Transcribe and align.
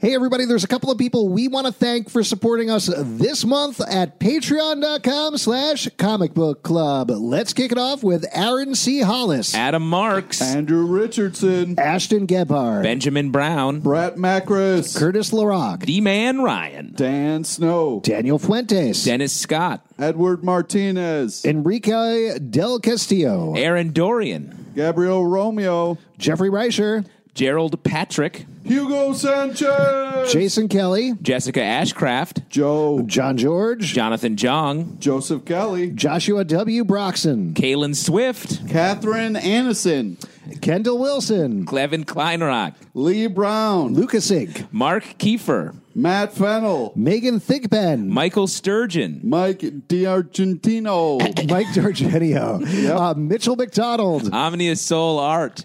Hey, 0.00 0.14
everybody, 0.14 0.44
there's 0.44 0.62
a 0.62 0.68
couple 0.68 0.92
of 0.92 0.98
people 0.98 1.28
we 1.28 1.48
want 1.48 1.66
to 1.66 1.72
thank 1.72 2.08
for 2.08 2.22
supporting 2.22 2.70
us 2.70 2.88
this 2.96 3.44
month 3.44 3.80
at 3.80 4.20
patreon.com 4.20 5.36
slash 5.38 5.88
comic 5.96 6.34
book 6.34 6.62
club. 6.62 7.10
Let's 7.10 7.52
kick 7.52 7.72
it 7.72 7.78
off 7.78 8.04
with 8.04 8.24
Aaron 8.32 8.76
C. 8.76 9.00
Hollis, 9.00 9.56
Adam 9.56 9.82
Marks, 9.90 10.40
Andrew 10.40 10.86
Richardson, 10.86 11.76
Ashton 11.80 12.26
Gebhardt, 12.26 12.84
Benjamin 12.84 13.32
Brown, 13.32 13.80
Brett 13.80 14.14
Macris, 14.14 14.96
Curtis 14.96 15.32
LaRock, 15.32 15.84
D 15.84 16.00
Man 16.00 16.42
Ryan, 16.42 16.92
Dan 16.94 17.42
Snow, 17.42 17.98
Daniel 18.04 18.38
Fuentes, 18.38 19.02
Dennis 19.02 19.32
Scott, 19.34 19.84
Edward 19.98 20.44
Martinez, 20.44 21.44
Enrique 21.44 22.38
Del 22.38 22.78
Castillo, 22.78 23.56
Aaron 23.56 23.90
Dorian, 23.92 24.66
Gabriel 24.76 25.26
Romeo, 25.26 25.98
Jeffrey 26.18 26.50
Reicher, 26.50 27.04
Gerald 27.38 27.80
Patrick, 27.84 28.46
Hugo 28.64 29.12
Sanchez, 29.12 30.32
Jason 30.32 30.66
Kelly, 30.66 31.12
Jessica 31.22 31.60
Ashcraft, 31.60 32.48
Joe, 32.48 33.02
John 33.06 33.36
George, 33.36 33.84
Jonathan 33.94 34.36
Jong, 34.36 34.98
Joseph 34.98 35.44
Kelly, 35.44 35.92
Joshua 35.92 36.42
W. 36.42 36.84
Broxson, 36.84 37.54
Kalen 37.54 37.94
Swift, 37.94 38.68
Catherine 38.68 39.36
Anderson, 39.36 40.16
Kendall 40.62 40.98
Wilson, 40.98 41.64
Clevin 41.64 42.04
Kleinrock, 42.04 42.74
Lee 42.92 43.28
Brown, 43.28 43.94
Lucas 43.94 44.32
Ig, 44.32 44.66
Mark 44.72 45.04
Kiefer, 45.20 45.76
Matt 45.94 46.32
Fennel, 46.32 46.92
Megan 46.96 47.38
Thigpen, 47.38 48.08
Michael 48.08 48.48
Sturgeon, 48.48 49.20
Mike 49.22 49.60
D'Argentino, 49.86 51.18
Mike 51.48 51.72
D'Argenio, 51.72 52.58
yep. 52.66 52.96
uh, 52.96 53.14
Mitchell 53.14 53.54
McDonald, 53.54 54.28
Omnia 54.34 54.74
Soul 54.74 55.20
Art, 55.20 55.64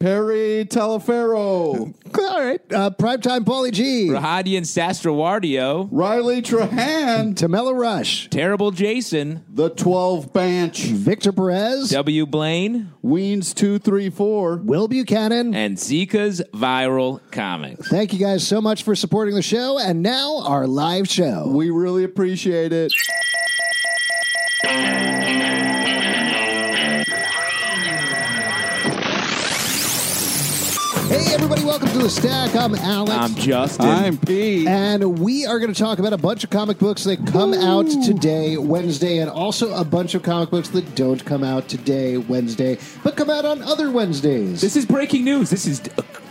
Perry 0.00 0.66
Talaferro. 0.68 1.94
All 2.18 2.44
right. 2.44 2.60
Uh, 2.72 2.90
Primetime 2.90 3.40
Paulie 3.44 3.72
G. 3.72 4.08
Rahadian 4.08 4.62
Sastrawardio. 4.62 5.88
Riley 5.90 6.42
Trahan. 6.42 7.34
Tamela 7.34 7.74
Rush. 7.78 8.28
Terrible 8.28 8.70
Jason. 8.70 9.44
The 9.48 9.70
12 9.70 10.32
Bench. 10.32 10.80
Victor 10.84 11.32
Perez. 11.32 11.90
W. 11.90 12.26
Blaine. 12.26 12.92
Weens234. 13.04 14.64
Will 14.64 14.88
Buchanan. 14.88 15.54
And 15.54 15.76
Zika's 15.78 16.42
Viral 16.52 17.20
Comics. 17.30 17.88
Thank 17.88 18.12
you 18.12 18.18
guys 18.18 18.46
so 18.46 18.60
much 18.60 18.82
for 18.82 18.94
supporting 18.94 19.34
the 19.34 19.42
show. 19.42 19.78
And 19.78 20.02
now 20.02 20.40
our 20.42 20.66
live 20.66 21.08
show. 21.08 21.46
We 21.48 21.70
really 21.70 22.04
appreciate 22.04 22.72
it. 22.72 22.92
Welcome 31.74 31.98
to 31.98 32.04
the 32.04 32.10
stack. 32.10 32.54
I'm 32.54 32.72
Alex. 32.76 33.10
I'm 33.10 33.34
Justin. 33.34 33.88
I'm 33.88 34.16
Pete. 34.16 34.68
And 34.68 35.18
we 35.18 35.44
are 35.44 35.58
going 35.58 35.74
to 35.74 35.78
talk 35.78 35.98
about 35.98 36.12
a 36.12 36.16
bunch 36.16 36.44
of 36.44 36.50
comic 36.50 36.78
books 36.78 37.02
that 37.02 37.26
come 37.26 37.52
Ooh. 37.52 37.60
out 37.60 37.88
today, 38.04 38.56
Wednesday, 38.56 39.18
and 39.18 39.28
also 39.28 39.74
a 39.74 39.84
bunch 39.84 40.14
of 40.14 40.22
comic 40.22 40.50
books 40.50 40.68
that 40.68 40.94
don't 40.94 41.24
come 41.24 41.42
out 41.42 41.68
today, 41.68 42.16
Wednesday, 42.16 42.78
but 43.02 43.16
come 43.16 43.28
out 43.28 43.44
on 43.44 43.60
other 43.60 43.90
Wednesdays. 43.90 44.60
This 44.60 44.76
is 44.76 44.86
breaking 44.86 45.24
news. 45.24 45.50
This 45.50 45.66
is 45.66 45.80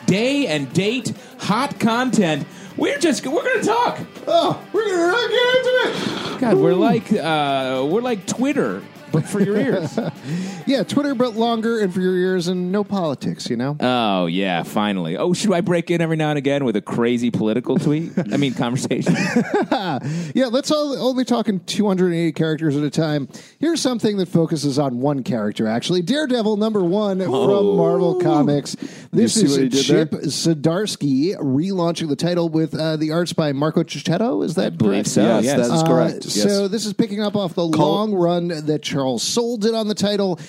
day 0.06 0.48
and 0.48 0.72
date, 0.72 1.12
hot 1.40 1.78
content. 1.78 2.48
We're 2.78 3.00
just 3.00 3.28
we're 3.28 3.44
going 3.44 3.60
to 3.60 3.68
talk. 3.68 4.00
Oh, 4.26 4.66
we're 4.72 4.86
going 4.86 5.24
to 5.24 5.30
get 5.30 5.58
into 5.58 6.36
it. 6.36 6.40
God, 6.40 6.54
Ooh. 6.54 6.64
we're 6.64 6.74
like 6.74 7.12
uh, 7.12 7.86
we're 7.92 8.00
like 8.00 8.26
Twitter 8.28 8.82
but 9.14 9.26
for 9.26 9.40
your 9.40 9.56
ears. 9.56 9.98
yeah, 10.66 10.84
Twitter, 10.84 11.14
but 11.16 11.36
longer 11.36 11.80
and 11.80 11.94
for 11.94 12.02
your 12.02 12.18
ears, 12.18 12.48
and 12.48 12.72
no 12.72 12.84
politics. 12.84 13.50
You 13.50 13.56
know. 13.56 13.78
Oh 13.80 14.26
yeah, 14.26 14.64
finally. 14.64 15.16
Oh, 15.16 15.32
should 15.34 15.54
I 15.54 15.62
break 15.62 15.90
in 15.92 16.02
every 16.02 16.18
now 16.18 16.30
and 16.30 16.38
again 16.38 16.66
with 16.66 16.76
a 16.76 16.82
crazy 16.82 17.32
political 17.32 17.78
tweet? 17.78 18.12
I 18.34 18.38
mean, 18.38 18.54
conversation. 18.56 19.14
yeah, 19.72 20.48
let's 20.52 20.72
all, 20.72 20.98
only 20.98 21.24
talking 21.24 21.60
280 21.62 22.32
characters 22.34 22.76
at 22.76 22.84
a 22.84 22.90
time. 22.90 23.30
Here's 23.60 23.80
something 23.80 24.18
that 24.18 24.28
focuses 24.28 24.80
on 24.80 25.00
one 25.00 25.24
character. 25.24 25.68
Actually, 25.68 26.02
Daredevil 26.02 26.58
number 26.58 26.84
one 26.84 27.22
oh. 27.22 27.46
from 27.46 27.78
Marvel 27.78 28.20
Comics. 28.20 28.76
This 29.14 29.38
is 29.38 29.86
Chip 29.86 30.12
Zdarsky 30.12 31.36
relaunching 31.38 32.10
the 32.10 32.16
title 32.16 32.50
with 32.50 32.74
uh, 32.74 32.98
the 32.98 33.12
arts 33.12 33.32
by 33.32 33.54
Marco 33.54 33.84
Checchetto. 33.84 34.44
Is 34.44 34.56
that 34.56 34.80
correct? 34.80 35.08
So. 35.08 35.22
Yes, 35.22 35.46
yes, 35.46 35.68
that 35.68 35.76
is 35.76 35.84
correct. 35.84 36.16
Uh, 36.26 36.30
yes. 36.34 36.44
So 36.44 36.68
this 36.68 36.86
is 36.86 36.94
picking 36.94 37.22
up 37.22 37.36
off 37.36 37.54
the 37.54 37.66
long 37.66 38.14
run 38.14 38.48
that 38.48 38.82
Charles 38.82 39.04
Charles 39.04 39.24
Soule 39.24 39.58
did 39.58 39.76
on 39.76 39.88
the 39.88 39.96
title. 39.96 40.40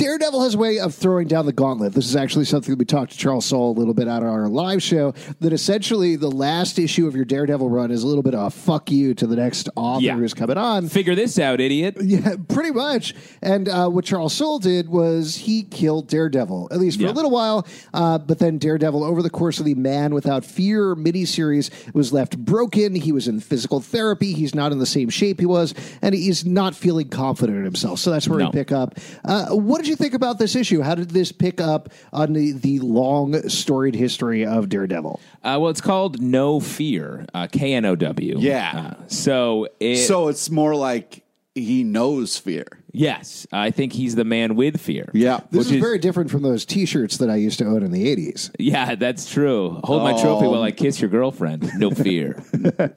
Daredevil 0.00 0.40
has 0.40 0.54
a 0.54 0.58
way 0.58 0.78
of 0.78 0.94
throwing 0.94 1.28
down 1.28 1.44
the 1.44 1.52
gauntlet. 1.52 1.92
This 1.92 2.06
is 2.06 2.16
actually 2.16 2.46
something 2.46 2.72
that 2.72 2.78
we 2.78 2.86
talked 2.86 3.12
to 3.12 3.18
Charles 3.18 3.44
Soule 3.44 3.72
a 3.72 3.78
little 3.78 3.92
bit 3.92 4.08
on 4.08 4.24
our 4.24 4.48
live 4.48 4.82
show. 4.82 5.12
That 5.40 5.52
essentially 5.52 6.16
the 6.16 6.30
last 6.30 6.78
issue 6.78 7.06
of 7.06 7.14
your 7.14 7.26
Daredevil 7.26 7.68
run 7.68 7.90
is 7.90 8.02
a 8.02 8.06
little 8.06 8.22
bit 8.22 8.34
of 8.34 8.46
a 8.46 8.50
fuck 8.50 8.90
you 8.90 9.12
to 9.12 9.26
the 9.26 9.36
next 9.36 9.68
author 9.76 10.02
yeah. 10.02 10.16
who's 10.16 10.32
coming 10.32 10.56
on. 10.56 10.88
Figure 10.88 11.14
this 11.14 11.38
out, 11.38 11.60
idiot. 11.60 11.98
Yeah, 12.10 12.36
pretty 12.48 12.72
much. 12.72 13.14
And 13.40 13.68
uh, 13.68 13.88
what 13.88 14.04
Charles 14.04 14.32
Soule 14.32 14.58
did 14.58 14.88
was 14.88 15.36
he 15.36 15.62
killed 15.62 16.08
Daredevil, 16.08 16.68
at 16.72 16.78
least 16.80 16.96
for 16.96 17.04
yeah. 17.04 17.10
a 17.10 17.12
little 17.12 17.30
while. 17.30 17.68
Uh, 17.94 18.18
but 18.18 18.40
then 18.40 18.58
Daredevil, 18.58 19.04
over 19.04 19.22
the 19.22 19.30
course 19.30 19.60
of 19.60 19.66
the 19.66 19.74
Man 19.74 20.12
Without 20.12 20.44
Fear 20.44 20.96
miniseries, 20.96 21.70
was 21.94 22.12
left 22.12 22.36
broken. 22.36 22.96
He 22.96 23.12
was 23.12 23.28
in 23.28 23.38
physical 23.38 23.80
therapy. 23.80 24.32
He's 24.32 24.56
not 24.56 24.72
in 24.72 24.78
the 24.78 24.86
same 24.86 25.08
shape 25.08 25.38
he 25.38 25.46
was, 25.46 25.72
and 26.02 26.14
he's 26.14 26.44
not 26.44 26.74
feeling 26.74 27.10
confident 27.10 27.58
in 27.58 27.64
himself. 27.64 28.00
So 28.00 28.10
that's 28.10 28.26
where 28.26 28.40
no. 28.40 28.46
we 28.46 28.52
pick 28.52 28.72
up. 28.72 28.98
Uh, 29.24 29.50
what 29.50 29.84
did 29.84 29.89
you 29.90 29.96
think 29.96 30.14
about 30.14 30.38
this 30.38 30.56
issue? 30.56 30.80
How 30.80 30.94
did 30.94 31.10
this 31.10 31.32
pick 31.32 31.60
up 31.60 31.90
on 32.12 32.32
the, 32.32 32.52
the 32.52 32.78
long 32.80 33.48
storied 33.48 33.94
history 33.94 34.46
of 34.46 34.68
Daredevil? 34.68 35.20
Uh, 35.42 35.58
well, 35.60 35.68
it's 35.68 35.80
called 35.80 36.20
No 36.20 36.60
Fear, 36.60 37.26
uh, 37.34 37.46
K 37.50 37.74
N 37.74 37.84
O 37.84 37.96
W. 37.96 38.38
Yeah. 38.38 38.94
Uh, 39.00 39.06
so 39.08 39.68
it, 39.78 39.96
so 39.96 40.28
it's 40.28 40.50
more 40.50 40.74
like 40.74 41.24
he 41.54 41.84
knows 41.84 42.38
fear. 42.38 42.66
Yes, 42.92 43.46
I 43.52 43.70
think 43.70 43.92
he's 43.92 44.14
the 44.14 44.24
man 44.24 44.56
with 44.56 44.80
fear. 44.80 45.10
Yeah, 45.12 45.40
this 45.50 45.66
is, 45.66 45.72
is, 45.72 45.80
very 45.80 45.98
different 45.98 46.30
from 46.30 46.42
those 46.42 46.64
T-shirts 46.64 47.18
that 47.18 47.30
I 47.30 47.36
used 47.36 47.58
to 47.58 47.64
own 47.66 47.82
in 47.82 47.92
the 47.92 48.04
'80s. 48.16 48.50
Yeah, 48.58 48.94
that's 48.96 49.30
true. 49.30 49.80
Hold 49.84 50.02
oh. 50.02 50.04
my 50.04 50.20
trophy 50.20 50.46
while 50.46 50.62
I 50.62 50.72
kiss 50.72 51.00
your 51.00 51.10
girlfriend. 51.10 51.70
No 51.76 51.90
fear. 51.90 52.42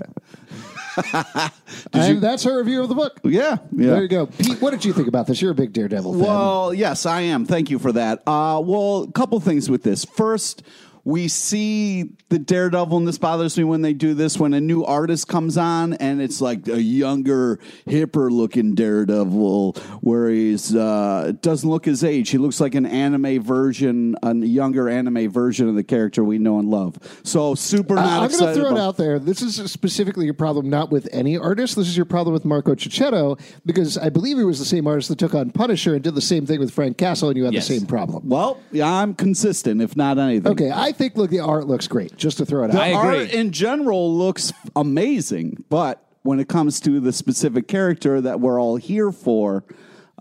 and 1.93 2.15
you, 2.15 2.19
that's 2.19 2.43
her 2.43 2.57
review 2.57 2.81
of 2.81 2.89
the 2.89 2.95
book. 2.95 3.19
Yeah, 3.23 3.57
yeah. 3.71 3.91
There 3.91 4.01
you 4.01 4.07
go. 4.07 4.25
Pete, 4.27 4.61
what 4.61 4.71
did 4.71 4.85
you 4.85 4.93
think 4.93 5.07
about 5.07 5.27
this? 5.27 5.41
You're 5.41 5.51
a 5.51 5.55
big 5.55 5.73
Daredevil 5.73 6.13
fan. 6.13 6.21
Well, 6.21 6.73
yes, 6.73 7.05
I 7.05 7.21
am. 7.21 7.45
Thank 7.45 7.69
you 7.69 7.79
for 7.79 7.91
that. 7.91 8.19
Uh, 8.27 8.61
well, 8.63 9.03
a 9.03 9.11
couple 9.11 9.39
things 9.39 9.69
with 9.69 9.83
this. 9.83 10.05
First, 10.05 10.63
we 11.05 11.27
see 11.27 12.11
the 12.29 12.39
Daredevil, 12.39 12.97
and 12.97 13.07
this 13.07 13.17
bothers 13.17 13.57
me 13.57 13.63
when 13.65 13.81
they 13.81 13.93
do 13.93 14.13
this. 14.13 14.39
When 14.39 14.53
a 14.53 14.61
new 14.61 14.83
artist 14.85 15.27
comes 15.27 15.57
on, 15.57 15.93
and 15.93 16.21
it's 16.21 16.39
like 16.39 16.67
a 16.67 16.81
younger, 16.81 17.59
hipper 17.85 18.31
looking 18.31 18.73
Daredevil, 18.73 19.73
where 20.01 20.29
he's 20.29 20.73
uh, 20.73 21.33
doesn't 21.41 21.69
look 21.69 21.85
his 21.85 22.03
age. 22.03 22.29
He 22.29 22.37
looks 22.37 22.61
like 22.61 22.73
an 22.75 22.85
anime 22.85 23.41
version, 23.43 24.15
a 24.23 24.33
younger 24.33 24.87
anime 24.87 25.29
version 25.29 25.67
of 25.67 25.75
the 25.75 25.83
character 25.83 26.23
we 26.23 26.37
know 26.37 26.57
and 26.59 26.69
love. 26.69 26.97
So 27.23 27.53
super 27.53 27.95
not 27.95 28.05
Uh, 28.05 28.23
I'm 28.23 28.31
going 28.31 28.55
to 28.55 28.61
throw 28.61 28.75
it 28.75 28.79
out 28.79 28.95
there. 28.95 29.19
This 29.19 29.41
is 29.41 29.69
specifically 29.71 30.25
your 30.25 30.33
problem, 30.33 30.69
not 30.69 30.89
with 30.89 31.09
any 31.11 31.37
artist. 31.37 31.75
This 31.75 31.87
is 31.89 31.97
your 31.97 32.05
problem 32.05 32.33
with 32.33 32.45
Marco 32.45 32.75
Checchetto, 32.75 33.37
because 33.65 33.97
I 33.97 34.07
believe 34.07 34.37
he 34.37 34.45
was 34.45 34.59
the 34.59 34.65
same 34.65 34.87
artist 34.87 35.09
that 35.09 35.17
took 35.17 35.35
on 35.35 35.51
Punisher 35.51 35.95
and 35.95 36.01
did 36.03 36.15
the 36.15 36.21
same 36.21 36.45
thing 36.45 36.59
with 36.59 36.71
Frank 36.71 36.97
Castle, 36.97 37.27
and 37.27 37.37
you 37.37 37.43
had 37.43 37.53
Yes. 37.53 37.67
the 37.67 37.77
same 37.77 37.87
problem. 37.87 38.29
Well, 38.29 38.59
yeah, 38.71 38.89
I'm 38.89 39.13
consistent, 39.13 39.81
if 39.81 39.97
not 39.97 40.17
anything. 40.17 40.51
Okay, 40.53 40.71
I 40.71 40.92
think 40.93 41.17
look, 41.17 41.29
the 41.29 41.39
art 41.39 41.67
looks 41.67 41.87
great. 41.87 42.15
Just 42.15 42.37
to 42.37 42.45
throw 42.45 42.63
it 42.63 42.67
out. 42.67 42.73
The 42.73 42.81
I 42.81 42.87
agree. 42.87 43.19
art 43.19 43.31
in 43.31 43.51
general 43.51 44.15
looks 44.15 44.53
amazing, 44.75 45.65
but 45.69 46.05
when 46.23 46.39
it 46.39 46.47
comes 46.47 46.79
to 46.81 46.99
the 46.99 47.11
specific 47.11 47.67
character 47.67 48.21
that 48.21 48.39
we're 48.39 48.61
all 48.61 48.77
here 48.77 49.11
for, 49.11 49.63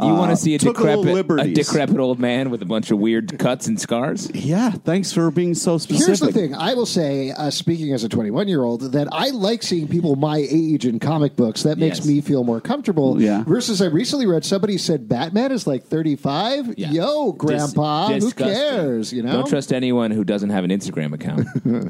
You 0.01 0.07
want 0.09 0.31
uh, 0.33 0.35
to 0.35 0.37
see 0.37 0.55
a 0.55 0.59
took 0.59 0.81
little 0.81 1.03
decrepit, 1.05 1.11
a 1.11 1.15
liberties. 1.15 1.55
decrepit 1.67 1.99
old 1.99 2.19
man 2.19 2.51
with 2.51 2.63
a 2.63 2.65
bunch 2.65 2.91
of 2.91 2.99
weird 2.99 3.39
cuts 3.39 3.67
and 3.69 3.79
scars? 3.79 4.31
Yeah, 4.35 4.71
thanks 4.71 5.13
for 5.13 5.31
being 5.31 5.55
so 5.55 5.77
specific. 5.77 6.07
Here's 6.07 6.21
the 6.21 6.33
thing. 6.33 6.55
I 6.55 6.73
will 6.73 6.87
say, 6.87 7.31
uh, 7.31 7.51
speaking 7.51 7.93
as 7.93 8.03
a 8.03 8.09
21 8.09 8.49
year 8.49 8.63
old, 8.65 8.93
that 8.93 9.07
I 9.13 9.29
like 9.29 9.63
seeing 9.63 9.87
people 9.87 10.17
my 10.17 10.39
age 10.51 10.87
in 10.87 10.99
comic 10.99 11.37
books. 11.37 11.63
That 11.65 11.77
makes 11.77 11.99
Yes. 11.99 12.07
me 12.07 12.21
feel 12.23 12.43
more 12.43 12.61
comfortable. 12.61 13.21
Yeah. 13.21 13.45
Versus, 13.45 13.83
I 13.83 13.87
recently 13.87 14.27
read 14.27 14.47
somebody 14.47 14.79
said 14.79 15.09
Batman 15.11 15.53
is 15.53 15.67
like 15.67 15.85
35. 15.85 16.75
Yeah. 16.79 16.91
Yo, 16.91 17.33
Grandpa, 17.33 18.09
Dis- 18.09 18.25
who 18.25 18.31
disgusting. 18.31 18.57
cares? 18.57 19.13
You 19.13 19.23
know. 19.23 19.33
Don't 19.33 19.49
trust 19.49 19.75
anyone 19.75 20.11
who 20.11 20.25
doesn't 20.25 20.51
have 20.51 20.65
an 20.65 20.71
Instagram 20.71 21.13
account. 21.13 21.47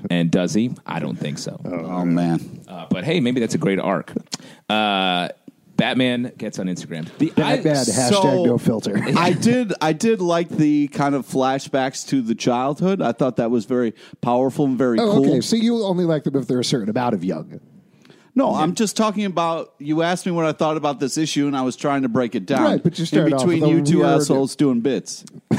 and 0.10 0.28
does 0.28 0.52
he? 0.54 0.72
I 0.84 0.98
don't 0.98 1.16
think 1.16 1.38
so. 1.38 1.58
Oh 1.64 2.04
man, 2.04 2.62
Uh, 2.66 2.86
but 2.90 3.04
hey, 3.04 3.20
maybe 3.20 3.38
that's 3.38 3.54
a 3.54 3.58
great 3.58 3.78
arc. 3.78 4.12
Uh, 4.68 5.28
Batman 5.82 6.32
gets 6.38 6.60
on 6.60 6.66
Instagram. 6.66 7.08
The 7.18 7.30
Batman 7.30 7.76
I, 7.76 7.80
hashtag 7.80 8.10
so- 8.10 8.44
no 8.44 8.56
filter. 8.56 9.00
I 9.16 9.32
did. 9.32 9.72
I 9.80 9.92
did 9.92 10.20
like 10.20 10.48
the 10.48 10.86
kind 10.88 11.14
of 11.16 11.26
flashbacks 11.26 12.06
to 12.10 12.22
the 12.22 12.36
childhood. 12.36 13.02
I 13.02 13.10
thought 13.10 13.36
that 13.36 13.50
was 13.50 13.64
very 13.64 13.92
powerful 14.20 14.64
and 14.66 14.78
very 14.78 15.00
Oh, 15.00 15.12
cool. 15.12 15.28
okay. 15.28 15.40
So 15.40 15.56
you 15.56 15.82
only 15.82 16.04
like 16.04 16.22
them 16.22 16.36
if 16.36 16.46
they're 16.46 16.60
a 16.60 16.64
certain 16.64 16.88
amount 16.88 17.14
of 17.14 17.24
young. 17.24 17.60
No, 18.36 18.54
I'm 18.54 18.76
just 18.76 18.96
talking 18.96 19.24
about. 19.24 19.74
You 19.78 20.02
asked 20.02 20.24
me 20.24 20.30
what 20.30 20.46
I 20.46 20.52
thought 20.52 20.76
about 20.76 21.00
this 21.00 21.18
issue, 21.18 21.48
and 21.48 21.56
I 21.56 21.62
was 21.62 21.74
trying 21.74 22.02
to 22.02 22.08
break 22.08 22.34
it 22.36 22.46
down. 22.46 22.62
Right, 22.62 22.82
but 22.82 22.96
you 22.98 23.02
in 23.02 23.06
started 23.06 23.32
off 23.34 23.40
between 23.40 23.60
with 23.62 23.70
a 23.70 23.72
you 23.74 23.82
two 23.84 23.98
weird- 23.98 24.20
assholes 24.20 24.54
doing 24.54 24.80
bits. 24.82 25.24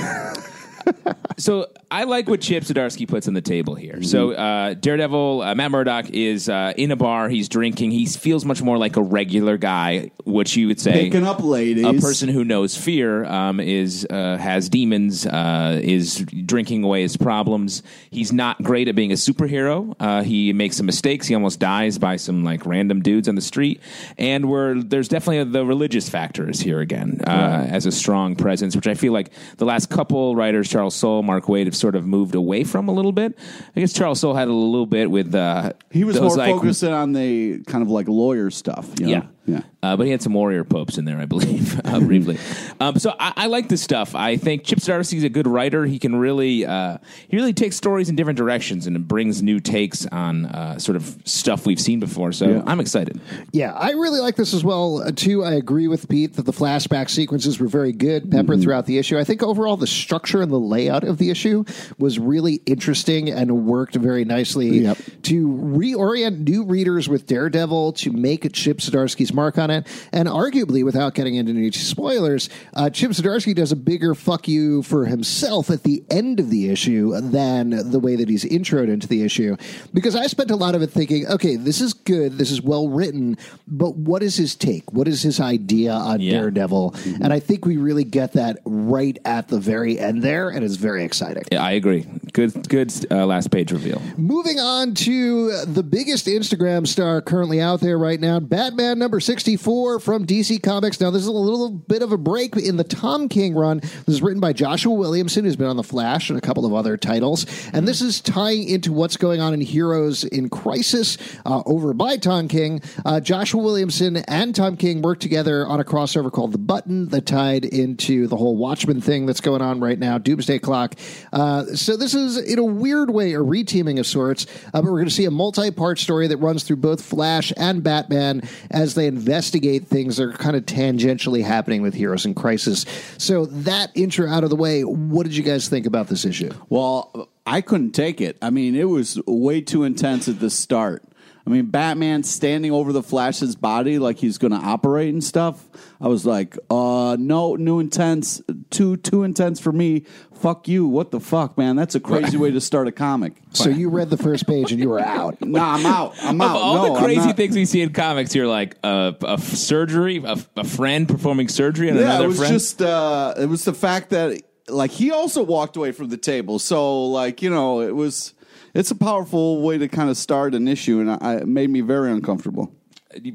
so 1.37 1.67
I 1.89 2.03
like 2.05 2.27
what 2.27 2.41
Chip 2.41 2.63
Zdarsky 2.63 3.07
puts 3.07 3.27
on 3.27 3.33
the 3.33 3.41
table 3.41 3.75
here. 3.75 4.01
So 4.03 4.31
uh, 4.31 4.73
Daredevil, 4.73 5.41
uh, 5.41 5.55
Matt 5.55 5.71
Murdock 5.71 6.09
is 6.09 6.49
uh, 6.49 6.73
in 6.75 6.91
a 6.91 6.95
bar. 6.95 7.29
He's 7.29 7.49
drinking. 7.49 7.91
He 7.91 8.05
feels 8.05 8.45
much 8.45 8.61
more 8.61 8.77
like 8.77 8.97
a 8.97 9.01
regular 9.01 9.57
guy, 9.57 10.11
which 10.25 10.55
you 10.55 10.67
would 10.67 10.79
say 10.79 11.05
Picking 11.05 11.25
up 11.25 11.43
ladies. 11.43 11.85
a 11.85 11.93
person 11.93 12.29
who 12.29 12.43
knows 12.43 12.75
fear 12.75 13.25
um, 13.25 13.59
is 13.59 14.07
uh, 14.09 14.37
has 14.37 14.69
demons, 14.69 15.25
uh, 15.25 15.79
is 15.83 16.25
drinking 16.45 16.83
away 16.83 17.01
his 17.01 17.17
problems. 17.17 17.83
He's 18.09 18.33
not 18.33 18.61
great 18.63 18.87
at 18.87 18.95
being 18.95 19.11
a 19.11 19.15
superhero. 19.15 19.95
Uh, 19.99 20.23
he 20.23 20.53
makes 20.53 20.77
some 20.77 20.85
mistakes. 20.85 21.27
He 21.27 21.35
almost 21.35 21.59
dies 21.59 21.97
by 21.97 22.15
some 22.15 22.43
like 22.43 22.65
random 22.65 23.01
dudes 23.01 23.27
on 23.27 23.35
the 23.35 23.41
street. 23.41 23.81
And 24.17 24.49
where 24.49 24.81
there's 24.81 25.07
definitely 25.07 25.43
the 25.51 25.65
religious 25.65 26.09
factor 26.09 26.49
is 26.49 26.59
here 26.59 26.79
again 26.79 27.21
uh, 27.25 27.67
as 27.69 27.85
a 27.85 27.91
strong 27.91 28.35
presence, 28.35 28.75
which 28.75 28.87
I 28.87 28.95
feel 28.95 29.13
like 29.13 29.31
the 29.57 29.65
last 29.65 29.89
couple 29.89 30.35
writers, 30.35 30.69
Charles 30.73 30.95
Soule, 30.95 31.21
Mark 31.21 31.45
Waid, 31.45 31.65
have 31.65 31.75
sort 31.75 31.95
of 31.95 32.05
moved 32.05 32.33
away 32.33 32.63
from 32.63 32.89
a 32.89 32.91
little 32.91 33.11
bit. 33.11 33.37
I 33.75 33.79
guess 33.79 33.93
Charles 33.93 34.19
Soule 34.19 34.33
had 34.33 34.47
a 34.47 34.53
little 34.53 34.87
bit 34.87 35.11
with 35.11 35.35
uh, 35.35 35.73
He 35.91 36.03
was 36.03 36.15
those, 36.15 36.35
more 36.35 36.37
like, 36.37 36.55
focused 36.55 36.83
on 36.83 37.13
the 37.13 37.63
kind 37.65 37.83
of 37.83 37.89
like 37.89 38.07
lawyer 38.07 38.49
stuff. 38.49 38.89
you 38.99 39.05
know? 39.05 39.11
yeah. 39.11 39.23
Yeah. 39.45 39.61
Uh, 39.81 39.97
but 39.97 40.05
he 40.05 40.11
had 40.11 40.21
some 40.21 40.33
warrior 40.33 40.63
popes 40.63 40.97
in 40.97 41.03
there, 41.03 41.19
I 41.19 41.25
believe, 41.25 41.77
uh, 41.85 41.99
briefly. 41.99 42.37
Um, 42.79 42.97
so 42.97 43.13
I, 43.19 43.33
I 43.35 43.47
like 43.47 43.67
this 43.67 43.81
stuff. 43.81 44.15
I 44.15 44.37
think 44.37 44.63
Chip 44.63 44.79
Zdarsky's 44.79 45.25
a 45.25 45.29
good 45.29 45.45
writer. 45.47 45.85
He 45.85 45.99
can 45.99 46.15
really, 46.15 46.65
uh, 46.65 46.99
he 47.27 47.35
really 47.35 47.51
takes 47.51 47.75
stories 47.75 48.07
in 48.07 48.15
different 48.15 48.37
directions 48.37 48.87
and 48.87 49.05
brings 49.05 49.43
new 49.43 49.59
takes 49.59 50.05
on 50.05 50.45
uh, 50.45 50.79
sort 50.79 50.95
of 50.95 51.17
stuff 51.25 51.65
we've 51.65 51.81
seen 51.81 51.99
before. 51.99 52.31
So 52.31 52.47
Yeah. 52.49 52.63
I'm 52.65 52.79
excited. 52.79 53.19
Yeah, 53.51 53.73
I 53.73 53.89
really 53.91 54.21
like 54.21 54.37
this 54.37 54.53
as 54.53 54.63
well. 54.63 55.01
Uh, 55.01 55.11
too, 55.11 55.43
I 55.43 55.53
agree 55.55 55.89
with 55.89 56.07
Pete 56.07 56.35
that 56.35 56.43
the 56.45 56.53
flashback 56.53 57.09
sequences 57.09 57.59
were 57.59 57.67
very 57.67 57.91
good, 57.91 58.31
peppered 58.31 58.61
throughout 58.61 58.85
the 58.85 58.97
issue. 58.97 59.17
I 59.19 59.25
think 59.25 59.43
overall 59.43 59.75
the 59.75 59.87
structure 59.87 60.41
and 60.41 60.49
the 60.51 60.59
layout 60.59 61.03
of 61.03 61.17
the 61.17 61.29
issue 61.29 61.65
was 61.97 62.17
really 62.19 62.61
interesting 62.65 63.29
and 63.29 63.65
worked 63.65 63.95
very 63.95 64.23
nicely 64.23 64.79
Yep. 64.79 64.97
to 65.23 65.47
reorient 65.47 66.47
new 66.47 66.63
readers 66.63 67.09
with 67.09 67.25
Daredevil 67.27 67.93
to 67.93 68.11
make 68.13 68.51
Chip 68.53 68.77
Zdarsky's 68.77 69.32
mark 69.33 69.57
on 69.57 69.69
it, 69.69 69.87
and 70.11 70.27
arguably, 70.27 70.83
without 70.83 71.13
getting 71.15 71.35
into 71.35 71.51
any 71.51 71.71
spoilers, 71.71 72.49
uh, 72.73 72.89
Chip 72.89 73.11
Zdarsky 73.11 73.55
does 73.55 73.71
a 73.71 73.75
bigger 73.75 74.15
fuck 74.15 74.47
you 74.47 74.83
for 74.83 75.05
himself 75.05 75.69
at 75.69 75.83
the 75.83 76.03
end 76.09 76.39
of 76.39 76.49
the 76.49 76.69
issue 76.69 77.19
than 77.21 77.91
the 77.91 77.99
way 77.99 78.15
that 78.15 78.29
he's 78.29 78.45
introed 78.45 78.89
into 78.89 79.07
the 79.07 79.23
issue. 79.23 79.55
Because 79.93 80.15
I 80.15 80.27
spent 80.27 80.51
a 80.51 80.55
lot 80.55 80.75
of 80.75 80.81
it 80.81 80.87
thinking, 80.91 81.27
okay, 81.27 81.55
this 81.55 81.81
is 81.81 81.93
good, 81.93 82.37
this 82.37 82.51
is 82.51 82.61
well 82.61 82.87
written, 82.89 83.37
but 83.67 83.95
what 83.95 84.23
is 84.23 84.35
his 84.35 84.55
take? 84.55 84.91
What 84.93 85.07
is 85.07 85.21
his 85.21 85.39
idea 85.39 85.91
on 85.93 86.19
Yeah. 86.21 86.39
Daredevil? 86.39 86.95
And 87.21 87.33
I 87.33 87.39
think 87.39 87.65
we 87.65 87.77
really 87.77 88.03
get 88.03 88.33
that 88.33 88.59
right 88.65 89.17
at 89.25 89.47
the 89.47 89.59
very 89.59 89.99
end 89.99 90.21
there, 90.23 90.49
and 90.49 90.63
it's 90.63 90.75
very 90.75 91.03
exciting. 91.03 91.43
Yeah, 91.51 91.63
I 91.63 91.71
agree. 91.71 92.05
Good, 92.33 92.67
good 92.69 92.91
uh, 93.11 93.25
last 93.25 93.51
page 93.51 93.71
reveal. 93.71 94.01
Moving 94.17 94.59
on 94.59 94.93
to 94.95 95.65
the 95.65 95.83
biggest 95.83 96.25
Instagram 96.27 96.87
star 96.87 97.21
currently 97.21 97.61
out 97.61 97.79
there 97.81 97.97
right 97.97 98.19
now, 98.19 98.39
Batman 98.39 98.99
number 98.99 99.19
64 99.23 99.99
from 99.99 100.25
DC 100.25 100.61
Comics. 100.61 100.99
Now, 100.99 101.09
this 101.09 101.21
is 101.21 101.27
a 101.27 101.31
little 101.31 101.69
bit 101.69 102.01
of 102.01 102.11
a 102.11 102.17
break 102.17 102.55
in 102.57 102.75
the 102.77 102.83
Tom 102.83 103.29
King 103.29 103.55
run. 103.55 103.79
This 103.79 104.07
is 104.07 104.21
written 104.21 104.41
by 104.41 104.51
Joshua 104.51 104.93
Williamson, 104.93 105.45
who's 105.45 105.55
been 105.55 105.67
on 105.67 105.77
The 105.77 105.83
Flash 105.83 106.29
and 106.29 106.37
a 106.37 106.41
couple 106.41 106.65
of 106.65 106.73
other 106.73 106.97
titles. 106.97 107.45
And 107.71 107.87
this 107.87 108.01
is 108.01 108.19
tying 108.19 108.67
into 108.67 108.91
what's 108.91 109.15
going 109.15 109.39
on 109.39 109.53
in 109.53 109.61
Heroes 109.61 110.25
in 110.25 110.49
Crisis 110.49 111.17
uh, 111.45 111.63
over 111.65 111.93
by 111.93 112.17
Tom 112.17 112.47
King. 112.49 112.81
Uh, 113.05 113.21
Joshua 113.21 113.63
Williamson 113.63 114.17
and 114.17 114.53
Tom 114.53 114.75
King 114.75 115.01
worked 115.01 115.21
together 115.21 115.65
on 115.65 115.79
a 115.79 115.85
crossover 115.85 116.31
called 116.31 116.51
The 116.51 116.57
Button 116.57 117.07
that 117.09 117.25
tied 117.25 117.63
into 117.63 118.27
the 118.27 118.35
whole 118.35 118.57
Watchmen 118.57 118.99
thing 118.99 119.25
that's 119.25 119.41
going 119.41 119.61
on 119.61 119.79
right 119.79 119.97
now, 119.97 120.17
Doomsday 120.17 120.59
Clock. 120.59 120.95
Uh, 121.31 121.63
so 121.67 121.95
this 121.95 122.13
is, 122.13 122.37
in 122.37 122.59
a 122.59 122.63
weird 122.63 123.09
way, 123.09 123.33
a 123.33 123.39
reteaming 123.39 123.99
of 123.99 124.05
sorts, 124.05 124.45
uh, 124.73 124.81
but 124.81 124.83
we're 124.83 124.97
going 124.97 125.05
to 125.05 125.11
see 125.11 125.25
a 125.25 125.31
multi-part 125.31 125.97
story 125.97 126.27
that 126.27 126.37
runs 126.37 126.63
through 126.63 126.75
both 126.75 127.01
Flash 127.01 127.53
and 127.55 127.83
Batman 127.83 128.41
as 128.69 128.95
they 128.95 129.12
investigate 129.13 129.87
things 129.87 130.17
that 130.17 130.23
are 130.23 130.33
kind 130.33 130.55
of 130.55 130.65
tangentially 130.65 131.43
happening 131.43 131.81
with 131.81 131.93
Heroes 131.93 132.25
in 132.25 132.33
Crisis. 132.33 132.85
So 133.17 133.45
that 133.45 133.91
intro 133.95 134.27
out 134.27 134.43
of 134.43 134.49
the 134.49 134.55
way, 134.55 134.83
what 134.83 135.23
did 135.23 135.35
you 135.35 135.43
guys 135.43 135.69
think 135.69 135.85
about 135.85 136.07
this 136.07 136.25
issue? 136.25 136.51
Well, 136.69 137.29
I 137.45 137.61
couldn't 137.61 137.91
take 137.91 138.21
it. 138.21 138.37
I 138.41 138.49
mean, 138.49 138.75
it 138.75 138.85
was 138.85 139.19
way 139.27 139.61
too 139.61 139.83
intense 139.83 140.27
at 140.27 140.39
the 140.39 140.49
start. 140.49 141.03
I 141.45 141.49
mean, 141.49 141.65
Batman 141.65 142.23
standing 142.23 142.71
over 142.71 142.93
the 142.93 143.03
Flash's 143.03 143.55
body 143.55 143.99
like 143.99 144.17
he's 144.17 144.37
going 144.37 144.51
to 144.51 144.65
operate 144.65 145.13
and 145.13 145.21
stuff. 145.21 145.67
I 145.99 146.07
was 146.07 146.25
like, 146.25 146.57
uh, 146.69 147.17
no, 147.19 147.55
new 147.55 147.79
intense, 147.79 148.41
too 148.69 148.95
too 148.97 149.23
intense 149.23 149.59
for 149.59 149.73
me. 149.73 150.05
Fuck 150.43 150.67
you. 150.67 150.85
What 150.85 151.11
the 151.11 151.21
fuck, 151.21 151.57
man? 151.57 151.77
That's 151.77 151.95
a 151.95 152.01
crazy 152.01 152.35
way 152.35 152.51
to 152.51 152.59
start 152.59 152.89
a 152.89 152.91
comic. 152.91 153.31
So 153.53 153.69
you 153.69 153.89
read 153.89 154.09
the 154.09 154.17
first 154.17 154.45
page 154.45 154.73
and 154.73 154.81
you 154.81 154.89
were 154.89 154.99
out. 154.99 155.37
Nah, 155.41 155.75
I'm 155.75 155.85
out. 155.85 156.15
I'm 156.21 156.41
out. 156.41 156.57
Of 156.57 156.61
all 156.61 156.75
no, 156.75 156.83
the 156.89 156.99
I'm 156.99 157.03
crazy 157.05 157.27
not. 157.27 157.37
things 157.37 157.55
we 157.55 157.63
see 157.63 157.81
in 157.81 157.93
comics, 157.93 158.35
you're 158.35 158.45
like 158.47 158.75
uh, 158.83 159.13
a 159.23 159.31
f- 159.31 159.39
surgery, 159.41 160.17
a, 160.17 160.35
a 160.57 160.65
friend 160.65 161.07
performing 161.07 161.47
surgery 161.47 161.89
on 161.89 161.95
Yeah, 161.95 162.01
another 162.03 162.25
it 162.25 162.27
was 162.27 162.37
friend. 162.39 162.53
just 162.53 162.81
uh, 162.81 163.35
it 163.37 163.45
was 163.45 163.63
the 163.63 163.73
fact 163.73 164.09
that 164.09 164.41
like 164.67 164.91
he 164.91 165.11
also 165.11 165.43
walked 165.43 165.77
away 165.77 165.93
from 165.93 166.09
the 166.09 166.17
table. 166.17 166.59
So 166.59 167.05
like 167.05 167.41
you 167.41 167.49
know, 167.49 167.79
it 167.79 167.95
was 167.95 168.33
it's 168.73 168.91
a 168.91 168.95
powerful 168.95 169.61
way 169.61 169.77
to 169.77 169.87
kind 169.87 170.09
of 170.09 170.17
start 170.17 170.55
an 170.55 170.67
issue, 170.67 170.99
and 170.99 171.09
I, 171.09 171.35
it 171.37 171.47
made 171.47 171.69
me 171.69 171.79
very 171.79 172.11
uncomfortable. 172.11 172.75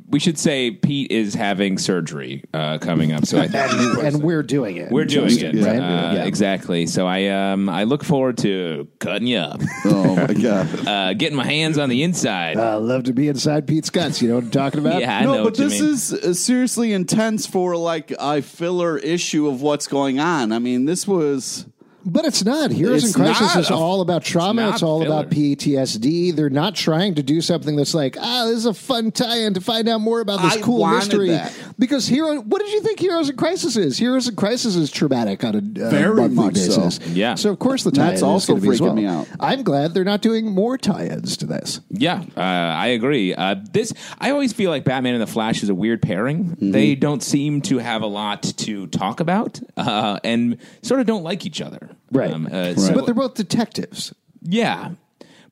We 0.09 0.19
should 0.19 0.39
say 0.39 0.71
Pete 0.71 1.11
is 1.11 1.35
having 1.35 1.79
surgery 1.79 2.45
uh, 2.55 2.79
coming 2.79 3.13
up. 3.13 3.27
So 3.27 3.39
I 3.39 3.49
think 3.49 4.03
and 4.05 4.23
we're 4.23 4.43
doing 4.43 4.77
it. 4.77 4.91
We're 4.91 5.05
doing 5.05 5.29
Just- 5.29 5.43
it, 5.43 5.55
right? 5.65 5.79
Uh, 5.79 6.13
Yeah. 6.15 6.25
exactly. 6.25 6.87
So 6.87 7.07
I 7.07 7.27
um 7.29 7.69
I 7.69 7.85
look 7.85 8.05
forward 8.05 8.39
to 8.39 8.89
cutting 8.99 9.29
you 9.29 9.39
up, 9.39 9.61
Oh 9.85 10.17
my 10.17 10.33
god. 10.35 10.87
uh, 10.89 11.15
getting 11.15 11.37
my 11.37 11.45
hands 11.47 11.79
on 11.79 11.89
the 11.89 12.03
inside. 12.03 12.57
I 12.59 12.75
love 12.77 13.05
to 13.05 13.13
be 13.13 13.29
inside 13.29 13.67
Pete's 13.67 13.91
guts. 13.91 14.21
You 14.23 14.29
know 14.29 14.37
what 14.37 14.45
I'm 14.45 14.51
talking 14.51 14.81
about? 14.81 15.01
yeah, 15.01 15.19
I 15.19 15.25
no, 15.25 15.35
know 15.35 15.45
but 15.45 15.53
what 15.53 15.59
you 15.59 15.69
this 15.69 15.81
mean. 15.81 15.91
is 15.93 16.13
uh, 16.13 16.35
seriously 16.35 16.93
intense 16.93 17.47
for 17.47 17.77
like 17.77 18.13
a 18.19 18.43
filler 18.43 18.99
issue 18.99 19.47
of 19.49 19.63
what's 19.63 19.87
going 19.87 20.19
on. 20.21 20.53
I 20.53 20.59
mean, 20.59 20.85
this 20.87 21.07
was 21.07 21.67
But 22.11 22.25
it's 22.25 22.45
not. 22.45 22.71
Heroes 22.71 23.05
It's 23.05 23.15
in 23.17 23.23
Crisis 23.23 23.55
is 23.57 23.71
a- 23.71 23.75
all 23.75 24.01
about 24.01 24.25
trauma. 24.25 24.63
not 24.63 24.75
It's, 24.75 24.83
all 24.83 25.03
about. 25.03 25.29
PTSD. 25.31 26.35
They're 26.35 26.49
not 26.51 26.75
trying 26.75 27.15
to 27.17 27.23
do 27.23 27.41
something 27.41 27.77
that's 27.77 27.93
like, 27.95 28.17
ah, 28.19 28.45
this 28.47 28.57
is 28.57 28.67
a 28.67 28.73
fun 28.75 29.11
tie-in 29.13 29.55
to 29.55 29.61
find 29.61 29.89
out 29.89 30.01
more 30.01 30.21
about 30.21 30.41
this 30.41 30.57
I 30.57 30.61
cool 30.61 30.87
mystery. 30.87 31.29
that. 31.31 31.53
Because 31.79 32.07
hero, 32.09 32.41
what 32.41 32.61
did 32.61 32.73
you 32.73 32.81
think 32.81 32.99
Heroes 32.99 33.29
in 33.29 33.37
Crisis 33.37 33.77
is? 33.77 33.99
Heroes 33.99 34.27
in 34.27 34.37
Crisis 34.37 34.75
is 34.75 34.91
traumatic 34.91 35.45
on 35.45 35.55
a 35.55 35.59
uh, 35.59 35.91
Very 35.91 36.15
monthly 36.29 36.35
much 36.35 36.57
so. 36.57 36.81
basis. 36.83 37.07
Yeah. 37.09 37.35
So 37.35 37.51
of 37.51 37.59
course 37.59 37.85
the 37.85 37.91
tie-in 37.91 38.15
is 38.15 38.23
also 38.23 38.55
gonna 38.55 38.63
be 38.63 38.69
as 38.71 38.81
freaking 38.81 38.85
well. 38.85 38.95
me 38.95 39.07
out. 39.07 39.29
I'm 39.39 39.63
glad 39.63 39.93
they're 39.95 40.03
not 40.05 40.23
doing 40.23 40.47
more 40.51 40.79
tie-ins 40.79 41.37
to 41.39 41.47
this. 41.47 41.81
Yeah, 41.91 42.23
uh, 42.37 42.41
I 42.41 42.89
agree. 42.89 43.35
Uh, 43.35 43.57
this 43.73 43.93
I 44.19 44.31
always 44.31 44.53
feel 44.53 44.71
like 44.71 44.85
Batman 44.85 45.15
and 45.15 45.23
the 45.23 45.27
Flash 45.27 45.63
is 45.63 45.69
a 45.69 45.75
weird 45.75 46.01
pairing. 46.03 46.45
Mm-hmm. 46.47 46.71
They 46.73 46.95
don't 46.95 47.23
seem 47.23 47.61
to 47.63 47.79
have 47.79 48.03
a 48.03 48.07
lot 48.07 48.43
to 48.43 48.87
talk 48.89 49.21
about, 49.21 49.61
uh, 49.77 50.19
and 50.25 50.57
sort 50.83 51.01
of 51.01 51.07
don't 51.07 51.23
like 51.23 51.45
each 51.47 51.61
other. 51.61 51.91
Right. 52.11 52.33
Um, 52.33 52.49
uh, 52.51 52.75
so- 52.75 52.95
but 52.95 53.05
they're 53.07 53.15
both 53.15 53.35
detectives. 53.35 54.15
yeah, 54.43 54.93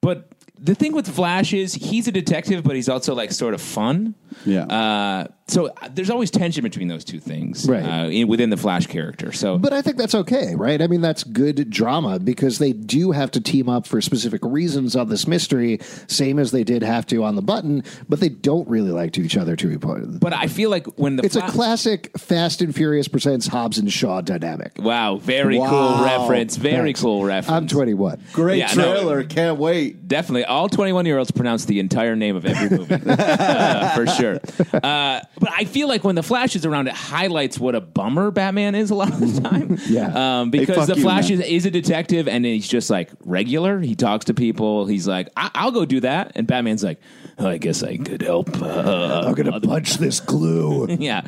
but 0.01 0.29
the 0.59 0.75
thing 0.75 0.95
with 0.95 1.07
Flash 1.09 1.53
is 1.53 1.75
he's 1.75 2.09
a 2.09 2.13
detective, 2.13 2.65
but 2.65 2.77
he's 2.77 2.89
also 2.89 3.15
like 3.15 3.31
sort 3.33 3.53
of 3.55 3.61
fun. 3.61 4.15
Yeah. 4.45 4.65
Uh, 4.65 5.27
so 5.49 5.67
uh, 5.69 5.89
there's 5.95 6.11
always 6.11 6.31
tension 6.31 6.63
between 6.65 6.89
those 6.89 7.05
two 7.05 7.21
things, 7.21 7.69
Right. 7.69 7.83
Uh, 7.83 8.09
in, 8.09 8.27
within 8.29 8.51
the 8.51 8.57
Flash 8.57 8.87
character. 8.89 9.31
So 9.33 9.59
But 9.59 9.73
I 9.73 9.81
think 9.83 9.97
that's 9.97 10.15
okay, 10.15 10.55
right? 10.57 10.83
I 10.83 10.87
mean, 10.89 11.01
that's 11.01 11.23
good 11.25 11.71
drama 11.71 12.19
because 12.19 12.59
they 12.59 12.73
do 12.73 13.13
have 13.13 13.31
to 13.33 13.41
team 13.41 13.69
up 13.69 13.87
for 13.87 14.01
specific 14.01 14.41
reasons 14.45 14.97
on 14.97 15.09
this 15.09 15.27
mystery, 15.29 15.79
same 16.09 16.39
as 16.39 16.51
they 16.51 16.65
did 16.65 16.83
have 16.83 17.07
to 17.07 17.23
on 17.23 17.37
the 17.37 17.43
button, 17.43 17.85
but 18.09 18.19
they 18.21 18.29
don't 18.29 18.69
really 18.69 18.91
like 18.91 19.13
to 19.13 19.23
each 19.23 19.37
other 19.37 19.55
to 19.57 19.69
be 19.69 19.79
put. 19.79 20.19
but 20.21 20.33
I 20.33 20.49
feel 20.49 20.69
like 20.71 20.87
when 20.99 21.17
the 21.17 21.25
It's 21.25 21.37
a 21.37 21.43
classic 21.43 22.11
Fast 22.19 22.61
and 22.61 22.75
Furious 22.75 23.07
presents 23.09 23.47
Hobbs 23.47 23.79
and 23.79 23.93
Shaw 23.93 24.21
dynamic. 24.21 24.73
Wow, 24.79 25.17
very 25.17 25.59
Wow. 25.59 25.69
cool 25.71 26.05
reference. 26.05 26.57
Very 26.57 26.89
Thanks. 26.89 27.01
cool 27.03 27.25
reference. 27.25 27.51
I'm 27.57 27.69
21. 27.69 28.21
Great 28.33 28.59
Yeah, 28.59 28.67
no. 28.75 28.95
trailer. 28.95 29.23
Can't 29.25 29.59
wait. 29.59 30.09
Definitely. 30.09 30.45
All 30.45 30.69
21 30.69 31.07
year 31.07 31.19
olds 31.19 31.31
pronounce 31.31 31.65
the 31.67 31.79
entire 31.81 32.17
name 32.17 32.35
of 32.37 32.45
every 32.47 32.77
movie. 32.77 32.97
Uh, 33.17 33.95
for 33.95 34.07
sure. 34.07 34.41
Uh, 34.83 35.21
but 35.39 35.51
I 35.53 35.65
feel 35.65 35.89
like 35.89 36.05
when 36.05 36.15
the 36.15 36.23
Flash 36.23 36.57
is 36.57 36.65
around, 36.65 36.89
it 36.89 36.95
highlights 36.95 37.59
what 37.59 37.75
a 37.75 37.81
bummer 37.81 38.31
Batman 38.31 38.75
is 38.75 38.91
a 38.91 38.95
lot 38.95 39.13
of 39.13 39.21
the 39.21 39.41
time. 39.49 39.79
Yeah. 39.87 40.41
Um, 40.41 40.51
because 40.51 40.77
fuck 40.77 40.87
the 40.89 40.97
you, 40.97 41.03
Flash 41.03 41.31
is, 41.31 41.41
is 41.41 41.67
a 41.67 41.71
detective 41.71 42.27
and 42.29 42.45
he's 42.45 42.67
just 42.69 42.89
like 42.91 43.11
regular. 43.25 43.81
He 43.81 43.95
talks 43.95 44.27
to 44.27 44.35
people. 44.35 44.87
He's 44.87 45.07
like, 45.07 45.29
I- 45.37 45.51
I'll 45.55 45.73
go 45.73 45.85
do 45.85 46.01
that. 46.01 46.33
And 46.35 46.47
Batman's 46.47 46.83
like, 46.83 47.01
oh, 47.39 47.49
I 47.49 47.59
guess 47.59 47.83
I 47.83 47.97
could 47.99 48.23
help. 48.23 48.49
Uh, 48.63 49.25
I'm 49.27 49.35
to 49.35 49.61
punch 49.61 49.95
this 49.95 50.21
glue. 50.21 50.87
yeah. 50.99 51.23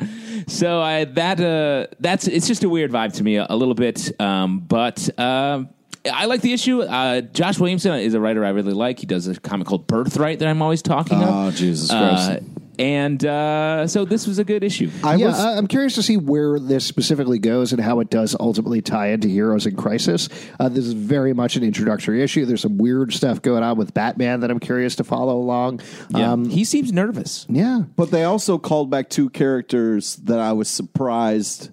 So 0.47 0.81
I 0.81 1.05
that 1.05 1.39
uh 1.39 1.93
that's 1.99 2.27
it's 2.27 2.47
just 2.47 2.63
a 2.63 2.69
weird 2.69 2.91
vibe 2.91 3.13
to 3.13 3.23
me 3.23 3.35
a, 3.35 3.45
a 3.49 3.55
little 3.55 3.75
bit. 3.75 4.19
Um, 4.19 4.59
but 4.59 5.07
um. 5.19 5.69
I 6.09 6.25
like 6.27 6.39
the 6.39 6.53
issue. 6.53 6.81
Uh, 6.81 7.19
Josh 7.19 7.59
Williamson 7.59 7.91
is 7.99 8.13
a 8.13 8.21
writer 8.21 8.45
I 8.45 8.49
really 8.51 8.71
like. 8.71 8.99
He 8.99 9.05
does 9.05 9.27
a 9.27 9.37
comic 9.37 9.67
called 9.67 9.85
Birthright 9.85 10.39
that 10.39 10.47
I'm 10.47 10.61
always 10.61 10.81
talking 10.81 11.17
about. 11.17 11.29
Oh, 11.45 11.47
of. 11.49 11.55
Jesus 11.55 11.91
Uh, 11.91 11.97
Christ. 12.39 12.43
And 12.79 13.23
uh, 13.25 13.85
so 13.87 14.05
this 14.05 14.25
was 14.25 14.39
a 14.39 14.43
good 14.43 14.63
issue. 14.63 14.89
I 15.03 15.15
yeah, 15.15 15.27
was 15.27 15.39
I- 15.39 15.57
I'm 15.57 15.67
curious 15.67 15.95
to 15.95 16.01
see 16.03 16.17
where 16.17 16.57
this 16.59 16.85
specifically 16.85 17.37
goes 17.37 17.73
and 17.73 17.81
how 17.81 17.99
it 17.99 18.09
does 18.09 18.35
ultimately 18.39 18.81
tie 18.81 19.07
into 19.09 19.27
Heroes 19.27 19.65
in 19.67 19.75
Crisis. 19.75 20.29
Uh, 20.59 20.69
this 20.69 20.85
is 20.85 20.93
very 20.93 21.33
much 21.33 21.55
an 21.57 21.63
introductory 21.63 22.23
issue. 22.23 22.45
There's 22.45 22.61
some 22.61 22.77
weird 22.77 23.13
stuff 23.13 23.41
going 23.41 23.61
on 23.63 23.77
with 23.77 23.93
Batman 23.93 24.39
that 24.39 24.49
I'm 24.49 24.59
curious 24.59 24.95
to 24.95 25.03
follow 25.03 25.37
along. 25.37 25.81
Yeah. 26.09 26.31
Um, 26.31 26.49
he 26.49 26.63
seems 26.63 26.91
nervous. 26.93 27.45
yeah. 27.49 27.81
But 27.97 28.11
they 28.11 28.23
also 28.23 28.57
called 28.57 28.89
back 28.89 29.09
two 29.09 29.29
characters 29.29 30.15
that 30.23 30.39
I 30.39 30.53
was 30.53 30.69
surprised 30.69 31.71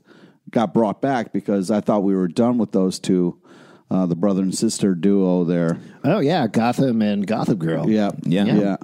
got 0.50 0.75
brought 0.75 1.00
back 1.00 1.32
because 1.32 1.70
I 1.70 1.80
thought 1.80 2.02
we 2.02 2.14
were 2.14 2.28
done 2.28 2.58
with 2.58 2.72
those 2.72 2.98
two, 2.98 3.38
uh, 3.90 4.06
the 4.06 4.16
brother 4.16 4.42
and 4.42 4.54
sister 4.54 4.94
duo 4.94 5.44
there. 5.44 5.78
Oh, 6.04 6.18
yeah. 6.20 6.46
Gotham 6.48 7.02
and 7.02 7.26
Gotham 7.26 7.58
Girl. 7.58 7.88
Yeah, 7.88 8.10
Yeah. 8.25 8.44
yeah. 8.44 8.76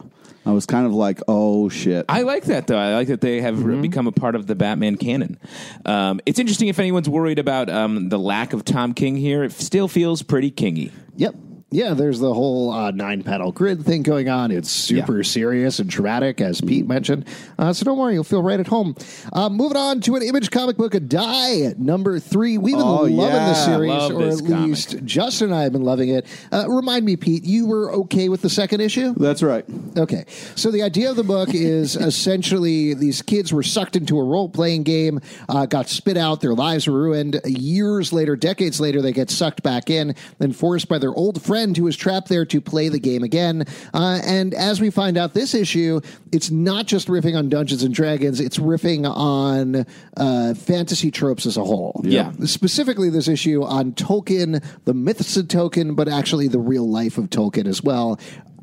I 0.45 0.51
was 0.53 0.67
kind 0.67 0.87
of 0.87 0.93
like, 0.93 1.21
oh 1.29 1.69
shit. 1.69 2.05
I 2.09 2.23
like 2.23 2.45
that 2.45 2.67
though. 2.67 2.77
I 2.79 2.95
like 2.95 3.09
that 3.09 3.21
they 3.21 3.41
have 3.41 3.55
Mm-hmm. 3.57 3.81
become 3.83 4.07
a 4.07 4.13
part 4.13 4.35
of 4.35 4.47
the 4.47 4.55
Batman 4.55 4.97
canon. 4.97 5.39
Um, 5.87 6.21
it's 6.27 6.39
interesting 6.39 6.69
if 6.69 6.79
anyone's 6.79 7.09
worried 7.09 7.39
about 7.39 7.71
um, 7.71 8.09
the 8.09 8.19
lack 8.19 8.53
of 8.53 8.65
Tom 8.65 8.93
King 8.93 9.17
here. 9.17 9.45
It 9.45 9.53
still 9.53 9.87
feels 9.89 10.23
pretty 10.23 10.51
kingy. 10.51 10.91
Yep. 11.17 11.35
Yeah, 11.73 11.95
there's 11.95 12.21
the 12.21 12.33
whole 12.33 12.71
uh, 12.71 12.91
nine 12.91 13.23
panel 13.23 13.50
grid 13.50 13.85
thing 13.85 14.02
going 14.02 14.29
on. 14.29 14.50
It's 14.50 14.71
super 14.71 15.25
serious 15.25 15.79
and 15.79 15.88
dramatic, 15.88 16.41
as 16.41 16.61
Pete 16.61 16.87
mentioned. 16.87 17.26
Uh, 17.59 17.73
so 17.73 17.85
don't 17.85 17.99
worry, 17.99 18.14
you'll 18.14 18.25
feel 18.25 18.43
right 18.43 18.61
at 18.61 18.67
home. 18.67 18.95
Uh, 19.33 19.49
moving 19.49 19.76
on 19.76 20.00
to 20.02 20.14
an 20.17 20.23
image 20.23 20.50
comic 20.50 20.76
book, 20.76 20.95
a 20.95 21.00
die 21.00 21.75
number 21.79 22.19
three. 22.19 22.59
We've 22.59 22.75
been 22.76 22.83
Oh, 22.85 23.02
loving 23.02 23.17
yeah. 23.17 23.49
this 23.49 23.64
series, 23.64 23.88
Love 23.88 24.12
or 24.12 24.29
at 24.29 24.43
least 24.43 25.02
Justin 25.05 25.49
and 25.49 25.55
I 25.59 25.62
have 25.62 25.73
been 25.73 25.83
loving 25.85 26.11
it. 26.11 26.26
Uh, 26.52 26.67
remind 26.69 27.05
me, 27.05 27.17
Pete, 27.17 27.45
you 27.45 27.67
were 27.67 27.91
okay 27.93 28.29
with 28.29 28.43
the 28.43 28.50
second 28.50 28.81
issue? 28.83 29.14
That's 29.14 29.43
right. 29.43 29.64
Okay. 29.97 30.25
So 30.55 30.71
the 30.71 30.83
idea 30.83 31.11
of 31.11 31.17
the 31.17 31.25
book 31.25 31.55
is 31.55 31.97
essentially 32.33 32.95
these 32.95 33.23
kids 33.23 33.52
were 33.52 33.62
sucked 33.62 33.97
into 33.97 34.19
a 34.19 34.25
role 34.25 34.49
playing 34.49 34.83
game, 34.83 35.21
uh, 35.49 35.67
got 35.67 35.88
spit 35.88 36.17
out, 36.17 36.41
their 36.41 36.55
lives 36.55 36.87
were 36.87 36.99
ruined. 37.00 37.41
Years 37.45 38.12
later, 38.12 38.37
decades 38.37 38.81
later, 38.81 39.00
they 39.00 39.12
get 39.12 39.31
sucked 39.31 39.62
back 39.62 39.88
in, 39.91 40.14
then 40.38 40.52
forced 40.52 40.88
by 40.88 40.99
their 40.99 41.14
old 41.14 41.41
friend 41.62 41.76
who 41.76 41.85
was 41.85 41.97
trapped 41.97 42.28
there 42.28 42.45
to 42.45 42.61
play 42.61 42.88
the 42.88 42.99
game 42.99 43.23
again. 43.23 43.64
Uh, 43.95 44.21
and 44.25 44.52
as 44.52 44.81
we 44.81 44.90
find 44.90 45.16
out 45.16 45.33
this 45.33 45.54
issue, 45.54 46.00
it's 46.33 46.50
not 46.50 46.87
just 46.87 47.07
riffing 47.07 47.38
on 47.38 47.49
Dungeons 47.49 47.85
and 47.85 47.95
Dragons, 47.95 48.40
it's 48.40 48.59
riffing 48.59 49.09
on 49.09 49.87
uh, 50.16 50.54
fantasy 50.54 51.12
tropes 51.12 51.47
as 51.47 51.57
a 51.57 51.62
whole. 51.62 52.00
Yeah. 52.02 52.33
Specifically, 52.47 53.11
this 53.11 53.28
issue 53.28 53.62
on 53.62 53.92
Tolkien, 53.92 54.64
the 54.87 54.95
myths 54.95 55.37
of 55.37 55.47
Tolkien, 55.47 55.95
but 55.95 56.09
actually 56.09 56.49
the 56.49 56.59
real 56.59 56.88
life 56.90 57.16
of 57.16 57.31
Tolkien 57.31 57.69
as 57.69 57.81
well. 57.81 58.19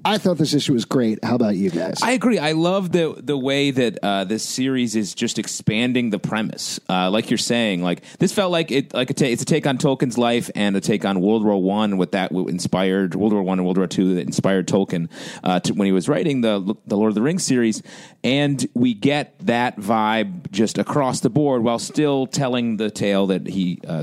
I 0.10 0.18
thought 0.18 0.40
this 0.40 0.56
issue 0.56 0.74
was 0.74 0.86
great. 0.86 1.24
How 1.24 1.36
about 1.36 1.56
you 1.56 1.70
guys? 1.70 2.02
I 2.02 2.14
agree. 2.14 2.40
I 2.40 2.54
love 2.54 2.92
the 2.92 3.14
the 3.16 3.38
way 3.38 3.70
that 3.70 4.00
uh, 4.02 4.24
this 4.24 4.44
series 4.44 4.96
is 4.96 5.14
just 5.14 5.38
expanding 5.38 6.10
the 6.10 6.18
premise. 6.18 6.80
Uh, 6.90 7.12
like 7.12 7.30
you're 7.30 7.38
saying, 7.38 7.84
like 7.84 8.02
this 8.18 8.34
felt 8.34 8.52
like 8.52 8.72
it 8.72 8.92
like 8.92 9.12
a 9.12 9.14
ta- 9.14 9.26
it's 9.26 9.44
a 9.44 9.46
take 9.46 9.68
on 9.68 9.78
Tolkien's 9.78 10.18
life 10.18 10.50
and 10.56 10.76
a 10.76 10.82
take 10.82 11.06
on 11.06 11.22
World 11.22 11.46
War 11.46 11.62
One. 11.62 11.98
With 11.98 12.14
that 12.14 12.32
inspired 12.32 13.14
World 13.14 13.34
War 13.34 13.44
One 13.44 13.60
and 13.60 13.68
World 13.68 13.78
War 13.78 13.86
Two 13.86 14.16
that 14.16 14.22
inspired 14.22 14.68
Tolkien 14.68 15.10
uh, 15.44 15.60
to, 15.60 15.76
when 15.76 15.86
he 15.86 15.92
was 15.92 16.10
writing 16.10 16.42
the 16.42 16.76
the 16.88 16.98
Lord 16.98 17.10
of 17.10 17.16
the 17.16 17.22
Rings 17.22 17.46
series, 17.46 17.84
and 18.24 18.68
we 18.74 18.96
get 18.96 19.38
that 19.46 19.78
vibe 19.78 20.50
just 20.50 20.80
across 20.80 21.20
the 21.20 21.30
board 21.30 21.62
while 21.62 21.78
still 21.78 22.26
telling 22.26 22.78
the 22.78 22.90
tale 22.90 23.28
that 23.28 23.46
he 23.46 23.80
uh, 23.88 24.02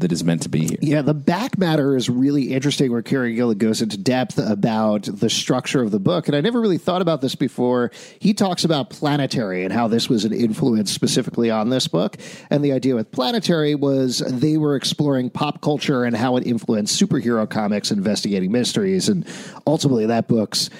that 0.00 0.12
is 0.12 0.24
meant 0.24 0.42
to 0.42 0.48
be 0.48 0.66
here. 0.66 0.78
Yeah, 0.80 1.02
the 1.02 1.14
back 1.14 1.58
matter 1.58 1.96
is 1.96 2.08
really 2.08 2.52
interesting 2.52 2.90
where 2.90 3.02
Kieron 3.02 3.34
Gillen 3.34 3.58
goes 3.58 3.82
into 3.82 3.96
depth 3.96 4.38
about 4.38 5.04
the 5.04 5.30
structure 5.30 5.82
of 5.82 5.90
the 5.90 5.98
book. 5.98 6.28
And 6.28 6.36
I 6.36 6.40
never 6.40 6.60
really 6.60 6.78
thought 6.78 7.02
about 7.02 7.20
this 7.20 7.34
before. 7.34 7.90
He 8.18 8.34
talks 8.34 8.64
about 8.64 8.90
Planetary 8.90 9.64
and 9.64 9.72
how 9.72 9.88
this 9.88 10.08
was 10.08 10.24
an 10.24 10.32
influence 10.32 10.92
specifically 10.92 11.50
on 11.50 11.70
this 11.70 11.88
book. 11.88 12.16
And 12.50 12.64
the 12.64 12.72
idea 12.72 12.94
with 12.94 13.10
Planetary 13.10 13.74
was 13.74 14.18
they 14.18 14.56
were 14.56 14.76
exploring 14.76 15.30
pop 15.30 15.60
culture 15.60 16.04
and 16.04 16.16
how 16.16 16.36
it 16.36 16.46
influenced 16.46 17.00
superhero 17.00 17.48
comics, 17.48 17.90
investigating 17.90 18.52
mysteries. 18.52 19.08
And 19.08 19.26
ultimately, 19.66 20.06
that 20.06 20.28
book's 20.28 20.70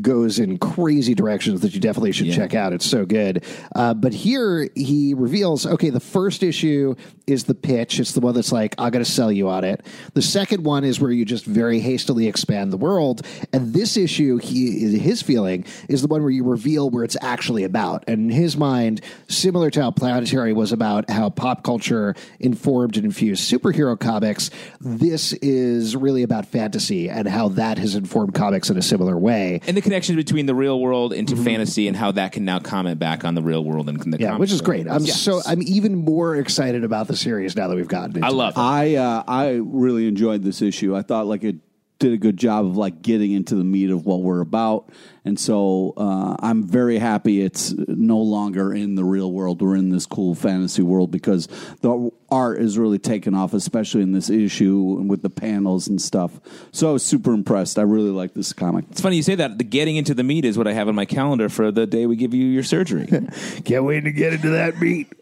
goes 0.00 0.38
in 0.38 0.58
crazy 0.58 1.14
directions 1.14 1.60
that 1.62 1.74
you 1.74 1.80
definitely 1.80 2.12
should 2.12 2.32
check 2.32 2.54
out. 2.54 2.72
It's 2.72 2.86
so 2.86 3.04
good. 3.04 3.44
Uh, 3.74 3.94
but 3.94 4.12
here 4.12 4.68
he 4.74 5.14
reveals 5.14 5.66
okay, 5.66 5.90
the 5.90 6.00
first 6.00 6.42
issue 6.42 6.94
is 7.26 7.44
the 7.44 7.54
pitch. 7.54 8.00
It's 8.00 8.12
the 8.12 8.20
one 8.20 8.34
that's 8.34 8.52
like, 8.52 8.74
I 8.78 8.90
got 8.90 8.98
to 8.98 9.04
sell 9.04 9.30
you 9.30 9.48
on 9.48 9.64
it. 9.64 9.84
The 10.14 10.22
second 10.22 10.64
one 10.64 10.84
is 10.84 11.00
where 11.00 11.10
you 11.10 11.24
just 11.24 11.44
very 11.44 11.80
hastily 11.80 12.28
expand 12.28 12.72
the 12.72 12.76
world. 12.76 13.26
And 13.52 13.72
this 13.72 13.96
issue, 13.96 14.38
he, 14.38 14.98
his 14.98 15.22
feeling, 15.22 15.64
is 15.88 16.02
the 16.02 16.08
one 16.08 16.22
where 16.22 16.30
you 16.30 16.44
reveal 16.44 16.90
where 16.90 17.04
it's 17.04 17.16
actually 17.20 17.64
about. 17.64 18.04
And 18.08 18.30
in 18.30 18.36
his 18.36 18.56
mind, 18.56 19.00
similar 19.28 19.70
to 19.70 19.82
how 19.82 19.90
Planetary 19.90 20.52
was 20.52 20.72
about 20.72 21.08
how 21.08 21.30
pop 21.30 21.62
culture 21.62 22.14
informed 22.40 22.96
and 22.96 23.04
infused 23.04 23.50
superhero 23.50 23.98
comics, 23.98 24.50
this 24.80 25.32
is 25.34 25.96
really 25.96 26.22
about 26.22 26.46
fantasy 26.46 27.08
and 27.08 27.28
how 27.28 27.48
that 27.48 27.78
has 27.78 27.94
informed 27.94 28.34
comics 28.34 28.70
in 28.70 28.76
a 28.76 28.82
similar 28.82 29.16
way. 29.16 29.60
And 29.66 29.78
the 29.80 29.88
connection 29.88 30.16
between 30.16 30.46
the 30.46 30.54
real 30.54 30.78
world 30.80 31.12
into 31.12 31.36
fantasy 31.36 31.88
and 31.88 31.96
how 31.96 32.12
that 32.12 32.32
can 32.32 32.44
now 32.44 32.58
comment 32.58 32.98
back 32.98 33.24
on 33.24 33.34
the 33.34 33.42
real 33.42 33.64
world 33.64 33.88
and 33.88 33.98
the 33.98 34.04
Mm-hmm. 34.10 34.22
Yeah, 34.22 34.36
which 34.36 34.50
is 34.52 34.58
book. 34.60 34.66
great. 34.66 34.88
I'm 34.88 35.04
Yes. 35.04 35.20
so 35.20 35.40
I'm 35.46 35.62
even 35.62 35.96
more 35.96 36.36
excited 36.36 36.84
about 36.84 37.06
the 37.08 37.16
series 37.16 37.56
now 37.56 37.68
that 37.68 37.76
we've 37.76 37.88
gotten 37.88 38.16
into 38.16 38.26
I 38.26 38.30
love 38.30 38.54
it. 38.54 38.58
I 38.60 38.94
uh, 38.96 39.22
I 39.26 39.60
really 39.62 40.06
enjoyed 40.08 40.42
this 40.42 40.60
issue. 40.62 40.96
I 40.96 41.02
thought 41.02 41.26
like 41.26 41.44
it 41.44 41.56
did 42.00 42.12
a 42.12 42.16
good 42.16 42.36
job 42.36 42.66
of 42.66 42.76
like 42.76 43.02
getting 43.02 43.30
into 43.30 43.54
the 43.54 43.62
meat 43.62 43.90
of 43.90 44.04
what 44.04 44.22
we're 44.22 44.40
about, 44.40 44.88
and 45.24 45.38
so 45.38 45.94
uh, 45.96 46.34
I'm 46.40 46.66
very 46.66 46.98
happy 46.98 47.42
it's 47.42 47.72
no 47.72 48.18
longer 48.18 48.74
in 48.74 48.94
the 48.96 49.04
real 49.04 49.30
world. 49.30 49.62
We're 49.62 49.76
in 49.76 49.90
this 49.90 50.06
cool 50.06 50.34
fantasy 50.34 50.82
world 50.82 51.10
because 51.10 51.46
the 51.82 52.10
art 52.30 52.60
is 52.60 52.78
really 52.78 52.98
taken 52.98 53.34
off, 53.34 53.54
especially 53.54 54.02
in 54.02 54.12
this 54.12 54.30
issue 54.30 54.96
and 54.98 55.10
with 55.10 55.22
the 55.22 55.30
panels 55.30 55.88
and 55.88 56.00
stuff. 56.00 56.40
So 56.72 56.88
I 56.88 56.92
was 56.92 57.04
super 57.04 57.32
impressed. 57.32 57.78
I 57.78 57.82
really 57.82 58.10
like 58.10 58.34
this 58.34 58.52
comic. 58.52 58.86
It's 58.90 59.00
funny 59.00 59.16
you 59.16 59.22
say 59.22 59.34
that. 59.36 59.58
The 59.58 59.64
getting 59.64 59.96
into 59.96 60.14
the 60.14 60.24
meat 60.24 60.44
is 60.44 60.56
what 60.56 60.66
I 60.66 60.72
have 60.72 60.88
on 60.88 60.94
my 60.94 61.04
calendar 61.04 61.48
for 61.48 61.70
the 61.70 61.86
day 61.86 62.06
we 62.06 62.16
give 62.16 62.34
you 62.34 62.46
your 62.46 62.62
surgery. 62.62 63.06
Can't 63.64 63.84
wait 63.84 64.04
to 64.04 64.12
get 64.12 64.32
into 64.32 64.50
that 64.50 64.80
meat. 64.80 65.12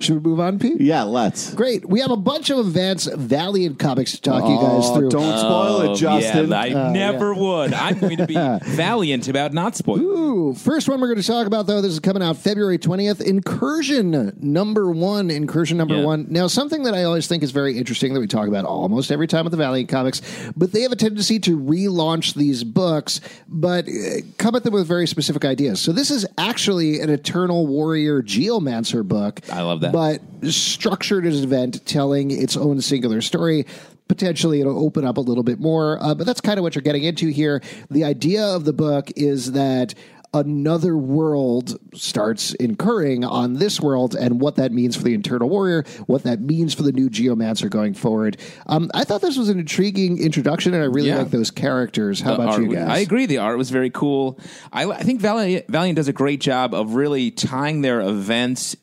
Should 0.00 0.24
we 0.24 0.30
move 0.30 0.40
on, 0.40 0.58
Pete? 0.58 0.80
Yeah, 0.80 1.04
let's. 1.04 1.54
Great. 1.54 1.88
We 1.88 2.00
have 2.00 2.10
a 2.10 2.16
bunch 2.16 2.50
of 2.50 2.58
advanced 2.58 3.12
Valiant 3.14 3.78
comics 3.78 4.10
to 4.12 4.20
talk 4.20 4.42
you 4.42 4.56
guys 4.56 4.82
Oh, 4.84 4.94
through. 4.96 5.10
Don't 5.10 5.38
spoil 5.38 5.92
it, 5.92 5.96
Justin. 5.96 6.48
Yeah, 6.50 6.58
I 6.58 6.92
never 6.92 7.32
would. 7.32 7.72
I'm 7.72 7.98
going 8.00 8.16
to 8.16 8.26
be 8.26 8.34
valiant 8.74 9.28
about 9.28 9.52
not 9.52 9.76
spoiling. 9.76 10.04
Ooh, 10.04 10.54
first 10.54 10.88
one 10.88 11.00
we're 11.00 11.06
going 11.06 11.20
to 11.20 11.26
talk 11.26 11.46
about 11.46 11.68
though. 11.68 11.80
This 11.80 11.92
is 11.92 12.00
coming 12.00 12.20
out 12.22 12.36
February 12.36 12.78
twentieth. 12.78 13.20
Incursion 13.20 14.32
number 14.40 14.90
one. 14.90 15.30
Incursion 15.30 15.78
number 15.78 15.96
Yeah. 15.98 16.04
one. 16.04 16.26
Now, 16.30 16.48
something 16.48 16.82
that 16.82 16.94
I 16.94 17.04
always 17.04 17.28
think 17.28 17.42
is 17.44 17.52
very 17.52 17.78
interesting 17.78 18.12
that 18.14 18.20
we 18.20 18.26
talk 18.26 18.48
about 18.48 18.64
almost 18.64 19.12
every 19.12 19.28
time 19.28 19.44
with 19.44 19.52
the 19.52 19.56
Valiant 19.56 19.88
comics, 19.88 20.20
but 20.56 20.72
they 20.72 20.80
have 20.82 20.92
a 20.92 20.96
tendency 20.96 21.38
to 21.40 21.56
relaunch 21.58 22.34
these 22.34 22.64
books, 22.64 23.20
but 23.48 23.86
uh, 23.88 24.22
come 24.38 24.56
at 24.56 24.64
them 24.64 24.72
with 24.74 24.88
very 24.88 25.06
specific 25.06 25.44
ideas. 25.44 25.80
So 25.80 25.92
this 25.92 26.10
is 26.10 26.26
actually 26.38 27.00
an 27.00 27.08
Eternal 27.10 27.66
Warrior 27.68 28.20
Geomancer 28.22 29.06
book. 29.06 29.40
I 29.52 29.59
love 29.62 29.80
that. 29.80 29.92
but 29.92 30.20
structured 30.52 31.26
as 31.26 31.38
an 31.38 31.44
event, 31.44 31.84
telling 31.86 32.30
its 32.30 32.56
own 32.56 32.80
singular 32.80 33.20
story. 33.20 33.66
Potentially, 34.08 34.60
it'll 34.60 34.84
open 34.84 35.04
up 35.04 35.18
a 35.18 35.20
little 35.20 35.44
bit 35.44 35.60
more, 35.60 36.02
uh, 36.02 36.14
but 36.14 36.26
that's 36.26 36.40
kind 36.40 36.58
of 36.58 36.64
what 36.64 36.74
you're 36.74 36.82
getting 36.82 37.04
into 37.04 37.28
here. 37.28 37.62
The 37.90 38.02
idea 38.02 38.44
of 38.44 38.64
the 38.64 38.72
book 38.72 39.12
is 39.14 39.52
that 39.52 39.94
another 40.32 40.96
world 40.96 41.76
starts 41.92 42.54
incurring 42.54 43.24
on 43.24 43.54
this 43.54 43.80
world 43.80 44.14
and 44.14 44.40
what 44.40 44.56
that 44.56 44.70
means 44.70 44.94
for 44.94 45.02
the 45.02 45.12
Eternal 45.14 45.48
Warrior 45.48 45.84
what 46.06 46.22
that 46.22 46.40
means 46.40 46.72
for 46.72 46.84
the 46.84 46.92
new 46.92 47.10
geomancer 47.10 47.68
going 47.68 47.94
forward 47.94 48.36
um, 48.66 48.88
i 48.94 49.02
thought 49.02 49.20
this 49.22 49.36
was 49.36 49.48
an 49.48 49.58
intriguing 49.58 50.22
introduction 50.22 50.72
and 50.72 50.82
i 50.82 50.86
really 50.86 51.08
Yeah. 51.08 51.18
like 51.18 51.30
those 51.30 51.50
characters 51.50 52.20
how 52.20 52.36
The 52.36 52.42
about 52.42 52.48
art 52.54 52.62
you 52.62 52.74
guys 52.74 52.88
I 52.88 52.98
agree. 52.98 53.26
The 53.26 53.38
art 53.38 53.58
was 53.58 53.70
very 53.70 53.90
cool. 53.90 54.38
I, 54.72 54.84
I 54.84 55.02
think 55.02 55.20
Valiant, 55.20 55.66
Valiant 55.68 55.96
does 55.96 56.08
a 56.08 56.12
great 56.12 56.40
job 56.40 56.74
of 56.74 56.94
really 56.94 57.30
tying 57.30 57.80
their 57.82 58.00
events 58.00 58.76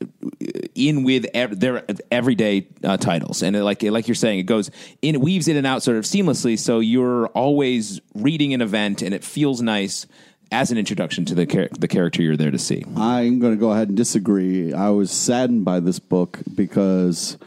in 0.76 1.04
with 1.04 1.26
ev- 1.34 1.60
their 1.60 1.84
everyday 2.12 2.68
uh, 2.84 2.98
titles, 2.98 3.42
and 3.44 3.56
it, 3.56 3.64
like 3.64 3.84
like 3.84 4.08
you're 4.08 4.16
saying, 4.16 4.40
it 4.40 4.44
goes 4.44 4.70
in, 5.02 5.16
it 5.16 5.22
weaves 5.22 5.48
in 5.48 5.58
and 5.58 5.66
out 5.68 5.84
sort 5.84 5.98
of 5.98 6.04
seamlessly. 6.04 6.58
So 6.60 6.80
you're 6.80 7.28
always 7.28 8.00
reading 8.14 8.54
an 8.54 8.62
event, 8.62 9.02
and 9.02 9.14
it 9.14 9.24
feels 9.24 9.62
nice 9.62 10.06
as 10.52 10.72
an 10.72 10.78
introduction 10.78 11.26
to 11.26 11.36
the 11.36 11.46
char- 11.46 11.70
the 11.78 11.88
character 11.88 12.22
you're 12.22 12.38
there 12.38 12.52
to 12.52 12.58
see. 12.60 12.84
I'm 12.96 13.40
going 13.40 13.54
to 13.54 13.60
go 13.60 13.72
ahead 13.72 13.88
and 13.90 13.98
disagree. 13.98 14.74
I 14.74 14.90
was 14.90 15.12
saddened 15.12 15.66
by 15.66 15.80
this 15.80 16.00
book 16.00 16.40
because 16.56 17.38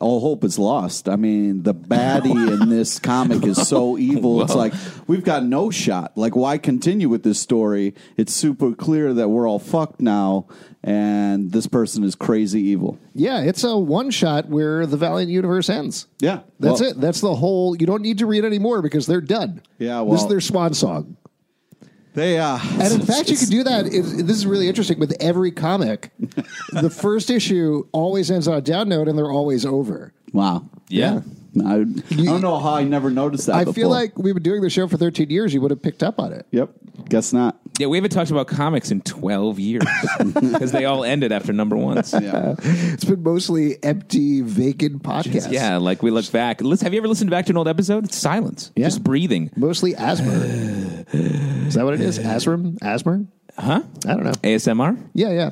all 0.00 0.20
hope 0.20 0.44
is 0.44 0.58
lost. 0.58 1.08
I 1.08 1.16
mean, 1.16 1.64
the 1.64 1.74
baddie 1.74 2.52
in 2.62 2.68
this 2.68 2.98
comic 2.98 3.44
is 3.44 3.66
so 3.68 3.98
evil. 3.98 4.40
It's 4.42 4.54
like 4.54 4.72
we've 5.06 5.24
got 5.24 5.44
no 5.44 5.70
shot. 5.70 6.12
Like, 6.16 6.36
why 6.36 6.58
continue 6.58 7.08
with 7.08 7.22
this 7.24 7.40
story? 7.40 7.94
It's 8.16 8.32
super 8.32 8.74
clear 8.74 9.12
that 9.14 9.28
we're 9.28 9.48
all 9.48 9.58
fucked 9.58 10.00
now, 10.00 10.46
and 10.84 11.50
this 11.52 11.66
person 11.66 12.04
is 12.04 12.14
crazy 12.14 12.60
evil. 12.60 12.98
yeah 13.14 13.40
it's 13.42 13.64
a 13.64 13.76
one 13.76 14.10
shot 14.10 14.46
where 14.48 14.86
the 14.86 14.96
valiant 14.96 15.30
universe 15.30 15.68
ends 15.68 16.06
Yeah, 16.20 16.40
that's 16.58 16.80
Well, 16.80 16.90
it 16.92 17.00
that's 17.00 17.20
the 17.20 17.34
whole 17.34 17.76
you 17.76 17.84
don't 17.86 18.00
need 18.02 18.18
to 18.18 18.26
read 18.26 18.44
anymore 18.46 18.80
because 18.80 19.06
they're 19.06 19.20
done 19.20 19.60
Yeah, 19.78 20.02
this 20.08 20.22
is 20.22 20.28
their 20.28 20.40
swan 20.40 20.72
song 20.72 21.16
They 22.14 22.38
uh, 22.38 22.58
And 22.80 22.92
in 22.92 23.02
fact, 23.02 23.30
you 23.30 23.36
can 23.36 23.48
do 23.50 23.62
that. 23.64 23.86
It, 23.86 24.02
this 24.26 24.36
is 24.36 24.46
really 24.46 24.68
interesting 24.68 24.98
with 24.98 25.14
every 25.20 25.52
comic. 25.52 26.10
the 26.72 26.90
first 26.90 27.30
issue 27.30 27.86
always 27.92 28.30
ends 28.30 28.48
on 28.48 28.54
a 28.54 28.60
down 28.60 28.88
note, 28.88 29.08
and 29.08 29.16
they're 29.16 29.30
always 29.30 29.64
over. 29.64 30.12
wow. 30.32 30.64
Yeah. 30.88 31.20
I, 31.64 31.74
I 31.74 31.82
don't 31.82 32.40
know 32.42 32.58
how 32.58 32.74
I 32.74 32.84
never 32.84 33.10
noticed 33.10 33.46
that. 33.46 33.56
I 33.56 33.60
before. 33.64 33.74
feel 33.74 33.88
like 33.88 34.16
we've 34.18 34.34
been 34.34 34.42
doing 34.42 34.62
the 34.62 34.70
show 34.70 34.86
for 34.88 34.96
13 34.96 35.30
years. 35.30 35.52
You 35.54 35.60
would 35.62 35.70
have 35.70 35.82
picked 35.82 36.02
up 36.02 36.18
on 36.20 36.32
it. 36.32 36.46
Yep. 36.50 36.70
Guess 37.08 37.32
not. 37.32 37.56
Yeah, 37.78 37.86
we 37.86 37.96
haven't 37.96 38.10
talked 38.10 38.30
about 38.30 38.46
comics 38.46 38.90
in 38.90 39.00
12 39.00 39.58
years 39.58 39.82
because 40.18 40.70
they 40.70 40.84
all 40.84 41.02
ended 41.02 41.32
after 41.32 41.52
number 41.52 41.76
ones. 41.76 42.12
Yeah. 42.12 42.54
It's 42.92 43.04
been 43.04 43.22
mostly 43.22 43.82
empty, 43.82 44.42
vacant 44.42 45.02
podcasts. 45.02 45.50
Yeah, 45.50 45.78
like 45.78 46.02
we 46.02 46.10
look 46.10 46.30
back. 46.30 46.60
Listen, 46.60 46.84
have 46.86 46.92
you 46.92 47.00
ever 47.00 47.08
listened 47.08 47.30
back 47.30 47.46
to 47.46 47.52
an 47.52 47.56
old 47.56 47.68
episode? 47.68 48.04
It's 48.04 48.16
silence, 48.16 48.70
Yeah. 48.76 48.86
just 48.86 49.02
breathing. 49.02 49.50
Mostly 49.56 49.94
Asmer. 49.94 51.06
is 51.66 51.74
that 51.74 51.84
what 51.84 51.94
it 51.94 52.00
is? 52.02 52.18
Asram? 52.18 52.78
Asmer? 52.80 53.26
Huh? 53.58 53.82
I 54.06 54.14
don't 54.14 54.24
know. 54.24 54.32
ASMR? 54.32 54.98
Yeah, 55.14 55.30
yeah. 55.30 55.50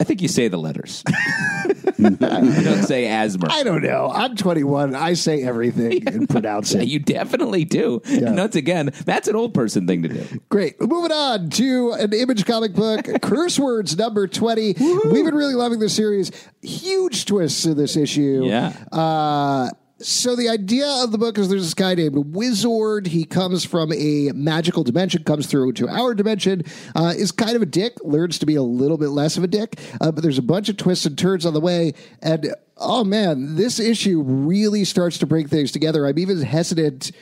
I 0.00 0.04
think 0.04 0.20
you 0.22 0.28
say 0.28 0.48
the 0.48 0.58
letters. 0.58 1.02
you 2.04 2.64
don't 2.64 2.82
say 2.86 3.06
asthma. 3.08 3.48
I 3.50 3.62
don't 3.62 3.82
know. 3.82 4.10
I'm 4.12 4.36
21. 4.36 4.94
I 4.94 5.14
say 5.14 5.42
everything 5.42 6.06
and 6.12 6.28
pronounce 6.28 6.74
Yeah, 6.74 6.82
it. 6.82 6.88
you 6.88 6.98
definitely 6.98 7.64
do. 7.64 8.00
And 8.06 8.36
once 8.36 8.56
again, 8.56 8.90
that's 9.04 9.28
an 9.28 9.36
old 9.36 9.54
person 9.54 9.86
thing 9.86 10.02
to 10.02 10.08
do. 10.08 10.40
Great. 10.48 10.80
Moving 10.80 11.12
on 11.12 11.50
to 11.50 11.92
an 11.92 12.12
image 12.12 12.44
comic 12.46 12.74
book, 12.74 13.06
Curse 13.22 13.58
Words 13.58 13.96
number 13.96 14.26
20. 14.26 14.74
We've 14.78 15.24
been 15.24 15.34
really 15.34 15.54
loving 15.54 15.78
this 15.78 15.94
series. 15.94 16.30
Huge 16.62 17.24
twists 17.26 17.64
in 17.64 17.76
this 17.76 17.96
issue. 17.96 18.42
Yeah. 18.44 18.72
Uh, 18.90 19.70
so 20.02 20.36
the 20.36 20.48
idea 20.48 20.86
of 20.86 21.12
the 21.12 21.18
book 21.18 21.38
is 21.38 21.48
there's 21.48 21.62
this 21.62 21.74
guy 21.74 21.94
named 21.94 22.34
Wizard. 22.34 23.06
He 23.06 23.24
comes 23.24 23.64
from 23.64 23.92
a 23.92 24.30
magical 24.34 24.84
dimension, 24.84 25.24
comes 25.24 25.46
through 25.46 25.72
to 25.74 25.88
our 25.88 26.14
dimension, 26.14 26.62
uh, 26.94 27.14
is 27.16 27.32
kind 27.32 27.56
of 27.56 27.62
a 27.62 27.66
dick, 27.66 27.96
learns 28.02 28.38
to 28.40 28.46
be 28.46 28.54
a 28.54 28.62
little 28.62 28.98
bit 28.98 29.08
less 29.08 29.36
of 29.36 29.44
a 29.44 29.46
dick, 29.46 29.78
uh, 30.00 30.12
but 30.12 30.22
there's 30.22 30.38
a 30.38 30.42
bunch 30.42 30.68
of 30.68 30.76
twists 30.76 31.06
and 31.06 31.16
turns 31.16 31.46
on 31.46 31.54
the 31.54 31.60
way. 31.60 31.94
And 32.20 32.54
oh 32.76 33.04
man, 33.04 33.56
this 33.56 33.78
issue 33.78 34.22
really 34.22 34.84
starts 34.84 35.18
to 35.18 35.26
bring 35.26 35.48
things 35.48 35.72
together. 35.72 36.06
I'm 36.06 36.18
even 36.18 36.40
hesitant 36.42 37.12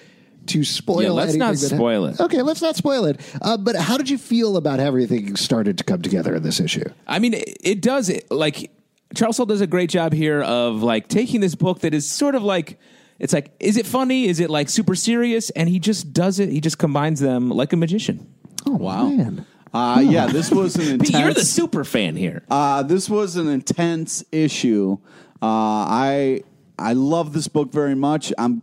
to 0.47 0.65
spoil. 0.65 1.03
Yeah, 1.03 1.11
let's 1.11 1.35
not 1.35 1.57
spoil 1.57 2.07
it. 2.07 2.21
Okay, 2.21 2.43
let's 2.43 2.63
not 2.63 2.77
spoil 2.77 3.05
it. 3.05 3.21
Uh, 3.43 3.57
but 3.57 3.77
how 3.77 3.97
did 3.97 4.11
you 4.11 4.19
feel 4.19 4.57
about 4.57 4.81
how 4.81 4.87
everything 4.87 5.37
started 5.37 5.79
to 5.79 5.85
come 5.85 6.03
together 6.03 6.35
in 6.35 6.43
this 6.43 6.61
issue? 6.61 6.89
I 7.07 7.19
mean, 7.19 7.35
it, 7.35 7.57
it 7.61 7.83
does 7.83 8.09
it 8.09 8.31
like 8.31 8.71
Charles 9.15 9.37
Soule 9.37 9.47
does 9.47 9.61
a 9.61 9.67
great 9.67 9.91
job 9.91 10.13
here 10.13 10.43
of 10.43 10.83
like 10.83 11.09
taking 11.09 11.41
this 11.41 11.55
book 11.55 11.81
that 11.81 11.95
is 11.95 12.09
sort 12.11 12.35
of 12.35 12.43
like 12.43 12.79
it's 13.19 13.33
like 13.33 13.53
is 13.61 13.77
it 13.77 13.87
funny? 13.87 14.27
Is 14.27 14.41
it 14.41 14.51
like 14.51 14.69
super 14.69 14.95
serious? 14.95 15.51
And 15.51 15.69
he 15.69 15.79
just 15.79 16.13
does 16.13 16.39
it. 16.39 16.49
He 16.49 16.61
just 16.61 16.79
combines 16.79 17.21
them 17.21 17.51
like 17.51 17.73
a 17.73 17.77
magician. 17.77 18.33
Oh 18.67 18.73
wow! 18.73 19.09
Man. 19.09 19.47
Uh, 19.73 20.03
yeah, 20.05 20.27
this 20.27 20.51
was 20.51 20.77
an 20.77 20.95
intense. 20.95 21.11
Pete, 21.11 21.21
you're 21.21 21.33
the 21.33 21.45
super 21.45 21.85
fan 21.85 22.17
here. 22.17 22.43
Uh, 22.51 22.83
this 22.83 23.09
was 23.09 23.37
an 23.37 23.49
intense 23.49 24.25
issue. 24.33 24.99
Uh, 25.41 25.47
I 25.87 26.43
I 26.79 26.95
love 26.95 27.33
this 27.33 27.47
book 27.47 27.73
very 27.73 27.95
much. 27.95 28.33
I'm 28.39 28.63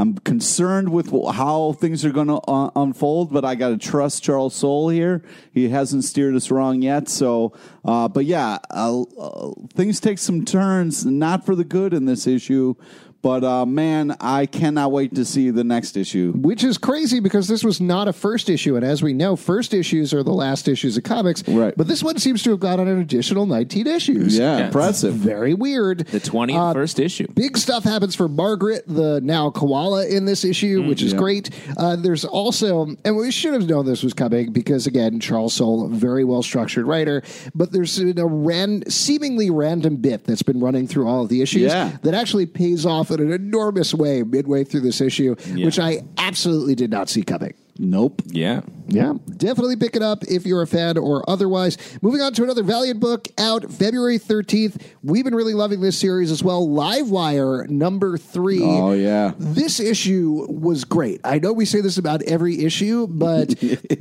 I'm 0.00 0.14
concerned 0.18 0.90
with 0.90 1.10
how 1.10 1.72
things 1.72 2.04
are 2.04 2.12
going 2.12 2.28
to 2.28 2.36
uh, 2.36 2.70
unfold, 2.76 3.32
but 3.32 3.44
I 3.44 3.56
got 3.56 3.70
to 3.70 3.78
trust 3.78 4.22
Charles 4.22 4.54
Soule 4.54 4.90
here. 4.90 5.24
He 5.52 5.68
hasn't 5.70 6.04
steered 6.04 6.36
us 6.36 6.52
wrong 6.52 6.82
yet. 6.82 7.08
So, 7.08 7.52
uh, 7.84 8.06
but 8.06 8.24
yeah, 8.24 8.58
uh, 8.70 9.02
uh, 9.02 9.52
things 9.74 9.98
take 9.98 10.18
some 10.18 10.44
turns, 10.44 11.04
not 11.04 11.44
for 11.44 11.56
the 11.56 11.64
good 11.64 11.92
in 11.92 12.04
this 12.04 12.28
issue. 12.28 12.76
But 13.20 13.42
uh, 13.42 13.66
man, 13.66 14.16
I 14.20 14.46
cannot 14.46 14.92
wait 14.92 15.14
to 15.16 15.24
see 15.24 15.50
the 15.50 15.64
next 15.64 15.96
issue. 15.96 16.32
Which 16.36 16.62
is 16.62 16.78
crazy 16.78 17.18
because 17.18 17.48
this 17.48 17.64
was 17.64 17.80
not 17.80 18.06
a 18.06 18.12
first 18.12 18.48
issue. 18.48 18.76
And 18.76 18.84
as 18.84 19.02
we 19.02 19.12
know, 19.12 19.34
first 19.34 19.74
issues 19.74 20.14
are 20.14 20.22
the 20.22 20.32
last 20.32 20.68
issues 20.68 20.96
of 20.96 21.02
comics. 21.02 21.46
Right. 21.48 21.74
But 21.76 21.88
this 21.88 22.02
one 22.02 22.18
seems 22.18 22.42
to 22.44 22.50
have 22.50 22.60
got 22.60 22.78
on 22.78 22.86
an 22.86 23.00
additional 23.00 23.46
19 23.46 23.86
issues. 23.88 24.38
Yeah, 24.38 24.58
Yeah. 24.58 24.66
impressive. 24.66 25.14
Very 25.14 25.52
weird. 25.52 26.06
The 26.06 26.20
20th 26.20 26.74
first 26.74 27.00
issue. 27.00 27.26
Big 27.34 27.58
stuff 27.58 27.82
happens 27.82 28.14
for 28.14 28.28
Margaret, 28.28 28.84
the 28.86 29.20
now 29.22 29.50
koala 29.50 30.06
in 30.06 30.24
this 30.24 30.44
issue, 30.44 30.86
which 30.86 31.02
is 31.02 31.12
Yeah. 31.12 31.18
great. 31.18 31.50
Uh, 31.76 31.96
there's 31.96 32.24
also, 32.24 32.94
and 33.04 33.16
we 33.16 33.32
should 33.32 33.52
have 33.52 33.68
known 33.68 33.84
this 33.84 34.04
was 34.04 34.14
coming 34.14 34.52
because, 34.52 34.86
again, 34.86 35.18
Charles 35.18 35.54
Soule, 35.54 35.88
very 35.88 36.22
well 36.22 36.42
structured 36.42 36.86
writer, 36.86 37.22
but 37.54 37.72
there's 37.72 37.98
a 37.98 38.26
ran, 38.26 38.88
seemingly 38.88 39.50
random 39.50 39.96
bit 39.96 40.24
that's 40.24 40.42
been 40.42 40.60
running 40.60 40.86
through 40.86 41.08
all 41.08 41.22
of 41.22 41.28
the 41.28 41.42
issues 41.42 41.62
Yeah. 41.72 41.90
that 42.02 42.14
actually 42.14 42.46
pays 42.46 42.86
off 42.86 43.08
in 43.20 43.28
an 43.28 43.32
enormous 43.32 43.94
way 43.94 44.22
midway 44.22 44.64
through 44.64 44.80
this 44.80 45.00
issue, 45.00 45.34
which 45.56 45.78
I 45.78 46.02
absolutely 46.18 46.74
did 46.74 46.90
not 46.90 47.08
see 47.08 47.22
coming. 47.22 47.54
Nope. 47.78 48.22
Yeah. 48.26 48.62
Yeah, 48.90 49.12
definitely 49.36 49.76
pick 49.76 49.96
it 49.96 50.02
up 50.02 50.24
if 50.24 50.46
you're 50.46 50.62
a 50.62 50.66
fan 50.66 50.96
or 50.96 51.22
otherwise. 51.28 51.76
Moving 52.00 52.22
on 52.22 52.32
to 52.32 52.42
another 52.42 52.62
Valiant 52.62 53.00
book 53.00 53.28
out 53.36 53.70
February 53.70 54.18
13th. 54.18 54.80
We've 55.02 55.24
been 55.26 55.34
really 55.34 55.52
loving 55.52 55.82
this 55.82 55.98
series 55.98 56.30
as 56.30 56.42
well. 56.42 56.66
Livewire 56.66 57.68
number 57.68 58.16
three. 58.16 58.62
Oh, 58.62 58.92
yeah. 58.92 59.34
This 59.38 59.78
issue 59.78 60.46
was 60.48 60.84
great. 60.86 61.20
I 61.22 61.38
know 61.38 61.52
we 61.52 61.66
say 61.66 61.82
this 61.82 61.98
about 61.98 62.22
every 62.22 62.64
issue, 62.64 63.06
but 63.06 63.48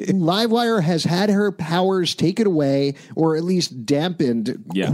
Livewire 0.07 0.81
has 0.81 1.03
had 1.03 1.29
her 1.29 1.51
powers 1.51 2.15
taken 2.15 2.47
away 2.47 2.95
or 3.13 3.35
at 3.35 3.43
least 3.43 3.85
dampened 3.85 4.63
Yeah. 4.73 4.91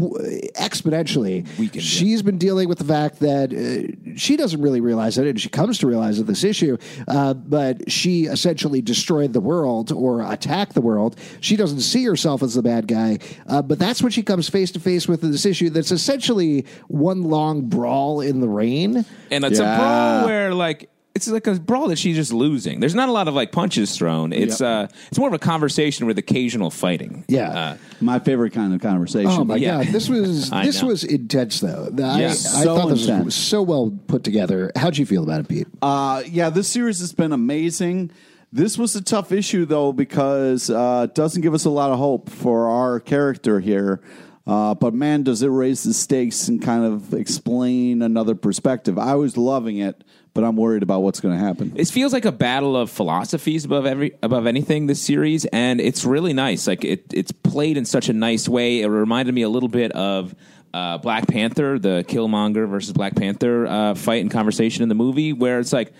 exponentially. 0.55 1.43
Weakened, 1.59 1.75
yeah. 1.75 1.81
She's 1.81 2.21
been 2.21 2.37
dealing 2.37 2.67
with 2.67 2.79
the 2.79 2.83
fact 2.85 3.19
that 3.19 3.53
uh, 3.53 4.15
she 4.17 4.37
doesn't 4.37 4.61
really 4.61 4.81
realize 4.81 5.17
it, 5.17 5.27
and 5.27 5.39
she 5.39 5.49
comes 5.49 5.77
to 5.79 5.87
realize 5.87 6.19
it 6.19 6.23
this 6.25 6.43
issue, 6.43 6.77
uh, 7.07 7.33
but 7.35 7.91
she 7.91 8.25
essentially 8.25 8.72
destroyed 8.81 9.33
the 9.33 9.39
world 9.39 9.91
or 9.91 10.21
attacked 10.21 10.73
the 10.73 10.81
world. 10.81 11.15
She 11.41 11.55
doesn't 11.55 11.81
see 11.81 12.03
herself 12.05 12.41
as 12.43 12.53
the 12.55 12.61
bad 12.63 12.87
guy, 12.87 13.19
uh, 13.47 13.61
but 13.61 13.79
that's 13.79 14.01
when 14.01 14.11
she 14.11 14.23
comes 14.23 14.49
face 14.49 14.71
to 14.71 14.79
face 14.79 15.07
with 15.07 15.21
this 15.21 15.45
issue 15.45 15.69
that's 15.69 15.91
essentially 15.91 16.65
one 16.87 17.23
long 17.23 17.67
brawl 17.69 18.21
in 18.21 18.39
the 18.39 18.49
rain. 18.49 19.05
And 19.31 19.43
it's 19.43 19.59
Yeah. 19.59 19.75
a 19.75 19.79
brawl 19.79 20.25
where 20.27 20.53
like 20.53 20.89
it's 21.15 21.27
like 21.27 21.45
a 21.45 21.53
brawl 21.53 21.89
that 21.89 21.99
she's 21.99 22.15
just 22.15 22.33
losing. 22.33 22.79
There's 22.79 22.95
not 22.95 23.07
a 23.07 23.11
lot 23.11 23.27
of 23.27 23.35
like 23.35 23.51
punches 23.51 23.95
thrown. 23.95 24.33
It's 24.33 24.61
uh, 24.61 24.87
it's 25.09 25.19
more 25.19 25.27
of 25.27 25.33
a 25.35 25.37
conversation 25.39 26.07
with 26.07 26.17
occasional 26.17 26.71
fighting. 26.71 27.23
Yeah. 27.27 27.49
Uh, 27.51 27.77
My 28.01 28.17
favorite 28.17 28.51
kind 28.53 28.73
of 28.73 28.81
conversation. 28.81 29.29
Oh 29.29 29.43
my 29.43 29.57
Yeah. 29.57 29.83
god, 29.83 29.93
this 29.93 30.09
was 30.09 30.49
this 30.63 30.81
know. 30.81 30.87
was 30.87 31.03
intense 31.03 31.59
though. 31.59 31.89
The- 31.91 32.03
I, 32.03 32.19
Yeah. 32.21 32.27
I 32.29 32.31
So 32.33 32.75
thought 32.75 32.89
this 32.89 33.07
was 33.07 33.35
so 33.35 33.61
well 33.61 33.93
put 34.07 34.23
together. 34.23 34.71
How'd 34.75 34.97
you 34.97 35.05
feel 35.05 35.21
about 35.21 35.41
it, 35.41 35.47
Pete? 35.47 35.67
Uh, 35.83 36.23
yeah, 36.31 36.49
this 36.49 36.67
series 36.67 36.99
has 36.99 37.13
been 37.13 37.31
amazing. 37.31 38.09
This 38.53 38.77
was 38.77 38.95
a 38.95 39.01
tough 39.01 39.31
issue 39.31 39.65
though 39.65 39.91
because 39.91 40.69
uh, 40.69 41.07
it 41.09 41.15
doesn't 41.15 41.41
give 41.41 41.55
us 41.55 41.65
a 41.65 41.71
lot 41.71 41.89
of 41.89 41.97
hope 41.97 42.29
for 42.29 42.67
our 42.67 42.99
character 42.99 43.59
here. 43.59 43.99
Uh, 44.45 44.75
but 44.75 44.93
man, 44.93 45.23
does 45.23 45.41
it 45.41 45.47
raise 45.47 45.81
the 45.81 45.93
stakes 45.93 46.47
and 46.49 46.61
kind 46.61 46.85
of 46.85 47.15
explain 47.15 48.03
another 48.03 48.35
perspective. 48.35 48.99
I 48.99 49.15
was 49.15 49.37
loving 49.37 49.77
it, 49.77 50.03
but 50.35 50.43
I'm 50.43 50.55
worried 50.55 50.83
about 50.83 51.01
what's 51.01 51.19
going 51.19 51.35
to 51.35 51.43
happen. 51.43 51.73
It 51.75 51.87
feels 51.87 52.13
like 52.13 52.25
a 52.25 52.31
battle 52.31 52.77
of 52.77 52.91
philosophies 52.91 53.65
above 53.65 53.87
every 53.87 54.11
above 54.21 54.45
anything 54.45 54.85
this 54.85 55.01
series, 55.01 55.45
and 55.45 55.81
it's 55.81 56.05
really 56.05 56.33
nice. 56.33 56.67
Like 56.67 56.85
it, 56.85 57.11
it's 57.11 57.31
played 57.31 57.75
in 57.75 57.85
such 57.85 58.07
a 58.07 58.13
nice 58.13 58.47
way. 58.47 58.81
It 58.81 58.87
reminded 58.87 59.33
me 59.33 59.41
a 59.41 59.49
little 59.49 59.69
bit 59.69 59.91
of 59.93 60.35
uh, 60.75 60.99
Black 60.99 61.27
Panther, 61.27 61.79
the 61.79 62.05
Killmonger 62.07 62.69
versus 62.69 62.93
Black 62.93 63.15
Panther 63.15 63.65
uh, 63.65 63.95
fight 63.95 64.21
and 64.21 64.29
conversation 64.29 64.83
in 64.83 64.89
the 64.89 64.95
movie, 64.95 65.33
where 65.33 65.59
it's 65.59 65.73
like 65.73 65.91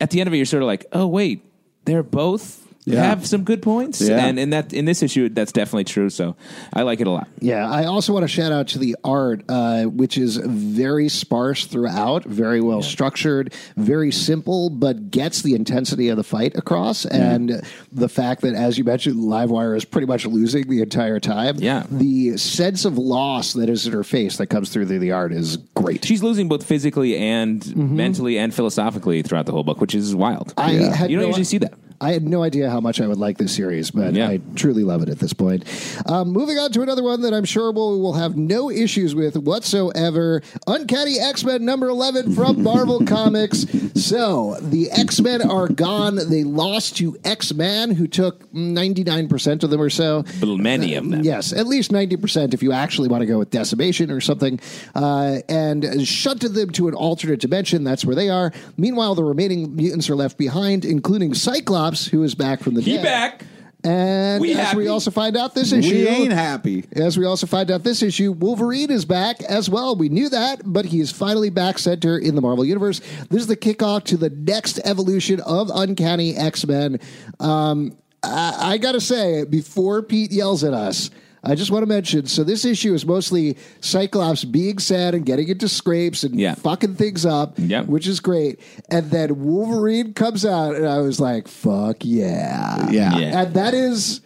at 0.00 0.10
the 0.10 0.20
end 0.20 0.28
of 0.28 0.32
it, 0.32 0.38
you're 0.38 0.46
sort 0.46 0.62
of 0.62 0.68
like, 0.68 0.86
oh 0.92 1.06
wait, 1.06 1.44
they're 1.84 2.02
both. 2.02 2.67
Yeah. 2.92 3.02
Have 3.04 3.26
some 3.26 3.44
good 3.44 3.62
points, 3.62 4.00
Yeah. 4.00 4.24
and 4.26 4.38
in 4.38 4.50
that 4.50 4.72
in 4.72 4.84
this 4.84 5.02
issue, 5.02 5.28
that's 5.28 5.52
definitely 5.52 5.84
true. 5.84 6.10
So 6.10 6.36
I 6.72 6.82
like 6.82 7.00
it 7.00 7.06
a 7.06 7.10
lot. 7.10 7.28
Yeah, 7.40 7.68
I 7.68 7.84
also 7.84 8.12
want 8.12 8.24
to 8.24 8.28
shout 8.28 8.52
out 8.52 8.68
to 8.68 8.78
the 8.78 8.96
art, 9.04 9.42
uh, 9.48 9.84
which 9.84 10.16
is 10.18 10.36
very 10.36 11.08
sparse 11.08 11.66
throughout, 11.66 12.24
very 12.24 12.60
well 12.60 12.82
structured, 12.82 13.52
very 13.76 14.10
simple, 14.12 14.70
but 14.70 15.10
gets 15.10 15.42
the 15.42 15.54
intensity 15.54 16.08
of 16.08 16.16
the 16.16 16.24
fight 16.24 16.56
across. 16.56 17.04
And 17.06 17.62
the 17.92 18.08
fact 18.08 18.40
that, 18.42 18.54
as 18.54 18.78
you 18.78 18.84
mentioned, 18.84 19.16
Livewire 19.16 19.76
is 19.76 19.84
pretty 19.84 20.06
much 20.06 20.26
losing 20.26 20.68
the 20.68 20.82
entire 20.82 21.20
time. 21.20 21.56
Yeah. 21.58 21.84
the 21.90 22.36
sense 22.36 22.84
of 22.84 22.96
loss 22.98 23.52
that 23.54 23.68
is 23.68 23.86
in 23.86 23.92
her 23.92 24.04
face 24.04 24.36
that 24.38 24.46
comes 24.46 24.70
through 24.70 24.86
through 24.86 24.98
the 25.00 25.12
art 25.12 25.32
is 25.32 25.56
great. 25.74 26.04
She's 26.04 26.22
losing 26.22 26.48
both 26.48 26.64
physically 26.64 27.16
and 27.16 27.76
mentally 27.76 28.38
and 28.38 28.54
philosophically 28.54 29.22
throughout 29.22 29.46
the 29.46 29.52
whole 29.52 29.64
book, 29.64 29.80
which 29.80 29.94
is 29.94 30.14
wild. 30.14 30.54
I 30.56 30.70
had 30.72 31.10
you 31.10 31.16
don't 31.16 31.22
no- 31.24 31.28
usually 31.28 31.44
see 31.44 31.58
that. 31.58 31.74
I 32.00 32.12
had 32.12 32.26
no 32.28 32.42
idea 32.42 32.70
how 32.70 32.80
much 32.80 33.00
I 33.00 33.06
would 33.06 33.18
like 33.18 33.38
this 33.38 33.54
series, 33.54 33.90
but 33.90 34.14
Yeah. 34.14 34.28
I 34.28 34.40
truly 34.54 34.84
love 34.84 35.02
it 35.02 35.08
at 35.08 35.18
this 35.18 35.32
point. 35.32 35.64
Um, 36.06 36.28
moving 36.30 36.58
on 36.58 36.70
to 36.72 36.82
another 36.82 37.02
one 37.02 37.22
that 37.22 37.34
I'm 37.34 37.44
sure 37.44 37.72
we'll, 37.72 38.00
we'll 38.00 38.12
have 38.12 38.36
no 38.36 38.70
issues 38.70 39.14
with 39.14 39.36
whatsoever 39.36 40.42
Uncanny 40.66 41.18
X 41.18 41.44
Men 41.44 41.64
number 41.64 41.88
11 41.88 42.34
from 42.34 42.62
Marvel 42.62 43.04
Comics. 43.04 43.66
So 43.94 44.56
the 44.60 44.90
X 44.92 45.20
Men 45.20 45.42
are 45.42 45.68
gone. 45.68 46.16
They 46.28 46.44
lost 46.44 46.96
to 46.98 47.16
X 47.24 47.52
Man, 47.52 47.90
who 47.90 48.06
took 48.06 48.50
99% 48.52 49.62
of 49.64 49.70
them 49.70 49.80
or 49.80 49.90
so. 49.90 50.24
Many 50.42 50.94
of 50.94 51.08
them. 51.10 51.24
Yes, 51.24 51.52
at 51.52 51.66
least 51.66 51.90
90% 51.90 52.54
if 52.54 52.62
you 52.62 52.72
actually 52.72 53.08
want 53.08 53.22
to 53.22 53.26
go 53.26 53.38
with 53.38 53.50
decimation 53.50 54.10
or 54.10 54.20
something, 54.20 54.60
uh, 54.94 55.38
and 55.48 56.06
shunted 56.06 56.54
them 56.54 56.70
to 56.70 56.88
an 56.88 56.94
alternate 56.94 57.40
dimension. 57.40 57.82
That's 57.84 58.04
where 58.04 58.14
they 58.16 58.28
are. 58.28 58.52
Meanwhile, 58.76 59.14
the 59.14 59.24
remaining 59.24 59.74
mutants 59.74 60.08
are 60.10 60.16
left 60.16 60.38
behind, 60.38 60.84
including 60.84 61.34
Cyclops, 61.34 61.87
who 61.96 62.22
is 62.22 62.34
back 62.34 62.60
from 62.60 62.74
the 62.74 62.80
He 62.82 62.94
dead. 62.96 63.02
back. 63.04 63.44
And 63.84 64.40
We 64.40 64.50
as 64.52 64.58
happy. 64.58 64.76
we 64.78 64.88
also 64.88 65.12
find 65.12 65.36
out 65.36 65.54
this 65.54 65.70
issue, 65.72 65.88
We 65.94 66.08
ain't 66.08 66.32
happy. 66.32 66.84
as 66.92 67.16
we 67.16 67.24
also 67.24 67.46
find 67.46 67.70
out 67.70 67.84
this 67.84 68.02
issue, 68.02 68.32
Wolverine 68.32 68.90
is 68.90 69.04
back 69.04 69.40
as 69.44 69.70
well. 69.70 69.94
We 69.94 70.08
knew 70.08 70.28
that, 70.30 70.62
but 70.64 70.84
he 70.86 70.98
is 70.98 71.12
finally 71.12 71.48
back 71.48 71.78
center 71.78 72.18
in 72.18 72.34
the 72.34 72.40
Marvel 72.40 72.64
Universe. 72.64 73.00
This 73.30 73.40
is 73.42 73.46
the 73.46 73.56
kickoff 73.56 74.02
to 74.04 74.16
the 74.16 74.30
next 74.30 74.80
evolution 74.84 75.40
of 75.42 75.70
Uncanny 75.72 76.34
X 76.36 76.66
Men. 76.66 76.98
Um, 77.38 77.96
I, 78.24 78.72
I 78.72 78.78
got 78.78 78.92
to 78.92 79.00
say, 79.00 79.44
before 79.44 80.02
Pete 80.02 80.32
yells 80.32 80.64
at 80.64 80.74
us, 80.74 81.10
I 81.44 81.54
just 81.54 81.70
want 81.70 81.82
to 81.82 81.86
mention 81.86 82.26
so 82.26 82.42
this 82.44 82.64
issue 82.64 82.94
is 82.94 83.06
mostly 83.06 83.56
Cyclops 83.80 84.44
being 84.44 84.78
sad 84.78 85.14
and 85.14 85.24
getting 85.24 85.48
into 85.48 85.68
scrapes 85.68 86.24
and 86.24 86.38
Yeah. 86.38 86.54
fucking 86.54 86.96
things 86.96 87.24
up, 87.24 87.54
Yep. 87.58 87.86
which 87.86 88.06
is 88.06 88.20
great. 88.20 88.58
And 88.90 89.10
then 89.10 89.44
Wolverine 89.44 90.14
comes 90.14 90.44
out, 90.44 90.74
and 90.74 90.86
I 90.86 90.98
was 90.98 91.20
like, 91.20 91.46
fuck 91.48 91.98
yeah. 92.04 92.90
Yeah. 92.90 93.16
Yeah. 93.18 93.40
And 93.42 93.54
that 93.54 93.74
is 93.74 94.20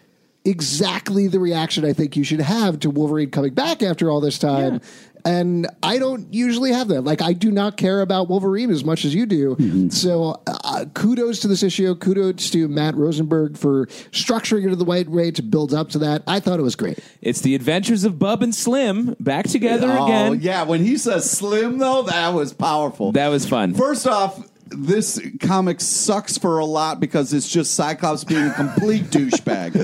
exactly 0.45 1.29
the 1.29 1.39
reaction 1.39 1.85
I 1.85 1.93
think 1.93 2.17
you 2.17 2.25
should 2.25 2.41
have 2.41 2.81
to 2.81 2.91
Wolverine 2.91 3.31
coming 3.31 3.55
back 3.55 3.83
after 3.83 4.11
all 4.11 4.21
this 4.21 4.39
time. 4.39 4.81
And 5.25 5.69
I 5.83 5.99
don't 5.99 6.33
usually 6.35 6.73
have 6.73 6.89
that. 6.89 7.03
Like, 7.03 7.23
I 7.23 7.33
do 7.33 7.51
not 7.53 7.77
care 7.77 8.01
about 8.01 8.29
Wolverine 8.29 8.71
as 8.71 8.85
much 8.85 9.05
as 9.05 9.15
you 9.15 9.25
do. 9.27 9.55
Mm-hmm. 9.57 9.89
So, 9.91 10.43
uh, 10.47 10.87
kudos 10.95 11.41
to 11.41 11.49
this 11.49 11.63
issue. 11.63 11.95
Kudos 11.95 12.51
to 12.51 12.67
Matt 12.69 12.97
Rosenberg 12.97 13.57
for 13.57 13.87
structuring 14.11 14.67
it 14.67 14.73
in 14.73 14.79
the 14.79 14.85
right 14.85 15.09
way 15.09 15.31
to 15.31 15.43
build 15.43 15.73
up 15.75 15.91
to 15.91 15.99
that. 16.01 16.23
I 16.27 16.41
thought 16.41 16.59
it 16.59 16.63
was 16.63 16.75
great. 16.77 16.99
It's 17.21 17.41
the 17.41 17.55
adventures 17.55 18.05
of 18.05 18.19
Bub 18.19 18.43
and 18.43 18.55
Slim 18.55 19.15
back 19.21 19.47
together 19.47 19.89
Oh, 19.91 20.05
again. 20.07 20.41
yeah. 20.43 20.65
When 20.65 20.85
he 20.85 20.97
says 20.99 21.31
slim, 21.31 21.79
though, 21.79 22.03
that 22.03 22.31
was 22.35 22.53
powerful. 22.53 23.13
That 23.13 23.29
was 23.29 23.47
fun. 23.47 23.75
First 23.75 24.07
off, 24.07 24.45
this 24.77 25.21
comic 25.41 25.81
sucks 25.81 26.39
for 26.39 26.59
a 26.59 26.65
lot 26.65 27.01
because 27.01 27.33
it's 27.33 27.49
just 27.49 27.75
Cyclops 27.75 28.25
being 28.25 28.47
a 28.47 28.55
complete 28.55 29.05
douchebag. 29.11 29.75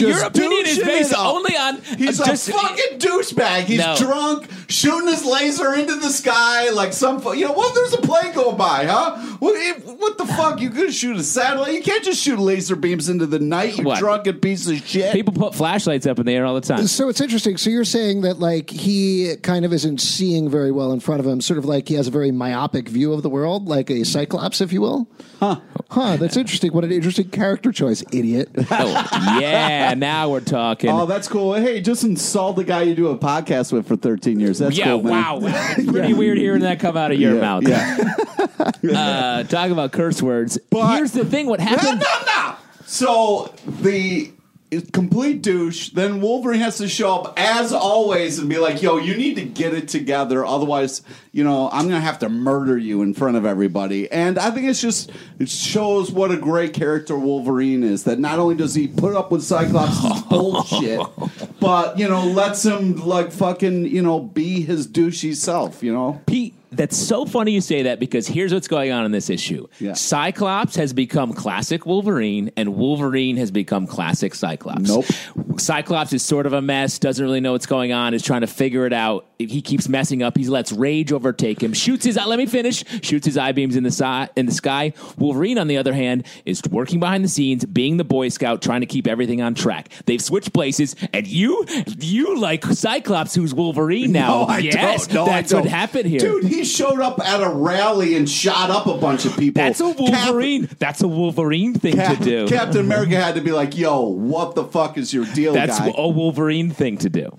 Your 0.00 0.10
Just 0.12 0.24
opinion 0.26 0.66
is 0.66 0.76
douching 0.78 0.84
based 0.94 1.12
it 1.12 1.18
up. 1.18 1.34
only 1.34 1.56
on- 1.56 1.80
He's 1.96 2.20
uh, 2.20 2.24
a 2.24 2.26
just- 2.26 2.50
fucking 2.50 2.98
douchebag. 2.98 3.62
He's 3.64 3.78
No. 3.80 3.96
drunk, 3.96 4.48
shooting 4.68 5.08
his 5.08 5.24
laser 5.24 5.74
into 5.74 5.96
the 5.96 6.10
sky 6.10 6.70
like 6.70 6.92
some. 6.92 7.20
fu- 7.20 7.32
You 7.34 7.46
know 7.46 7.52
what? 7.52 7.74
There's 7.74 7.94
a 7.94 7.98
plane 7.98 8.32
going 8.34 8.56
by, 8.56 8.84
huh? 8.86 9.16
What? 9.38 9.56
What 9.98 10.18
the 10.18 10.26
fuck? 10.26 10.60
You 10.60 10.70
gonna 10.70 10.92
shoot 10.92 11.16
a 11.16 11.22
satellite? 11.22 11.74
You 11.74 11.82
can't 11.82 12.04
just 12.04 12.22
shoot 12.22 12.38
laser 12.38 12.76
beams 12.76 13.08
into 13.08 13.26
the 13.26 13.38
night. 13.38 13.76
You 13.78 13.84
What? 13.84 13.98
drunken 13.98 14.38
piece 14.40 14.66
of 14.68 14.76
shit. 14.86 15.12
People 15.12 15.32
put 15.34 15.54
flashlights 15.54 16.06
up 16.06 16.18
in 16.18 16.26
the 16.26 16.32
air 16.32 16.44
all 16.46 16.54
the 16.54 16.60
time. 16.60 16.86
So 16.86 17.08
it's 17.08 17.20
interesting. 17.20 17.56
So 17.56 17.70
you're 17.70 17.84
saying 17.84 18.22
that 18.22 18.38
like 18.38 18.70
he 18.70 19.36
kind 19.42 19.64
of 19.64 19.72
isn't 19.72 20.00
seeing 20.00 20.48
very 20.48 20.70
well 20.72 20.92
in 20.92 21.00
front 21.00 21.20
of 21.20 21.26
him, 21.26 21.40
sort 21.40 21.58
of 21.58 21.64
like 21.64 21.88
he 21.88 21.94
has 21.94 22.06
a 22.06 22.10
very 22.10 22.30
myopic 22.30 22.88
view 22.88 23.12
of 23.12 23.22
the 23.22 23.30
world, 23.30 23.66
like 23.66 23.90
a 23.90 24.04
cyclops, 24.38 24.60
if 24.60 24.72
you 24.72 24.80
will. 24.80 25.08
Huh. 25.40 25.60
Huh. 25.90 26.16
That's 26.16 26.36
interesting. 26.36 26.72
What 26.72 26.84
an 26.84 26.92
interesting 26.92 27.28
character 27.30 27.72
choice, 27.72 28.02
idiot. 28.12 28.48
oh, 28.70 29.38
yeah, 29.40 29.94
now 29.94 30.30
we're 30.30 30.40
talking. 30.40 30.90
Oh, 30.90 31.06
that's 31.06 31.28
cool. 31.28 31.54
Hey, 31.54 31.80
just 31.80 32.04
insult 32.04 32.56
the 32.56 32.64
guy 32.64 32.82
you 32.82 32.94
do 32.94 33.08
a 33.08 33.18
podcast 33.18 33.72
with 33.72 33.86
for 33.86 33.96
13 33.96 34.40
years. 34.40 34.58
That's 34.58 34.76
yeah, 34.76 34.84
cool, 34.86 35.02
man. 35.04 35.12
wow. 35.12 35.38
It's 35.42 35.90
pretty 35.90 36.14
weird 36.14 36.38
hearing 36.38 36.62
that 36.62 36.80
come 36.80 36.96
out 36.96 37.12
of 37.12 37.20
your 37.20 37.34
Yeah, 37.36 37.40
mouth. 37.40 37.68
Yeah. 37.68 38.14
Uh, 38.88 39.42
talk 39.44 39.70
about 39.70 39.92
curse 39.92 40.20
words. 40.22 40.58
But- 40.70 40.96
Here's 40.96 41.12
the 41.12 41.24
thing 41.24 41.46
what 41.46 41.58
no, 41.60 41.66
happened. 41.66 42.00
no, 42.00 42.16
no. 42.26 42.54
So 42.86 43.54
the 43.66 44.30
complete 44.92 45.42
douche. 45.42 45.90
Then 45.90 46.20
Wolverine 46.20 46.60
has 46.60 46.78
to 46.78 46.88
show 46.88 47.14
up 47.14 47.34
as 47.36 47.72
always 47.72 48.38
and 48.38 48.48
be 48.48 48.58
like, 48.58 48.82
"Yo, 48.82 48.98
you 48.98 49.16
need 49.16 49.36
to 49.36 49.44
get 49.44 49.74
it 49.74 49.88
together, 49.88 50.44
otherwise, 50.44 51.02
you 51.32 51.42
know, 51.44 51.70
I'm 51.72 51.88
gonna 51.88 52.00
have 52.00 52.18
to 52.20 52.28
murder 52.28 52.76
you 52.76 53.02
in 53.02 53.14
front 53.14 53.36
of 53.36 53.46
everybody." 53.46 54.10
And 54.10 54.38
I 54.38 54.50
think 54.50 54.68
it's 54.68 54.80
just 54.80 55.10
it 55.38 55.48
shows 55.48 56.12
what 56.12 56.30
a 56.30 56.36
great 56.36 56.74
character 56.74 57.16
Wolverine 57.16 57.82
is. 57.82 58.04
That 58.04 58.18
not 58.18 58.38
only 58.38 58.54
does 58.56 58.74
he 58.74 58.88
put 58.88 59.14
up 59.14 59.30
with 59.30 59.42
Cyclops' 59.42 60.22
bullshit, 60.28 61.00
but 61.60 61.98
you 61.98 62.08
know, 62.08 62.24
lets 62.24 62.64
him 62.64 62.96
like 62.96 63.32
fucking 63.32 63.86
you 63.86 64.02
know 64.02 64.20
be 64.20 64.60
his 64.62 64.86
douchey 64.86 65.34
self. 65.34 65.82
You 65.82 65.92
know. 65.92 66.20
Pete, 66.26 66.54
that's 66.70 66.96
so 66.96 67.24
funny 67.24 67.52
you 67.52 67.60
say 67.60 67.82
that 67.84 68.00
because 68.00 68.26
here's 68.26 68.52
what's 68.52 68.68
going 68.68 68.92
on 68.92 69.04
in 69.04 69.12
this 69.12 69.30
issue. 69.30 69.66
Yeah. 69.78 69.94
Cyclops 69.94 70.76
has 70.76 70.92
become 70.92 71.32
classic 71.32 71.86
Wolverine, 71.86 72.50
and 72.56 72.76
Wolverine 72.76 73.36
has 73.36 73.50
become 73.50 73.86
classic 73.86 74.34
Cyclops. 74.34 74.88
Nope. 74.88 75.04
Cyclops 75.60 76.12
is 76.12 76.22
sort 76.22 76.46
of 76.46 76.52
a 76.52 76.62
mess, 76.62 76.98
doesn't 76.98 77.24
really 77.24 77.40
know 77.40 77.52
what's 77.52 77.66
going 77.66 77.92
on, 77.92 78.14
is 78.14 78.22
trying 78.22 78.42
to 78.42 78.46
figure 78.46 78.86
it 78.86 78.92
out. 78.92 79.26
He 79.38 79.62
keeps 79.62 79.88
messing 79.88 80.22
up. 80.22 80.36
He 80.36 80.46
lets 80.46 80.72
rage 80.72 81.12
overtake 81.12 81.62
him, 81.62 81.72
shoots 81.72 82.04
his 82.04 82.16
let 82.16 82.38
me 82.38 82.46
finish, 82.46 82.84
shoots 83.02 83.24
his 83.26 83.38
eye 83.38 83.52
beams 83.52 83.76
in 83.76 83.84
the 83.84 83.90
si- 83.90 84.32
in 84.36 84.46
the 84.46 84.52
sky. 84.52 84.92
Wolverine, 85.16 85.58
on 85.58 85.68
the 85.68 85.76
other 85.76 85.94
hand, 85.94 86.26
is 86.44 86.60
working 86.70 87.00
behind 87.00 87.24
the 87.24 87.28
scenes, 87.28 87.64
being 87.64 87.96
the 87.96 88.04
Boy 88.04 88.28
Scout, 88.28 88.62
trying 88.62 88.80
to 88.80 88.86
keep 88.86 89.06
everything 89.06 89.40
on 89.40 89.54
track. 89.54 89.88
They've 90.06 90.20
switched 90.20 90.52
places, 90.52 90.96
and 91.12 91.26
you 91.26 91.64
you 91.98 92.38
like 92.38 92.64
Cyclops, 92.64 93.34
who's 93.34 93.54
Wolverine 93.54 94.12
now. 94.12 94.28
No, 94.28 94.44
I 94.44 94.58
yes, 94.58 95.06
don't. 95.06 95.14
No, 95.14 95.26
that's 95.26 95.52
what 95.52 95.64
don't. 95.64 95.70
happened 95.70 96.06
here. 96.06 96.20
Dude, 96.20 96.44
he 96.44 96.57
showed 96.64 97.00
up 97.00 97.20
at 97.20 97.42
a 97.42 97.48
rally 97.50 98.16
and 98.16 98.28
shot 98.28 98.70
up 98.70 98.86
a 98.86 98.96
bunch 98.98 99.24
of 99.24 99.36
people. 99.36 99.62
That's 99.62 99.80
a 99.80 99.94
Cap- 99.94 99.98
Wolverine. 99.98 100.68
that's 100.78 101.02
a 101.02 101.08
Wolverine 101.08 101.74
thing 101.74 101.94
Cap- 101.94 102.18
to 102.18 102.24
do. 102.24 102.48
Captain 102.48 102.80
America 102.80 103.16
had 103.16 103.34
to 103.34 103.40
be 103.40 103.52
like, 103.52 103.76
"Yo, 103.76 104.00
what 104.02 104.54
the 104.54 104.64
fuck 104.64 104.98
is 104.98 105.12
your 105.12 105.24
deal, 105.26 105.52
that's 105.52 105.78
guy?" 105.78 105.92
a 105.96 106.08
Wolverine 106.08 106.70
thing 106.70 106.98
to 106.98 107.08
do. 107.08 107.30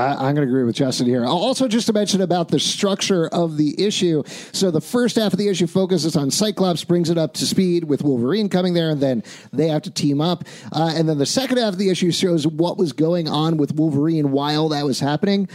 I, 0.00 0.28
I'm 0.28 0.34
going 0.34 0.46
to 0.46 0.52
agree 0.52 0.64
with 0.64 0.76
Justin 0.76 1.06
here. 1.06 1.24
Also, 1.24 1.68
just 1.68 1.86
to 1.86 1.92
mention 1.92 2.20
about 2.20 2.48
the 2.48 2.58
structure 2.58 3.28
of 3.28 3.56
the 3.56 3.74
issue. 3.84 4.22
So, 4.52 4.70
the 4.70 4.80
first 4.80 5.16
half 5.16 5.32
of 5.32 5.38
the 5.38 5.48
issue 5.48 5.66
focuses 5.66 6.16
on 6.16 6.30
Cyclops, 6.30 6.84
brings 6.84 7.10
it 7.10 7.18
up 7.18 7.34
to 7.34 7.46
speed 7.46 7.84
with 7.84 8.02
Wolverine 8.02 8.48
coming 8.48 8.74
there, 8.74 8.90
and 8.90 9.00
then 9.00 9.22
they 9.52 9.68
have 9.68 9.82
to 9.82 9.90
team 9.90 10.20
up. 10.20 10.44
Uh, 10.72 10.92
and 10.94 11.08
then 11.08 11.18
the 11.18 11.26
second 11.26 11.58
half 11.58 11.72
of 11.74 11.78
the 11.78 11.90
issue 11.90 12.10
shows 12.10 12.46
what 12.46 12.76
was 12.78 12.92
going 12.92 13.28
on 13.28 13.56
with 13.56 13.74
Wolverine 13.74 14.30
while 14.32 14.68
that 14.70 14.84
was 14.84 15.00
happening. 15.00 15.48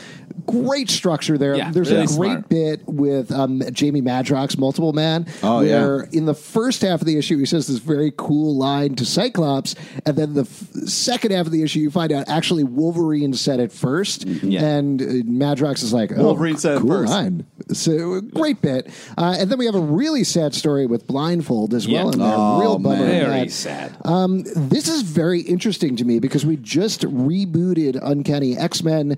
Great 0.45 0.89
structure 0.89 1.37
there. 1.37 1.55
Yeah, 1.55 1.71
There's 1.71 1.89
really 1.91 2.03
a 2.03 2.07
great 2.07 2.29
smart. 2.29 2.49
bit 2.49 2.81
with 2.87 3.31
um, 3.31 3.61
Jamie 3.71 4.01
Madrox, 4.01 4.57
Multiple 4.57 4.93
Man, 4.93 5.25
Oh, 5.41 5.61
yeah. 5.61 5.79
where 5.85 6.01
in 6.11 6.25
the 6.25 6.33
first 6.35 6.81
half 6.81 7.01
of 7.01 7.07
the 7.07 7.17
issue, 7.17 7.37
he 7.37 7.45
says 7.45 7.67
this 7.67 7.77
very 7.79 8.13
cool 8.15 8.55
line 8.55 8.95
to 8.95 9.05
Cyclops, 9.05 9.75
and 10.05 10.15
then 10.15 10.33
the 10.33 10.41
f- 10.41 10.47
second 10.87 11.31
half 11.31 11.45
of 11.47 11.51
the 11.51 11.63
issue, 11.63 11.79
you 11.79 11.89
find 11.89 12.11
out 12.11 12.29
actually 12.29 12.63
Wolverine 12.63 13.33
said 13.33 13.59
it 13.59 13.71
first, 13.71 14.25
Yeah. 14.43 14.63
and 14.65 15.01
uh, 15.01 15.05
Madrox 15.05 15.83
is 15.83 15.93
like, 15.93 16.11
oh, 16.15 16.23
Wolverine 16.23 16.57
said 16.57 16.79
cool 16.81 16.89
first. 16.89 17.11
line. 17.11 17.45
So 17.71 18.21
great 18.21 18.61
bit, 18.61 18.87
uh, 19.17 19.35
and 19.39 19.49
then 19.49 19.57
we 19.57 19.65
have 19.65 19.75
a 19.75 19.79
really 19.81 20.23
sad 20.23 20.53
story 20.53 20.85
with 20.85 21.07
Blindfold 21.07 21.73
as 21.73 21.87
well 21.87 22.07
Yeah. 22.07 22.11
in 22.13 22.19
there. 22.19 22.33
Oh, 22.35 22.59
Real 22.61 22.79
bummer. 22.79 22.95
on 23.03 23.09
Very 23.09 23.39
that. 23.45 23.51
sad. 23.51 23.97
Um, 24.05 24.43
this 24.55 24.87
is 24.87 25.01
very 25.01 25.41
interesting 25.41 25.95
to 25.97 26.05
me 26.05 26.19
because 26.19 26.45
we 26.45 26.57
just 26.57 27.01
rebooted 27.01 27.99
Uncanny 28.01 28.57
X 28.57 28.83
Men. 28.83 29.17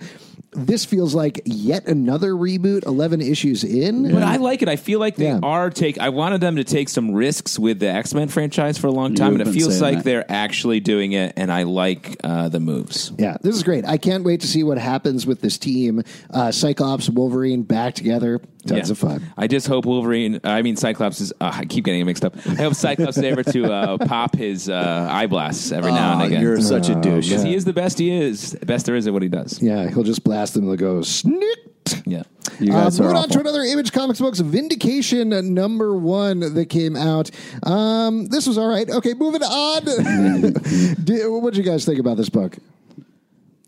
This 0.54 0.86
feels 0.86 1.14
like 1.14 1.42
yet 1.46 1.86
another 1.88 2.32
reboot, 2.32 2.86
eleven 2.86 3.22
issues 3.22 3.64
in. 3.64 4.10
But 4.12 4.24
I 4.24 4.38
like 4.38 4.62
it. 4.62 4.70
I 4.70 4.76
feel 4.78 5.00
like 5.00 5.16
they 5.18 5.26
Yeah. 5.26 5.40
are 5.44 5.70
take. 5.70 6.00
I 6.00 6.10
wanted 6.10 6.40
them 6.42 6.56
to 6.56 6.64
take 6.64 6.90
some 6.90 7.12
risks 7.12 7.60
with 7.60 7.80
the 7.80 7.90
X 7.90 8.14
Men 8.14 8.28
franchise 8.30 8.78
for 8.78 8.88
a 8.88 8.92
long 8.92 9.14
time, 9.14 9.34
You've 9.34 9.42
and 9.42 9.50
it 9.50 9.52
been 9.52 9.60
feels 9.60 9.78
saying 9.78 9.84
like 9.96 10.04
that. 10.04 10.10
they're 10.10 10.32
actually 10.32 10.80
doing 10.80 11.12
it. 11.12 11.34
And 11.36 11.52
I 11.52 11.64
like 11.64 12.16
uh, 12.24 12.48
the 12.50 12.60
moves. 12.62 13.12
Yeah, 13.20 13.38
this 13.44 13.56
is 13.56 13.62
great. 13.64 13.86
I 13.86 13.98
can't 13.98 14.24
wait 14.24 14.40
to 14.42 14.48
see 14.48 14.64
what 14.64 14.78
happens 14.98 15.28
with 15.28 15.42
this 15.42 15.60
team. 15.60 16.02
Uh, 16.34 16.52
Cyclops, 16.52 17.08
Wolverine 17.08 17.62
back 17.62 17.94
together. 17.94 18.40
Tons 18.66 18.88
Yeah. 18.90 18.92
of 18.92 18.98
fun. 18.98 19.22
I 19.38 19.46
just 19.46 19.68
hope 19.68 19.86
Wolverine. 19.86 20.40
I 20.44 20.64
mean, 20.64 20.76
Cyclops 20.76 21.22
is. 21.22 21.32
Uh, 21.40 21.52
I 21.54 21.66
keep 21.66 21.86
getting 21.86 22.02
it 22.02 22.06
mixed 22.06 22.26
up. 22.26 22.36
I 22.48 22.56
hope 22.56 22.74
Cyclops 22.74 23.16
is 23.16 23.24
able 23.24 23.44
to 23.44 23.72
uh, 23.72 23.98
pop 24.00 24.36
his 24.36 24.70
uh, 24.70 25.08
eye 25.12 25.28
blasts 25.28 25.72
every 25.72 25.92
now 25.92 26.14
and 26.14 26.22
Oh, 26.24 26.26
again. 26.26 26.42
You're 26.42 26.60
such 26.62 26.90
a 26.90 26.96
douche. 26.96 27.28
Because 27.30 27.44
he 27.44 27.54
is 27.54 27.64
the 27.64 27.74
best. 27.74 28.00
He 28.00 28.12
is 28.12 28.58
best 28.66 28.88
there 28.88 28.96
is 28.96 29.06
at 29.06 29.14
what 29.14 29.22
he 29.22 29.30
does. 29.30 29.62
Yeah, 29.62 29.88
he'll 29.90 30.02
just 30.04 30.24
blast 30.24 30.56
them 30.56 30.64
and 30.68 30.72
they'll 30.72 30.96
go 30.96 31.02
snick. 31.04 31.60
Yeah. 32.06 32.24
You 32.60 32.72
guys 32.72 33.00
uh, 33.00 33.04
are 33.04 33.08
moving 33.08 33.22
on 33.24 33.30
to 33.30 33.40
another 33.40 33.62
Image 33.62 33.92
Comics 33.92 34.20
books, 34.20 34.40
Vindication 34.40 35.32
uh, 35.32 35.42
number 35.42 35.96
one 35.96 36.40
that 36.56 36.66
came 36.70 36.96
out. 36.96 37.30
Um, 37.64 38.26
this 38.28 38.48
was 38.48 38.58
all 38.58 38.68
right. 38.68 38.90
Okay, 38.90 39.14
moving 39.14 39.44
on. 39.44 39.84
what 41.42 41.54
did 41.54 41.58
you 41.58 41.64
guys 41.72 41.86
think 41.86 42.00
about 42.00 42.18
this 42.18 42.30
book? 42.30 42.58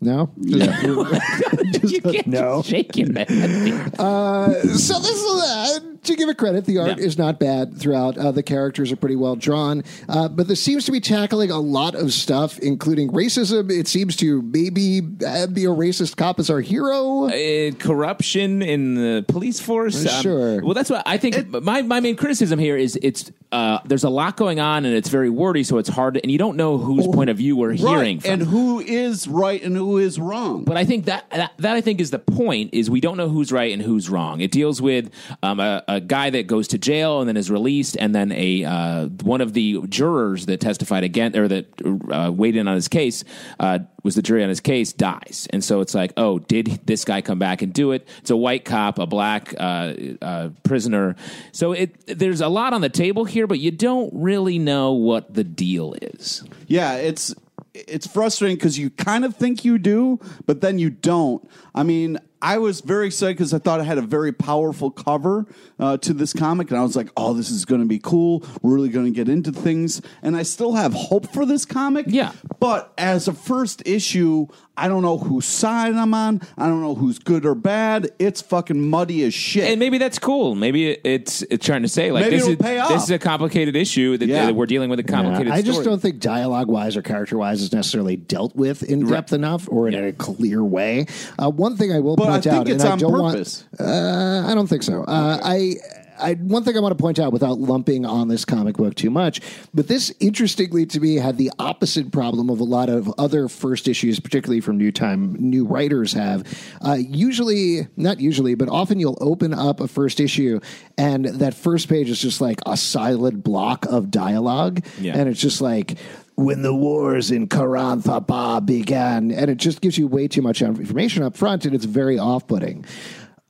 No, 0.00 0.30
Yeah. 0.40 0.80
you 1.82 2.00
can't 2.12 2.26
no. 2.26 2.62
shake 2.62 2.96
head. 2.96 3.94
Uh, 3.98 4.50
so 4.78 4.98
this 4.98 5.10
is 5.22 5.42
uh, 5.42 5.80
to 6.04 6.16
give 6.16 6.28
it 6.28 6.38
credit, 6.38 6.64
the 6.64 6.78
art 6.78 6.98
Yeah. 6.98 7.04
is 7.04 7.18
not 7.18 7.38
bad 7.38 7.76
throughout. 7.76 8.16
Uh, 8.16 8.30
the 8.32 8.42
characters 8.42 8.90
are 8.92 8.96
pretty 8.96 9.16
well 9.16 9.36
drawn, 9.36 9.84
uh, 10.08 10.28
but 10.28 10.48
this 10.48 10.60
seems 10.62 10.84
to 10.86 10.92
be 10.92 11.00
tackling 11.00 11.50
a 11.50 11.58
lot 11.60 11.94
of 11.94 12.12
stuff, 12.12 12.58
including 12.58 13.10
racism. 13.10 13.70
It 13.70 13.86
seems 13.88 14.16
to 14.16 14.42
maybe 14.42 15.00
uh, 15.26 15.46
be 15.46 15.64
a 15.64 15.68
racist 15.68 16.16
cop 16.16 16.38
as 16.38 16.48
our 16.50 16.60
hero. 16.60 17.26
Uh, 17.28 17.72
corruption 17.78 18.62
in 18.62 18.94
the 18.94 19.24
police 19.28 19.60
force. 19.60 20.06
Um, 20.06 20.20
Sure. 20.22 20.62
Well, 20.62 20.74
that's 20.74 20.90
what 20.90 21.02
I 21.06 21.16
think. 21.18 21.50
my 21.62 21.82
my 21.82 22.00
main 22.00 22.16
criticism 22.16 22.58
here 22.58 22.76
is 22.76 22.98
it's 23.02 23.30
uh, 23.52 23.78
there's 23.84 24.04
a 24.04 24.10
lot 24.10 24.36
going 24.36 24.60
on 24.60 24.84
and 24.84 24.94
it's 24.94 25.08
very 25.08 25.30
wordy, 25.30 25.64
so 25.64 25.78
it's 25.78 25.88
hard, 25.88 26.14
to, 26.14 26.22
and 26.22 26.30
you 26.30 26.38
don't 26.38 26.56
know 26.56 26.78
whose 26.78 27.06
point 27.06 27.30
of 27.30 27.36
view 27.36 27.56
we're 27.56 27.72
hearing 27.72 28.20
from. 28.20 28.30
and 28.30 28.42
who 28.42 28.80
is 28.80 29.26
right 29.26 29.60
and 29.62 29.74
who 29.76 29.98
is 29.98 30.18
wrong. 30.20 30.64
But 30.64 30.76
I 30.76 30.84
think 30.84 31.06
that, 31.06 31.28
that 31.30 31.52
that 31.58 31.74
I 31.76 31.80
think 31.80 32.00
is 32.00 32.10
the 32.10 32.18
point 32.18 32.70
is 32.74 32.88
we 32.90 33.00
don't 33.00 33.16
know 33.16 33.28
who's 33.28 33.50
right 33.50 33.72
and 33.72 33.80
who's 33.82 34.08
wrong. 34.10 34.40
It 34.40 34.50
deals 34.52 34.80
with 34.82 35.10
um, 35.42 35.58
a, 35.60 35.82
a 35.96 36.00
guy 36.00 36.30
that 36.30 36.46
goes 36.46 36.68
to 36.68 36.78
jail 36.78 37.20
and 37.20 37.28
then 37.28 37.36
is 37.36 37.50
released, 37.50 37.96
and 37.98 38.14
then 38.14 38.32
a 38.32 38.64
uh, 38.64 39.06
one 39.22 39.40
of 39.40 39.52
the 39.52 39.80
jurors 39.88 40.46
that 40.46 40.60
testified 40.60 41.04
again 41.04 41.36
or 41.36 41.48
that 41.48 41.66
uh, 42.12 42.30
weighed 42.32 42.56
in 42.56 42.68
on 42.68 42.74
his 42.74 42.88
case 42.88 43.24
uh, 43.58 43.80
was 44.02 44.14
the 44.14 44.22
jury 44.22 44.42
on 44.42 44.48
his 44.48 44.60
case 44.60 44.92
dies, 44.92 45.48
and 45.50 45.64
so 45.64 45.80
it's 45.80 45.94
like, 45.94 46.12
oh, 46.16 46.38
did 46.38 46.80
this 46.86 47.04
guy 47.04 47.20
come 47.20 47.38
back 47.38 47.62
and 47.62 47.72
do 47.72 47.92
it? 47.92 48.08
It's 48.18 48.30
a 48.30 48.36
white 48.36 48.64
cop, 48.64 48.98
a 48.98 49.06
black 49.06 49.54
uh, 49.58 49.94
uh, 50.22 50.50
prisoner. 50.62 51.16
So 51.52 51.72
it 51.72 52.06
there's 52.06 52.40
a 52.40 52.48
lot 52.48 52.72
on 52.72 52.80
the 52.80 52.88
table 52.88 53.24
here, 53.24 53.46
but 53.46 53.58
you 53.58 53.70
don't 53.70 54.10
really 54.14 54.58
know 54.58 54.92
what 54.92 55.34
the 55.34 55.44
deal 55.44 55.94
is. 56.00 56.44
Yeah, 56.66 56.94
it's 56.94 57.34
it's 57.74 58.06
frustrating 58.06 58.56
because 58.56 58.78
you 58.78 58.90
kind 58.90 59.24
of 59.24 59.36
think 59.36 59.64
you 59.64 59.78
do, 59.78 60.20
but 60.46 60.60
then 60.60 60.78
you 60.78 60.90
don't. 60.90 61.48
I 61.74 61.82
mean, 61.82 62.18
I 62.42 62.58
was 62.58 62.80
very 62.80 63.06
excited 63.06 63.36
because 63.36 63.52
I 63.52 63.58
thought 63.58 63.80
it 63.80 63.84
had 63.84 63.98
a 63.98 64.02
very 64.02 64.32
powerful 64.32 64.90
cover 64.90 65.46
uh, 65.78 65.96
to 65.98 66.12
this 66.14 66.32
comic, 66.32 66.70
and 66.70 66.78
I 66.78 66.82
was 66.82 66.96
like, 66.96 67.08
"Oh, 67.16 67.34
this 67.34 67.50
is 67.50 67.64
going 67.64 67.80
to 67.82 67.86
be 67.86 67.98
cool. 67.98 68.44
We're 68.62 68.74
really 68.74 68.88
going 68.88 69.06
to 69.06 69.12
get 69.12 69.28
into 69.28 69.52
things." 69.52 70.00
And 70.22 70.36
I 70.36 70.42
still 70.42 70.72
have 70.74 70.92
hope 70.94 71.32
for 71.32 71.44
this 71.44 71.64
comic. 71.64 72.06
Yeah. 72.08 72.32
but 72.58 72.92
as 72.98 73.28
a 73.28 73.32
first 73.32 73.82
issue, 73.86 74.46
I 74.76 74.88
don't 74.88 75.02
know 75.02 75.18
whose 75.18 75.44
side 75.44 75.94
I'm 75.94 76.14
on. 76.14 76.40
I 76.56 76.66
don't 76.66 76.80
know 76.80 76.94
who's 76.94 77.18
good 77.18 77.44
or 77.44 77.54
bad. 77.54 78.10
It's 78.18 78.40
fucking 78.40 78.88
muddy 78.88 79.22
as 79.24 79.34
shit. 79.34 79.64
And 79.70 79.78
maybe 79.78 79.98
that's 79.98 80.18
cool. 80.18 80.54
Maybe 80.54 80.90
it's 80.92 81.42
it's 81.42 81.64
trying 81.66 81.82
to 81.82 81.88
say 81.88 82.10
like 82.12 82.24
Maybe 82.24 82.36
this 82.36 82.44
it'll 82.46 82.52
is 82.54 82.58
pay 82.58 82.78
off. 82.78 82.88
this 82.88 83.02
is 83.04 83.10
a 83.10 83.18
complicated 83.18 83.76
issue 83.76 84.16
that, 84.16 84.26
Yeah. 84.26 84.46
that 84.46 84.54
we're 84.54 84.66
dealing 84.66 84.88
with 84.88 84.98
a 84.98 85.02
complicated. 85.02 85.52
I 85.52 85.60
just 85.60 85.80
story. 85.80 85.84
don't 85.86 86.00
think 86.00 86.20
dialogue 86.20 86.68
wise 86.68 86.96
or 86.96 87.02
character 87.02 87.36
wise 87.36 87.60
is 87.60 87.72
necessarily 87.72 88.16
dealt 88.16 88.56
with 88.56 88.82
in 88.82 89.06
depth 89.06 89.32
enough 89.34 89.68
or 89.70 89.88
in 89.88 89.94
a 89.94 90.12
clear 90.12 90.64
way. 90.64 91.06
Uh, 91.38 91.50
one 91.50 91.76
thing 91.76 91.92
I 91.92 92.00
will 92.00 92.16
but 92.16 92.29
I 92.30 92.34
point 92.34 92.44
think 92.44 92.56
out, 92.56 92.68
it's 92.68 92.82
and 92.82 92.88
I 92.88 92.92
on 92.92 92.98
don't 92.98 93.32
purpose. 93.32 93.64
want, 93.78 93.90
uh, 93.90 94.48
I 94.48 94.54
don't 94.54 94.66
think 94.66 94.82
so. 94.82 95.04
Uh, 95.04 95.40
I. 95.42 95.74
I, 96.22 96.34
one 96.34 96.64
thing 96.64 96.76
I 96.76 96.80
want 96.80 96.92
to 96.92 97.02
point 97.02 97.18
out 97.18 97.32
without 97.32 97.60
lumping 97.60 98.04
on 98.04 98.28
this 98.28 98.44
comic 98.44 98.76
book 98.76 98.94
too 98.94 99.08
much, 99.08 99.40
but 99.72 99.88
this 99.88 100.12
interestingly 100.20 100.84
to 100.84 101.00
me 101.00 101.14
had 101.14 101.38
the 101.38 101.50
opposite 101.58 102.12
problem 102.12 102.50
of 102.50 102.60
a 102.60 102.64
lot 102.64 102.90
of 102.90 103.10
other 103.16 103.48
first 103.48 103.88
issues, 103.88 104.20
particularly 104.20 104.60
from 104.60 104.76
new 104.76 104.92
time, 104.92 105.34
new 105.38 105.64
writers 105.64 106.12
have. 106.12 106.44
Uh, 106.84 106.98
usually, 107.00 107.88
not 107.96 108.20
usually, 108.20 108.54
but 108.54 108.68
often 108.68 109.00
you'll 109.00 109.16
open 109.22 109.54
up 109.54 109.80
a 109.80 109.88
first 109.88 110.20
issue 110.20 110.60
and 110.98 111.24
that 111.24 111.54
first 111.54 111.88
page 111.88 112.10
is 112.10 112.20
just 112.20 112.42
like 112.42 112.60
a 112.66 112.76
silent 112.76 113.42
block 113.42 113.86
of 113.86 114.10
dialogue. 114.10 114.84
Yeah. 115.00 115.16
And 115.16 115.26
it's 115.26 115.40
just 115.40 115.62
like, 115.62 115.96
when 116.40 116.62
the 116.62 116.74
wars 116.74 117.30
in 117.30 117.46
Karanthapa 117.48 118.64
began, 118.64 119.30
and 119.30 119.50
it 119.50 119.58
just 119.58 119.82
gives 119.82 119.98
you 119.98 120.06
way 120.06 120.26
too 120.26 120.40
much 120.40 120.62
information 120.62 121.22
up 121.22 121.36
front, 121.36 121.66
and 121.66 121.74
it's 121.74 121.84
very 121.84 122.18
off 122.18 122.46
putting. 122.46 122.84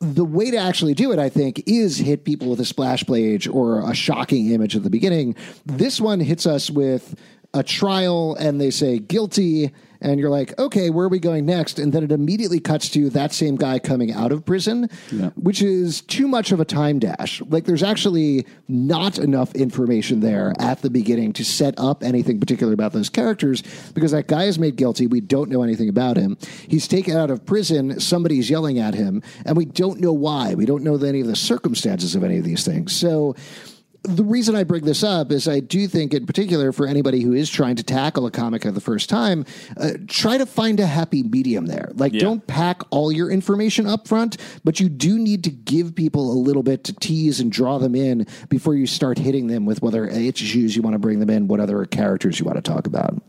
The 0.00 0.24
way 0.24 0.50
to 0.50 0.56
actually 0.56 0.94
do 0.94 1.12
it, 1.12 1.18
I 1.18 1.28
think, 1.28 1.62
is 1.66 1.98
hit 1.98 2.24
people 2.24 2.50
with 2.50 2.58
a 2.58 2.64
splash 2.64 3.04
page 3.06 3.46
or 3.46 3.88
a 3.88 3.94
shocking 3.94 4.50
image 4.50 4.74
at 4.74 4.82
the 4.82 4.90
beginning. 4.90 5.36
This 5.64 6.00
one 6.00 6.18
hits 6.18 6.46
us 6.46 6.68
with 6.68 7.14
a 7.54 7.62
trial, 7.62 8.34
and 8.34 8.60
they 8.60 8.70
say 8.70 8.98
guilty, 8.98 9.72
and 10.00 10.18
you're 10.18 10.30
like, 10.30 10.58
okay, 10.58 10.90
where 10.90 11.06
are 11.06 11.10
we 11.10 11.18
going 11.18 11.46
next? 11.46 11.78
And 11.78 11.92
then 11.92 12.02
it 12.02 12.12
immediately 12.12 12.60
cuts 12.60 12.88
to 12.90 13.10
that 13.10 13.32
same 13.32 13.56
guy 13.56 13.78
coming 13.78 14.12
out 14.12 14.32
of 14.32 14.44
prison, 14.44 14.88
which 15.36 15.62
is 15.62 16.00
too 16.00 16.26
much 16.26 16.52
of 16.52 16.60
a 16.60 16.64
time 16.64 16.98
dash. 16.98 17.40
Like, 17.42 17.64
there's 17.64 17.82
actually 17.82 18.46
not 18.68 19.18
enough 19.18 19.54
information 19.54 20.20
there 20.20 20.52
at 20.58 20.82
the 20.82 20.90
beginning 20.90 21.32
to 21.34 21.44
set 21.44 21.74
up 21.78 22.02
anything 22.02 22.40
particular 22.40 22.72
about 22.72 22.92
those 22.92 23.08
characters 23.08 23.62
because 23.94 24.12
that 24.12 24.26
guy 24.26 24.44
is 24.44 24.58
made 24.58 24.76
guilty. 24.76 25.06
We 25.06 25.20
don't 25.20 25.50
know 25.50 25.62
anything 25.62 25.88
about 25.88 26.16
him. 26.16 26.38
He's 26.68 26.88
taken 26.88 27.16
out 27.16 27.30
of 27.30 27.44
prison. 27.44 28.00
Somebody's 28.00 28.48
yelling 28.48 28.78
at 28.78 28.94
him, 28.94 29.22
and 29.44 29.56
we 29.56 29.64
don't 29.64 30.00
know 30.00 30.12
why. 30.12 30.54
We 30.54 30.66
don't 30.66 30.82
know 30.82 30.96
any 30.96 31.20
of 31.20 31.26
the 31.26 31.36
circumstances 31.36 32.14
of 32.14 32.24
any 32.24 32.38
of 32.38 32.44
these 32.44 32.64
things. 32.64 32.94
So, 32.94 33.34
the 34.02 34.24
reason 34.24 34.56
I 34.56 34.64
bring 34.64 34.84
this 34.84 35.02
up 35.04 35.30
is 35.30 35.46
I 35.46 35.60
do 35.60 35.86
think, 35.86 36.14
in 36.14 36.24
particular, 36.26 36.72
for 36.72 36.86
anybody 36.86 37.20
who 37.20 37.34
is 37.34 37.50
trying 37.50 37.76
to 37.76 37.82
tackle 37.82 38.24
a 38.26 38.30
comic 38.30 38.64
at 38.64 38.74
the 38.74 38.80
first 38.80 39.08
time, 39.10 39.44
uh, 39.76 39.90
try 40.08 40.38
to 40.38 40.46
find 40.46 40.80
a 40.80 40.86
happy 40.86 41.22
medium 41.22 41.66
there. 41.66 41.90
Like, 41.94 42.14
Yeah. 42.14 42.20
don't 42.20 42.46
pack 42.46 42.82
all 42.90 43.12
your 43.12 43.30
information 43.30 43.86
up 43.86 44.08
front, 44.08 44.38
but 44.64 44.80
you 44.80 44.88
do 44.88 45.18
need 45.18 45.44
to 45.44 45.50
give 45.50 45.94
people 45.94 46.32
a 46.32 46.38
little 46.38 46.62
bit 46.62 46.84
to 46.84 46.92
tease 46.94 47.40
and 47.40 47.52
draw 47.52 47.78
them 47.78 47.94
in 47.94 48.26
before 48.48 48.74
you 48.74 48.86
start 48.86 49.18
hitting 49.18 49.48
them 49.48 49.66
with 49.66 49.82
whether 49.82 50.06
issues 50.06 50.74
you 50.74 50.82
want 50.82 50.94
to 50.94 50.98
bring 50.98 51.20
them 51.20 51.28
in, 51.30 51.46
what 51.46 51.60
other 51.60 51.84
characters 51.84 52.38
you 52.40 52.46
want 52.46 52.56
to 52.56 52.62
talk 52.62 52.86
about. 52.86 53.20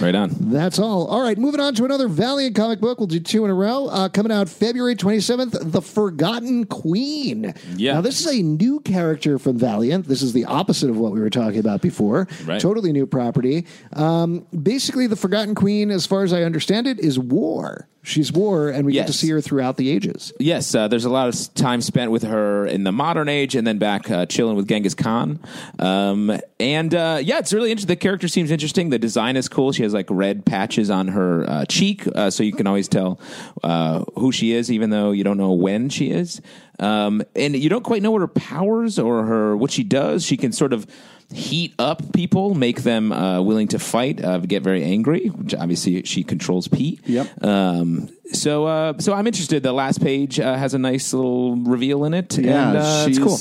Right 0.00 0.14
on. 0.14 0.30
That's 0.50 0.78
all. 0.78 1.06
All 1.06 1.20
right, 1.22 1.38
moving 1.38 1.60
on 1.60 1.74
to 1.74 1.84
another 1.84 2.08
Valiant 2.08 2.54
comic 2.54 2.80
book. 2.80 2.98
We'll 2.98 3.06
do 3.06 3.20
two 3.20 3.44
in 3.44 3.50
a 3.50 3.54
row. 3.54 3.86
Uh, 3.88 4.08
coming 4.08 4.32
out 4.32 4.48
February 4.48 4.96
27th, 4.96 5.72
The 5.72 5.82
Forgotten 5.82 6.66
Queen. 6.66 7.54
Yeah. 7.76 7.94
Now, 7.94 8.00
this 8.00 8.20
is 8.20 8.26
a 8.38 8.42
new 8.42 8.80
character 8.80 9.38
from 9.38 9.58
Valiant. 9.58 10.06
This 10.06 10.22
is 10.22 10.32
the 10.32 10.44
opposite 10.44 10.90
of 10.90 10.96
what 10.98 11.12
we 11.12 11.20
were 11.20 11.30
talking 11.30 11.58
about 11.58 11.82
before. 11.82 12.28
Right. 12.44 12.60
Totally 12.60 12.92
new 12.92 13.06
property. 13.06 13.66
Um, 13.92 14.46
basically, 14.62 15.06
The 15.06 15.16
Forgotten 15.16 15.54
Queen, 15.54 15.90
as 15.90 16.06
far 16.06 16.22
as 16.24 16.32
I 16.32 16.42
understand 16.42 16.86
it, 16.86 16.98
is 17.00 17.18
war. 17.18 17.88
She's 18.06 18.30
war, 18.30 18.68
and 18.68 18.86
we 18.86 18.92
get 18.92 19.08
to 19.08 19.12
see 19.12 19.28
her 19.30 19.40
throughout 19.40 19.76
the 19.78 19.90
ages. 19.90 20.32
Yes, 20.38 20.72
uh, 20.76 20.86
there's 20.86 21.06
a 21.06 21.10
lot 21.10 21.26
of 21.26 21.54
time 21.54 21.80
spent 21.80 22.12
with 22.12 22.22
her 22.22 22.64
in 22.64 22.84
the 22.84 22.92
modern 22.92 23.28
age, 23.28 23.56
and 23.56 23.66
then 23.66 23.78
back 23.78 24.08
uh, 24.08 24.26
chilling 24.26 24.54
with 24.54 24.68
Genghis 24.68 24.94
Khan. 24.94 25.40
Um, 25.80 26.38
and 26.60 26.94
uh, 26.94 27.18
yeah, 27.20 27.38
it's 27.38 27.52
really 27.52 27.72
interesting. 27.72 27.88
The 27.88 27.96
character 27.96 28.28
seems 28.28 28.52
interesting. 28.52 28.90
The 28.90 29.00
design 29.00 29.36
is 29.36 29.48
cool. 29.48 29.72
She 29.72 29.82
has 29.82 29.92
like 29.92 30.06
red 30.08 30.46
patches 30.46 30.88
on 30.88 31.08
her 31.08 31.50
uh, 31.50 31.64
cheek, 31.64 32.06
uh, 32.14 32.30
so 32.30 32.44
you 32.44 32.52
can 32.52 32.68
always 32.68 32.86
tell 32.86 33.18
uh, 33.64 34.04
who 34.14 34.30
she 34.30 34.52
is, 34.52 34.70
even 34.70 34.90
though 34.90 35.10
you 35.10 35.24
don't 35.24 35.36
know 35.36 35.50
when 35.50 35.88
she 35.88 36.12
is. 36.12 36.40
Um, 36.78 37.24
and 37.34 37.56
you 37.56 37.68
don't 37.68 37.82
quite 37.82 38.02
know 38.02 38.12
what 38.12 38.20
her 38.20 38.28
powers 38.28 39.00
or 39.00 39.24
her 39.24 39.56
what 39.56 39.72
she 39.72 39.82
does. 39.82 40.24
She 40.24 40.36
can 40.36 40.52
sort 40.52 40.72
of 40.72 40.86
heat 41.32 41.74
up 41.78 42.12
people, 42.12 42.54
make 42.54 42.82
them 42.82 43.12
uh, 43.12 43.40
willing 43.42 43.68
to 43.68 43.78
fight, 43.78 44.24
uh, 44.24 44.38
get 44.38 44.62
very 44.62 44.84
angry. 44.84 45.28
Which 45.28 45.54
obviously 45.54 46.02
she 46.04 46.22
controls 46.22 46.68
Pete. 46.68 47.00
Yep. 47.06 47.44
Um, 47.44 48.08
so 48.32 48.66
uh, 48.66 48.98
so 48.98 49.12
I'm 49.12 49.26
interested. 49.26 49.62
The 49.62 49.72
last 49.72 50.00
page 50.02 50.40
uh, 50.40 50.56
has 50.56 50.74
a 50.74 50.78
nice 50.78 51.12
little 51.12 51.56
reveal 51.56 52.04
in 52.04 52.14
it. 52.14 52.38
Yeah, 52.38 52.68
and, 52.68 52.76
uh, 52.78 53.06
it's 53.08 53.18
cool. 53.18 53.38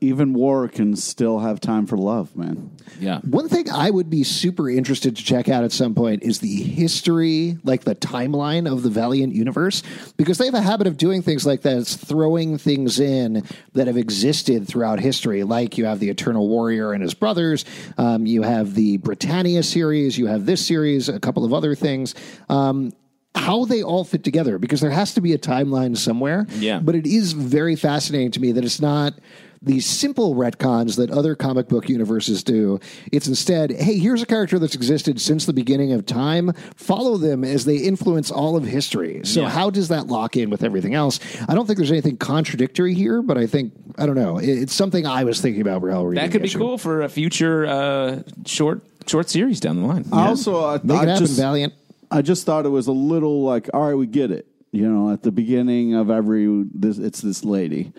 Even 0.00 0.32
war 0.32 0.68
can 0.68 0.94
still 0.94 1.40
have 1.40 1.60
time 1.60 1.86
for 1.86 1.96
love, 1.96 2.36
man. 2.36 2.70
Yeah. 3.00 3.18
One 3.20 3.48
thing 3.48 3.68
I 3.70 3.90
would 3.90 4.08
be 4.08 4.22
super 4.22 4.70
interested 4.70 5.16
to 5.16 5.24
check 5.24 5.48
out 5.48 5.64
at 5.64 5.72
some 5.72 5.94
point 5.94 6.22
is 6.22 6.38
the 6.38 6.54
history, 6.54 7.58
like 7.64 7.82
the 7.82 7.96
timeline 7.96 8.70
of 8.70 8.84
the 8.84 8.90
Valiant 8.90 9.34
universe, 9.34 9.82
because 10.16 10.38
they 10.38 10.44
have 10.44 10.54
a 10.54 10.60
habit 10.60 10.86
of 10.86 10.96
doing 10.96 11.22
things 11.22 11.44
like 11.44 11.62
that. 11.62 11.78
It's 11.78 11.96
throwing 11.96 12.58
things 12.58 13.00
in 13.00 13.44
that 13.72 13.88
have 13.88 13.96
existed 13.96 14.68
throughout 14.68 15.00
history. 15.00 15.42
Like 15.42 15.78
you 15.78 15.86
have 15.86 15.98
the 15.98 16.10
Eternal 16.10 16.48
Warrior 16.48 16.92
and 16.92 17.02
his 17.02 17.14
brothers, 17.14 17.64
um, 17.96 18.24
you 18.24 18.42
have 18.42 18.74
the 18.74 18.98
Britannia 18.98 19.64
series, 19.64 20.16
you 20.16 20.26
have 20.26 20.46
this 20.46 20.64
series, 20.64 21.08
a 21.08 21.18
couple 21.18 21.44
of 21.44 21.52
other 21.52 21.74
things. 21.74 22.14
Um, 22.48 22.92
how 23.34 23.64
they 23.64 23.82
all 23.82 24.04
fit 24.04 24.24
together 24.24 24.58
because 24.58 24.80
there 24.80 24.90
has 24.90 25.14
to 25.14 25.20
be 25.20 25.32
a 25.32 25.38
timeline 25.38 25.96
somewhere. 25.96 26.46
Yeah. 26.56 26.80
But 26.80 26.94
it 26.94 27.06
is 27.06 27.32
very 27.32 27.76
fascinating 27.76 28.32
to 28.32 28.40
me 28.40 28.52
that 28.52 28.64
it's 28.64 28.80
not 28.80 29.14
these 29.62 29.86
simple 29.86 30.34
retcons 30.34 30.96
that 30.96 31.10
other 31.10 31.34
comic 31.34 31.68
book 31.68 31.88
universes 31.88 32.42
do. 32.42 32.78
It's 33.10 33.26
instead, 33.26 33.72
hey, 33.72 33.98
here's 33.98 34.22
a 34.22 34.26
character 34.26 34.58
that's 34.58 34.74
existed 34.74 35.20
since 35.20 35.46
the 35.46 35.52
beginning 35.52 35.92
of 35.92 36.06
time. 36.06 36.52
Follow 36.76 37.16
them 37.16 37.42
as 37.44 37.64
they 37.64 37.76
influence 37.78 38.30
all 38.30 38.56
of 38.56 38.64
history. 38.64 39.20
So, 39.24 39.42
Yeah. 39.42 39.48
how 39.50 39.70
does 39.70 39.88
that 39.88 40.06
lock 40.06 40.36
in 40.36 40.50
with 40.50 40.62
everything 40.62 40.94
else? 40.94 41.18
I 41.48 41.54
don't 41.54 41.66
think 41.66 41.76
there's 41.78 41.90
anything 41.90 42.16
contradictory 42.16 42.94
here, 42.94 43.20
but 43.22 43.36
I 43.36 43.46
think, 43.46 43.72
I 43.98 44.06
don't 44.06 44.14
know, 44.16 44.38
it's 44.38 44.74
something 44.74 45.06
I 45.06 45.24
was 45.24 45.40
thinking 45.40 45.60
about 45.62 45.82
while 45.82 46.06
reading 46.06 46.24
That 46.24 46.30
could 46.32 46.42
be 46.42 46.48
cool 46.50 46.78
for 46.78 47.02
a 47.02 47.08
future 47.08 47.66
uh, 47.66 48.22
short 48.46 48.82
short 49.06 49.28
series 49.30 49.58
down 49.58 49.80
the 49.80 49.86
line. 49.88 50.04
I 50.12 50.28
Also, 50.28 50.64
I, 50.66 50.78
Make 50.84 50.98
I 50.98 51.02
it 51.04 51.08
happen, 51.08 51.26
just, 51.26 51.38
Valiant. 51.38 51.72
I 52.10 52.20
just 52.22 52.44
thought 52.44 52.66
it 52.66 52.70
was 52.70 52.86
a 52.88 52.92
little 52.92 53.42
like, 53.42 53.68
all 53.72 53.88
right, 53.88 53.94
we 53.94 54.06
get 54.06 54.30
it. 54.30 54.46
You 54.70 54.86
know, 54.86 55.10
at 55.10 55.22
the 55.22 55.32
beginning 55.32 55.94
of 55.94 56.10
every 56.10 56.64
this, 56.74 56.98
it's 56.98 57.22
this 57.22 57.42
lady, 57.42 57.92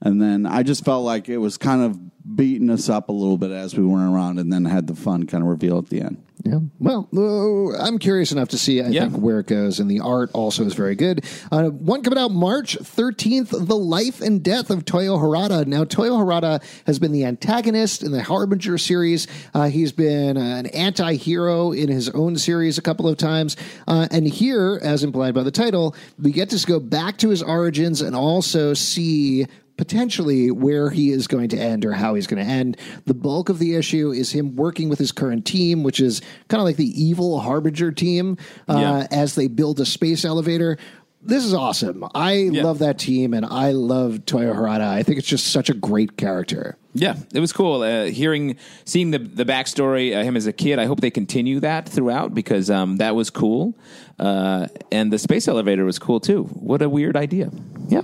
and 0.00 0.20
then 0.20 0.46
I 0.46 0.62
just 0.62 0.84
felt 0.84 1.04
like 1.04 1.28
it 1.28 1.38
was 1.38 1.56
kind 1.56 1.82
of 1.82 1.98
beating 2.36 2.68
us 2.70 2.88
up 2.88 3.08
a 3.08 3.12
little 3.12 3.38
bit 3.38 3.50
as 3.50 3.74
we 3.76 3.84
went 3.84 4.02
around, 4.12 4.38
and 4.38 4.52
then 4.52 4.64
had 4.64 4.86
the 4.86 4.94
fun 4.94 5.24
kind 5.26 5.42
of 5.42 5.48
reveal 5.48 5.78
at 5.78 5.88
the 5.88 6.00
end. 6.02 6.22
Yeah. 6.44 6.60
Well, 6.78 7.08
uh, 7.16 7.76
I'm 7.82 7.98
curious 7.98 8.30
enough 8.32 8.48
to 8.50 8.58
see, 8.58 8.80
I 8.80 8.88
Yeah. 8.90 9.08
think, 9.08 9.16
where 9.22 9.40
it 9.40 9.46
goes. 9.48 9.80
And 9.80 9.90
the 9.90 10.00
art 10.00 10.30
also 10.34 10.64
is 10.64 10.74
very 10.74 10.94
good. 10.94 11.24
Uh, 11.50 11.64
one 11.64 12.02
coming 12.02 12.18
out 12.18 12.30
March 12.30 12.76
13th 12.80 13.50
The 13.50 13.76
Life 13.76 14.20
and 14.20 14.40
Death 14.42 14.70
of 14.70 14.84
Toyo 14.84 15.16
Harada. 15.16 15.66
Now, 15.66 15.82
Toyo 15.84 16.12
Harada 16.16 16.62
has 16.86 16.98
been 17.00 17.10
the 17.12 17.24
antagonist 17.24 18.02
in 18.04 18.12
the 18.12 18.22
Harbinger 18.22 18.78
series. 18.78 19.26
Uh, 19.52 19.68
he's 19.68 19.90
been 19.90 20.36
an 20.36 20.66
anti 20.66 21.14
hero 21.16 21.72
in 21.72 21.88
his 21.88 22.08
own 22.10 22.36
series 22.36 22.78
a 22.78 22.82
couple 22.82 23.08
of 23.08 23.16
times. 23.16 23.56
Uh, 23.88 24.06
and 24.12 24.26
here, 24.28 24.78
as 24.82 25.02
implied 25.02 25.34
by 25.34 25.42
the 25.42 25.50
title, 25.50 25.96
we 26.22 26.30
get 26.30 26.50
to 26.50 26.66
go 26.66 26.78
back 26.78 27.16
to 27.18 27.30
his 27.30 27.42
origins 27.42 28.00
and 28.00 28.14
also 28.14 28.74
see 28.74 29.46
potentially 29.78 30.50
where 30.50 30.90
he 30.90 31.10
is 31.10 31.26
going 31.26 31.48
to 31.48 31.56
end 31.56 31.86
or 31.86 31.92
how 31.92 32.14
he's 32.14 32.26
going 32.26 32.44
to 32.44 32.50
end. 32.50 32.76
The 33.06 33.14
bulk 33.14 33.48
of 33.48 33.58
the 33.58 33.74
issue 33.76 34.10
is 34.10 34.30
him 34.32 34.56
working 34.56 34.90
with 34.90 34.98
his 34.98 35.12
current 35.12 35.46
team, 35.46 35.82
which 35.82 36.00
is 36.00 36.20
kind 36.48 36.60
of 36.60 36.66
like 36.66 36.76
the 36.76 37.02
evil 37.02 37.40
Harbinger 37.40 37.92
team, 37.92 38.36
uh, 38.68 38.78
Yeah. 38.78 39.06
as 39.10 39.34
they 39.34 39.48
build 39.48 39.80
a 39.80 39.86
space 39.86 40.24
elevator. 40.26 40.76
This 41.20 41.44
is 41.44 41.52
awesome. 41.52 42.04
I 42.14 42.48
love 42.52 42.78
that 42.78 42.98
team, 42.98 43.34
and 43.34 43.44
I 43.44 43.72
love 43.72 44.24
Toyo 44.24 44.54
Harada. 44.54 44.86
I 44.88 45.02
think 45.02 45.18
it's 45.18 45.26
just 45.26 45.48
such 45.48 45.68
a 45.68 45.74
great 45.74 46.16
character. 46.16 46.76
Yeah, 46.94 47.16
it 47.34 47.40
was 47.40 47.52
cool. 47.52 47.82
Uh, 47.82 48.04
hearing, 48.04 48.56
seeing 48.84 49.10
the 49.10 49.18
the 49.18 49.44
backstory, 49.44 50.16
uh, 50.16 50.22
him 50.22 50.36
as 50.36 50.46
a 50.46 50.52
kid. 50.52 50.78
I 50.78 50.86
hope 50.86 51.00
they 51.00 51.10
continue 51.10 51.58
that 51.60 51.88
throughout 51.88 52.34
because 52.34 52.70
um, 52.70 52.98
that 52.98 53.16
was 53.16 53.30
cool. 53.30 53.74
Uh, 54.18 54.68
and 54.92 55.12
the 55.12 55.18
space 55.18 55.48
elevator 55.48 55.84
was 55.84 55.98
cool 55.98 56.20
too. 56.20 56.44
What 56.44 56.82
a 56.82 56.88
weird 56.88 57.16
idea. 57.16 57.50
Yeah. 57.88 58.02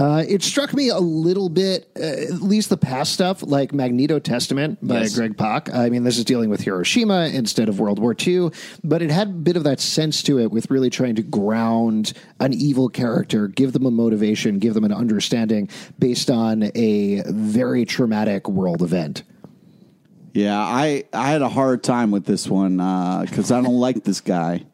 Uh, 0.00 0.24
it 0.28 0.44
struck 0.44 0.72
me 0.72 0.90
a 0.90 0.98
little 0.98 1.48
bit, 1.48 1.90
uh, 1.98 2.02
at 2.02 2.40
least 2.40 2.68
the 2.70 2.76
past 2.76 3.12
stuff, 3.12 3.42
like 3.42 3.72
Magneto 3.72 4.20
Testament 4.20 4.78
by 4.80 5.00
Yes. 5.00 5.16
Greg 5.16 5.36
Pak. 5.36 5.74
I 5.74 5.88
mean, 5.88 6.04
this 6.04 6.18
is 6.18 6.24
dealing 6.24 6.50
with 6.50 6.60
Hiroshima 6.60 7.30
instead 7.34 7.68
of 7.68 7.80
World 7.80 7.98
War 7.98 8.14
II, 8.16 8.50
but 8.84 9.02
it 9.02 9.10
had 9.10 9.26
a 9.28 9.32
bit 9.32 9.56
of 9.56 9.64
that 9.64 9.80
sense 9.80 10.22
to 10.22 10.38
it 10.38 10.52
with 10.52 10.70
really 10.70 10.88
trying 10.88 11.16
to 11.16 11.22
ground 11.22 12.12
an 12.38 12.52
evil 12.54 12.88
character, 12.88 13.48
give 13.48 13.72
them 13.72 13.86
a 13.86 13.90
motivation, 13.90 14.60
give 14.60 14.74
them 14.74 14.84
an 14.84 14.92
understanding 14.92 15.68
based 15.98 16.30
on 16.30 16.70
a 16.76 17.22
very 17.26 17.84
traumatic 17.84 18.48
world 18.48 18.82
event. 18.82 19.24
Yeah, 20.32 20.60
I 20.60 21.04
I 21.12 21.30
had 21.30 21.42
a 21.42 21.48
hard 21.48 21.82
time 21.82 22.12
with 22.12 22.24
this 22.24 22.46
one 22.46 22.76
because 22.76 23.50
I 23.50 23.60
don't 23.60 23.80
like 23.80 24.04
this 24.04 24.20
guy. 24.20 24.64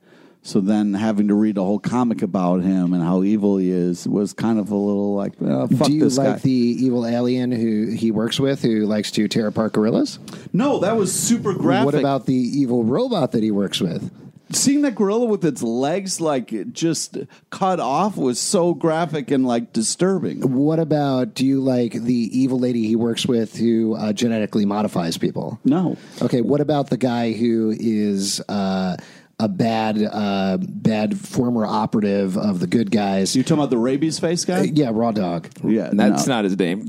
So 0.47 0.61
then 0.61 0.93
having 0.93 1.29
to 1.29 1.35
read 1.35 1.57
a 1.57 1.63
whole 1.63 1.79
comic 1.79 2.21
about 2.21 2.63
him 2.63 2.93
and 2.93 3.03
how 3.03 3.23
evil 3.23 3.57
he 3.57 3.71
is 3.71 4.07
was 4.07 4.35
kind 4.35 4.59
of 4.59 4.71
a 4.71 4.77
little 4.77 5.15
like, 5.15 5.33
uh, 5.43 5.67
fuck 5.69 5.87
Do 5.89 5.95
you 5.95 6.01
this 6.01 6.19
like 6.19 6.29
guy. 6.29 6.39
the 6.41 6.51
evil 6.51 7.07
alien 7.07 7.51
who 7.51 7.87
he 7.91 8.11
works 8.11 8.39
with 8.39 8.61
who 8.61 8.85
likes 8.85 9.11
to 9.13 9.27
tear 9.27 9.47
apart 9.47 9.73
gorillas? 9.73 10.19
no, 10.53 10.81
that 10.81 10.97
was 10.99 11.13
super 11.19 11.55
graphic. 11.55 11.87
What 11.87 11.95
about 11.95 12.27
the 12.27 12.35
evil 12.35 12.85
robot 12.85 13.33
that 13.33 13.43
he 13.43 13.51
works 13.51 13.81
with? 13.81 14.11
seeing 14.53 14.83
that 14.83 14.95
gorilla 14.95 15.25
with 15.27 15.45
its 15.45 15.63
legs 15.63 16.21
like 16.21 16.73
just 16.73 17.17
cut 17.51 17.81
off 17.81 18.17
was 18.17 18.39
so 18.39 18.73
graphic 18.75 19.31
and 19.31 19.45
like 19.47 19.73
disturbing. 19.73 20.41
What 20.55 20.79
about 20.79 21.35
do 21.35 21.45
you 21.45 21.61
like 21.61 21.93
the 21.93 22.15
evil 22.15 22.59
lady 22.61 22.87
he 22.87 22.95
works 22.95 23.27
with 23.27 23.57
who 23.57 23.95
uh, 23.97 24.13
genetically 24.13 24.65
modifies 24.65 25.19
people? 25.19 25.59
No. 25.65 25.97
Okay, 26.23 26.41
what 26.41 26.61
about 26.61 26.91
the 26.91 26.97
guy 26.97 27.33
who 27.33 27.75
is 27.77 28.41
uh, 28.49 28.97
a 29.41 29.49
bad 29.49 30.01
uh, 30.03 30.59
bad 30.61 31.19
former 31.19 31.67
operative 31.67 32.37
of 32.37 32.61
the 32.61 32.67
good 32.67 32.91
guys? 32.91 33.35
You 33.35 33.43
talking 33.43 33.59
about 33.59 33.71
the 33.71 33.79
rabies 33.79 34.19
face 34.19 34.45
guy? 34.45 34.63
yeah, 34.73 34.91
Raw 34.93 35.11
Dog. 35.13 35.49
Yeah, 35.65 35.91
That's 35.93 36.27
no. 36.27 36.35
not 36.35 36.45
his 36.45 36.59
name. 36.59 36.87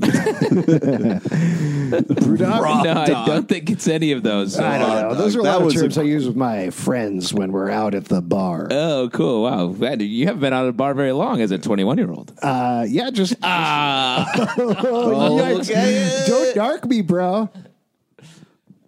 Raw 1.86 2.82
no, 2.82 2.92
I 2.92 3.24
don't 3.26 3.48
think 3.48 3.70
it's 3.70 3.86
any 3.88 4.12
of 4.12 4.22
those. 4.22 4.58
I 4.58 4.78
don't 4.78 4.88
know. 5.10 5.14
Those 5.14 5.36
are 5.36 5.40
a 5.40 5.42
That 5.44 5.52
lot 5.52 5.58
of 5.60 5.64
was 5.66 5.76
a- 5.76 5.80
terms 5.82 5.98
I 5.98 6.02
use 6.02 6.26
with 6.26 6.36
my 6.36 6.70
friends 6.70 7.32
when 7.32 7.52
we're 7.52 7.70
out 7.70 7.94
at 7.94 8.06
the 8.06 8.20
bar. 8.22 8.68
Oh, 8.70 9.08
cool! 9.12 9.42
Wow, 9.44 9.68
Man, 9.68 10.00
you 10.00 10.26
haven't 10.26 10.40
been 10.40 10.52
out 10.52 10.64
of 10.64 10.70
a 10.70 10.72
bar 10.72 10.94
very 10.94 11.12
long 11.12 11.40
as 11.40 11.50
a 11.50 11.58
21 11.58 11.98
year 11.98 12.10
old. 12.10 12.32
Uh, 12.42 12.84
yeah, 12.88 13.10
just 13.10 13.34
Ah, 13.42 14.26
oh, 14.58 15.38
yikes. 15.40 16.26
don't 16.26 16.54
dark 16.54 16.84
me, 16.86 17.02
bro. 17.02 17.50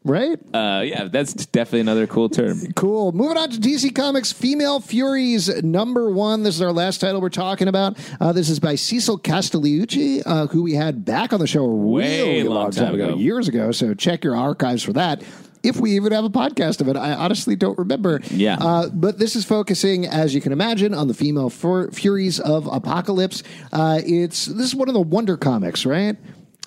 Right? 0.09 0.39
uh, 0.55 0.83
yeah, 0.85 1.05
that's 1.05 1.35
definitely 1.47 1.81
another 1.81 2.07
cool 2.07 2.29
term. 2.29 2.73
Cool. 2.75 3.13
Moving 3.13 3.37
on 3.37 3.51
to 3.51 3.59
DC 3.59 3.95
Comics 3.95 4.33
Female 4.33 4.81
Furies 4.81 5.63
number 5.63 6.11
one. 6.11 6.43
This 6.43 6.55
is 6.57 6.63
our 6.63 6.73
last 6.73 7.01
title 7.01 7.21
we're 7.21 7.29
talking 7.29 7.69
about. 7.69 7.99
Uh, 8.21 8.33
this 8.33 8.49
is 8.49 8.59
by 8.59 8.75
Cecil 8.75 9.19
Castellucci, 9.19 10.23
uh, 10.25 10.47
who 10.47 10.63
we 10.63 10.73
had 10.75 11.05
back 11.05 11.33
on 11.33 11.41
the 11.41 11.47
show 11.47 11.65
a 11.65 11.69
Way 11.69 12.23
really 12.39 12.49
long 12.49 12.55
long 12.57 12.71
time 12.71 12.87
time 12.87 12.95
ago, 12.95 13.09
ago. 13.11 13.17
years 13.17 13.49
ago. 13.49 13.71
So 13.73 13.95
check 13.95 14.25
your 14.25 14.35
archives 14.37 14.83
for 14.83 14.93
that. 14.95 15.23
If 15.63 15.81
we 15.81 15.97
even 15.97 16.13
have 16.13 16.25
a 16.25 16.31
podcast 16.31 16.81
of 16.81 16.87
it, 16.89 16.97
I 16.97 17.13
honestly 17.15 17.57
don't 17.57 17.77
remember. 17.79 18.21
Yeah. 18.31 18.57
Uh, 18.61 18.89
but 18.91 19.19
this 19.19 19.35
is 19.35 19.45
focusing, 19.45 20.07
as 20.07 20.33
you 20.35 20.41
can 20.41 20.53
imagine, 20.53 20.95
on 20.95 21.09
the 21.09 21.15
female 21.15 21.51
fur- 21.51 21.91
Furies 21.91 22.39
of 22.39 22.65
Apokolips. 22.65 23.43
Uh, 23.73 24.01
it's 24.07 24.47
this 24.47 24.67
is 24.69 24.75
one 24.77 24.89
of 24.89 24.95
the 24.95 25.01
Wonder 25.01 25.37
comics, 25.37 25.85
right? 25.85 26.17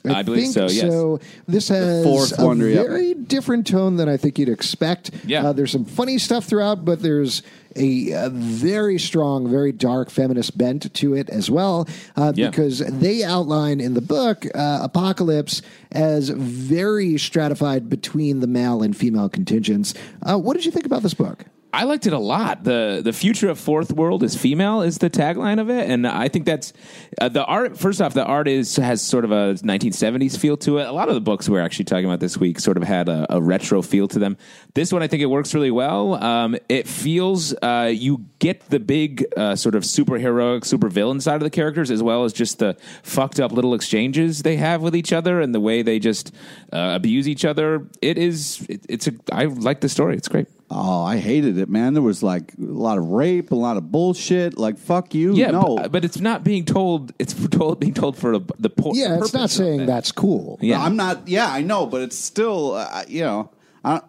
I 0.06 0.24
believe 0.24 0.48
so, 0.48 0.68
yes. 0.68 0.82
So 0.82 1.20
this 1.48 1.68
has 1.70 2.06
a 2.38 2.46
Wonder, 2.46 2.68
yep. 2.68 2.88
very 2.88 3.14
different 3.14 3.68
tone 3.68 3.98
than 3.98 4.10
I 4.10 4.18
think 4.18 4.40
you'd 4.40 4.50
expect. 4.50 5.12
Yeah. 5.26 5.48
Uh, 5.48 5.54
there's 5.54 5.72
some 5.72 5.86
funny 5.86 6.18
stuff 6.18 6.46
throughout, 6.46 6.84
but 6.86 7.02
there's 7.02 7.44
a, 7.76 8.12
a 8.12 8.30
very 8.30 8.98
strong, 9.00 9.50
very 9.50 9.72
dark 9.72 10.10
feminist 10.10 10.58
bent 10.58 10.94
to 10.94 11.14
it 11.14 11.30
as 11.30 11.50
well, 11.50 11.88
uh, 12.16 12.34
Yeah. 12.36 12.50
because 12.50 12.80
they 12.80 13.24
outline 13.24 13.80
in 13.80 13.94
the 13.94 14.02
book 14.02 14.46
uh, 14.54 14.88
Apokolips 14.88 15.62
as 15.92 16.30
very 16.30 17.18
stratified 17.18 17.90
between 17.90 18.40
the 18.40 18.48
male 18.48 18.82
and 18.82 18.96
female 18.96 19.30
contingents. 19.30 19.94
Uh, 20.24 20.38
what 20.38 20.56
did 20.56 20.66
you 20.66 20.72
think 20.72 20.86
about 20.86 21.04
this 21.04 21.14
book? 21.14 21.46
I 21.74 21.86
liked 21.86 22.06
it 22.06 22.14
a 22.14 22.20
lot. 22.20 22.64
the 22.64 23.02
The 23.04 23.14
future 23.14 23.50
of 23.50 23.60
Fourth 23.60 23.94
World 23.94 24.24
is 24.24 24.36
female 24.36 24.82
is 24.82 24.98
the 24.98 25.10
tagline 25.10 25.60
of 25.60 25.70
it, 25.70 25.90
and 25.90 26.06
I 26.06 26.28
think 26.28 26.46
that's 26.46 26.74
uh, 27.20 27.30
the 27.30 27.46
art. 27.46 27.78
First 27.78 28.02
off, 28.02 28.14
the 28.14 28.26
art 28.26 28.48
is 28.48 28.76
has 28.76 29.02
sort 29.02 29.24
of 29.24 29.32
a 29.32 29.56
1970s 29.56 30.38
feel 30.38 30.58
to 30.58 30.80
it. 30.80 30.88
A 30.88 30.92
lot 30.92 31.08
of 31.08 31.16
the 31.16 31.22
books 31.22 31.48
we're 31.48 31.62
actually 31.62 31.86
talking 31.86 32.06
about 32.06 32.20
this 32.20 32.38
week 32.38 32.60
sort 32.60 32.78
of 32.78 32.84
had 32.84 33.08
a, 33.08 33.26
a 33.30 33.42
retro 33.42 33.82
feel 33.82 34.08
to 34.10 34.20
them. 34.20 34.38
This 34.74 34.92
one, 34.92 35.02
I 35.02 35.08
think 35.08 35.22
it 35.22 35.28
works 35.28 35.54
really 35.54 35.72
well. 35.72 36.22
Um, 36.22 36.58
it 36.68 36.88
feels 36.88 37.54
uh, 37.62 37.92
you 37.94 38.26
get 38.40 38.70
the 38.70 38.80
big 38.80 39.26
uh, 39.38 39.56
sort 39.56 39.76
of 39.76 39.84
superheroic, 39.84 40.66
super 40.66 40.90
villain 40.90 41.22
side 41.22 41.36
of 41.36 41.42
the 41.42 41.50
characters, 41.50 41.90
as 41.90 42.04
well 42.04 42.26
as 42.26 42.34
just 42.34 42.60
the 42.60 42.76
fucked 43.02 43.40
up 43.40 43.52
little 43.54 43.74
exchanges 43.74 44.44
they 44.44 44.58
have 44.58 44.82
with 44.82 44.96
each 44.96 45.14
other 45.14 45.40
and 45.40 45.56
the 45.56 45.60
way 45.62 45.82
they 45.82 46.00
just 46.00 46.34
uh, 46.74 46.92
abuse 46.96 47.30
each 47.30 47.46
other. 47.46 47.88
It 48.02 48.18
is. 48.18 48.66
It, 48.68 48.86
it's 48.90 49.08
a. 49.08 49.14
I 49.32 49.46
like 49.46 49.80
the 49.80 49.90
story. 49.90 50.18
It's 50.18 50.28
great. 50.28 50.48
Oh, 50.74 51.04
I 51.04 51.18
hated 51.18 51.58
it, 51.58 51.68
man. 51.68 51.94
There 51.94 52.02
was 52.02 52.24
like 52.24 52.54
a 52.54 52.62
lot 52.62 52.98
of 52.98 53.08
rape, 53.10 53.52
a 53.52 53.56
lot 53.56 53.76
of 53.76 53.92
bullshit. 53.92 54.58
Like 54.58 54.78
fuck 54.78 55.14
you. 55.14 55.36
Yeah, 55.36 55.52
no. 55.52 55.76
but, 55.76 55.92
but 55.92 56.06
it's 56.06 56.22
not 56.22 56.46
being 56.46 56.64
told. 56.64 57.12
It's 57.20 57.34
told 57.50 57.82
being 57.82 57.94
told 57.94 58.18
for 58.18 58.34
a, 58.34 58.40
the 58.58 58.70
po- 58.70 58.94
Yeah, 58.94 59.18
it's 59.18 59.34
not 59.34 59.50
saying 59.50 59.82
it. 59.82 59.86
that's 59.86 60.14
cool. 60.14 60.58
Yeah. 60.62 60.82
I'm 60.82 60.96
not. 60.96 61.28
Yeah, 61.28 61.52
I 61.52 61.62
know, 61.62 61.86
but 61.86 62.02
it's 62.02 62.18
still. 62.18 62.76
Uh, 62.76 63.04
you 63.10 63.22
know, 63.22 63.52
I 63.84 63.92
don't. 64.00 64.06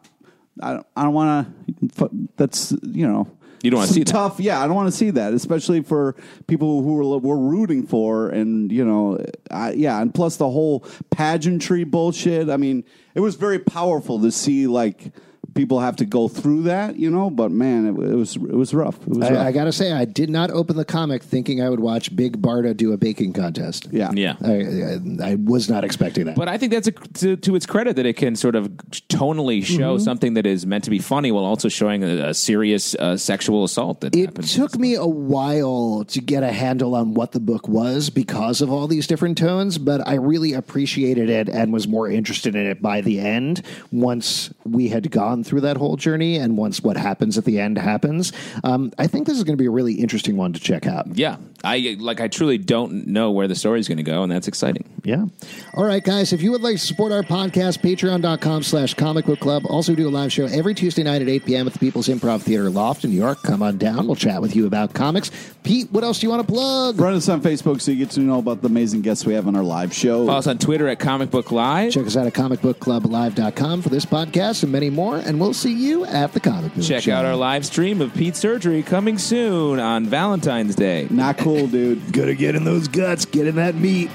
I 0.61 0.73
don't, 0.75 0.87
I 0.97 1.03
don't 1.03 1.15
want 1.15 1.97
to. 1.97 2.11
That's 2.37 2.73
you 2.83 3.09
know. 3.09 3.29
You 3.65 3.71
don't 3.71 3.79
wanna 3.79 3.89
some 3.89 3.95
see 3.95 4.03
that. 4.05 4.13
tough. 4.13 4.41
Yeah, 4.41 4.61
I 4.61 4.67
don't 4.67 4.75
want 4.75 4.89
to 4.89 4.97
see 4.97 5.11
that, 5.11 5.35
especially 5.35 5.83
for 5.83 6.17
people 6.49 6.83
who 6.83 6.95
we're, 6.95 7.19
we're 7.19 7.37
rooting 7.37 7.87
for, 7.87 8.29
and 8.29 8.71
you 8.73 8.85
know, 8.85 9.25
I, 9.51 9.73
yeah, 9.73 10.01
and 10.01 10.13
plus 10.13 10.37
the 10.37 10.51
whole 10.51 10.85
pageantry 11.11 11.85
bullshit. 11.85 12.51
I 12.51 12.57
mean, 12.57 12.85
it 13.15 13.21
was 13.21 13.37
very 13.37 13.61
powerful 13.61 14.21
to 14.21 14.33
see 14.33 14.67
like 14.67 15.13
people 15.55 15.81
have 15.81 15.97
to 15.97 16.05
go 16.05 16.29
through 16.29 16.63
that, 16.63 16.97
you 16.97 17.11
know. 17.11 17.31
But 17.31 17.51
man, 17.51 17.87
it, 17.87 17.91
it 18.11 18.15
was 18.15 18.37
it 18.37 18.43
was 18.55 18.73
rough. 18.75 19.01
It 19.03 19.09
was 19.09 19.19
rough. 19.19 19.33
I, 19.33 19.49
I 19.49 19.53
got 19.53 19.65
to 19.65 19.73
say, 19.73 19.93
I 19.93 20.05
did 20.05 20.31
not 20.31 20.51
open 20.51 20.77
the 20.77 20.85
comic 20.85 21.23
thinking 21.23 21.61
I 21.63 21.69
would 21.69 21.81
watch 21.81 22.15
Big 22.15 22.41
Barda 22.41 22.77
do 22.77 22.93
a 22.93 22.97
baking 22.97 23.33
contest. 23.33 23.89
yeah, 23.91 24.11
Yeah. 24.15 24.37
I, 24.43 25.27
I, 25.27 25.31
I 25.33 25.35
was 25.37 25.69
not 25.69 25.85
expecting 25.85 26.27
that. 26.27 26.37
But 26.37 26.49
I 26.49 26.59
think 26.59 26.73
that's 26.73 26.89
a, 26.89 26.93
to, 26.93 27.37
to 27.37 27.57
its 27.57 27.67
credit 27.67 27.97
that 27.97 28.07
it 28.07 28.17
can 28.17 28.37
sort 28.37 28.55
of 28.57 28.69
tonally 29.09 29.65
show 29.65 29.83
Mm-hmm. 29.97 30.03
something 30.05 30.35
that 30.35 30.47
is 30.47 30.65
meant 30.65 30.85
to 30.85 30.91
be 30.91 30.99
funny 31.01 31.33
while 31.33 31.45
also 31.45 31.69
showing 31.69 32.03
a, 32.05 32.29
a 32.29 32.35
serious 32.35 32.95
uh, 32.95 33.17
sexual 33.17 33.65
assault 33.65 34.01
that 34.03 34.15
it 34.15 34.35
took 34.43 34.79
me 34.79 34.95
a 34.95 35.07
while 35.07 36.05
to 36.09 36.21
get 36.21 36.43
a 36.43 36.53
handle 36.53 36.95
on 36.95 37.15
what 37.15 37.33
the 37.33 37.41
book 37.41 37.69
was 37.69 38.11
because 38.11 38.61
of 38.61 38.71
all 38.71 38.87
these 38.87 39.07
different 39.07 39.37
tones, 39.39 39.79
but 39.79 40.07
I 40.07 40.15
really 40.15 40.53
appreciated 40.53 41.29
it 41.31 41.49
and 41.49 41.73
was 41.73 41.87
more 41.89 42.09
interested 42.09 42.55
in 42.55 42.65
it 42.67 42.81
by 42.81 43.01
the 43.01 43.19
end 43.21 43.63
once 43.91 44.53
we 44.65 44.89
had 44.89 45.11
gone 45.11 45.42
through 45.45 45.63
that 45.63 45.77
whole 45.77 45.97
journey 45.97 46.37
and 46.37 46.57
once 46.57 46.83
what 46.83 46.97
happens 46.97 47.39
at 47.39 47.45
the 47.45 47.59
end 47.61 47.79
happens. 47.79 48.33
Um, 48.65 48.93
I 48.99 49.07
think 49.07 49.27
this 49.27 49.37
is 49.39 49.45
going 49.45 49.57
to 49.57 49.63
be 49.63 49.67
a 49.67 49.71
really 49.71 49.95
interesting 49.95 50.37
one 50.37 50.53
to 50.53 50.61
check 50.61 50.87
out. 50.87 51.07
yeah, 51.17 51.37
I 51.65 51.97
like. 52.01 52.21
I 52.21 52.29
truly 52.29 52.59
don't 52.59 53.07
know 53.07 53.31
where 53.31 53.47
the 53.49 53.55
story 53.55 53.79
is 53.81 53.89
going 53.89 53.99
to 53.99 54.03
go, 54.03 54.23
and 54.23 54.31
that's 54.33 54.49
exciting. 54.49 54.89
Yeah. 55.05 55.27
All 55.75 55.85
right, 55.85 56.03
guys. 56.03 56.33
If 56.33 56.43
you 56.43 56.51
would 56.53 56.63
like 56.63 56.77
to 56.77 56.87
support 56.87 57.13
our 57.13 57.23
podcast, 57.23 57.79
patreon.com 57.81 58.63
slash 58.63 58.95
comic 58.95 59.27
book 59.27 59.41
club. 59.41 59.63
Also 59.69 59.95
do 59.95 60.09
a 60.09 60.11
live 60.11 60.33
show 60.33 60.47
every 60.47 60.75
Tuesday 60.75 61.03
night 61.03 61.23
at 61.23 61.29
8 61.29 61.45
p.m. 61.47 61.67
at 61.67 61.73
the 61.73 61.79
People's 61.79 62.09
Improv 62.09 62.43
Theater 62.43 62.69
Loft 62.71 63.05
in 63.05 63.11
New 63.11 63.17
York. 63.17 63.43
Come 63.43 63.63
on 63.63 63.79
down. 63.79 64.07
We'll 64.07 64.17
chat 64.17 64.41
with 64.43 64.55
you 64.57 64.67
about 64.67 64.93
comics. 64.95 65.31
Pete, 65.63 65.91
what 65.93 66.03
else 66.05 66.19
do 66.21 66.27
you 66.27 66.31
want 66.31 66.47
to 66.47 66.53
plug? 66.53 66.97
Friend 66.97 67.17
us 67.17 67.29
on 67.29 67.41
Facebook 67.41 67.81
so 67.81 67.91
you 67.93 67.99
get 67.99 68.11
to 68.11 68.21
know 68.21 68.39
about 68.39 68.61
the 68.63 68.67
amazing 68.69 69.03
guests 69.03 69.25
we 69.25 69.35
have 69.35 69.47
on 69.47 69.55
our 69.57 69.63
live 69.63 69.93
show. 69.95 70.27
Follow 70.27 70.39
us 70.39 70.47
on 70.47 70.59
Twitter 70.59 70.89
at 70.89 70.99
Comic 70.99 71.31
Book 71.31 71.53
Live. 71.53 71.93
Check 71.93 72.07
us 72.07 72.17
out 72.17 72.27
at 72.27 72.33
comicbookclublive.com 72.35 73.83
for 73.83 73.89
this 73.89 74.05
podcast 74.05 74.63
and 74.63 74.73
many 74.73 74.91
more. 74.91 75.19
And 75.19 75.32
and 75.33 75.41
we'll 75.41 75.55
see 75.55 75.73
you 75.73 76.05
at 76.05 76.35
the 76.35 76.41
comic 76.41 76.75
book. 76.75 76.85
Check 76.85 77.05
show. 77.05 77.15
out 77.15 77.25
our 77.25 77.35
live 77.35 77.65
stream 77.65 78.03
of 78.03 78.13
Pete 78.13 78.37
Surgery 78.37 78.83
coming 78.83 79.17
soon 79.17 79.81
on 79.81 80.05
Valentine's 80.05 80.75
Day. 80.75 81.07
Not 81.09 81.39
cool, 81.39 81.67
dude. 81.67 82.13
Gotta 82.13 82.35
get 82.35 82.55
in 82.55 82.65
those 82.65 82.87
guts, 82.87 83.25
get 83.25 83.47
in 83.47 83.55
that 83.57 83.75
meat. 83.75 84.11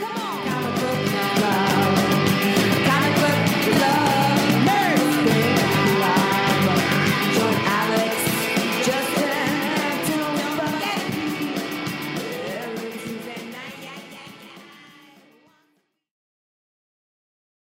Come 0.00 0.16
on. 0.16 0.83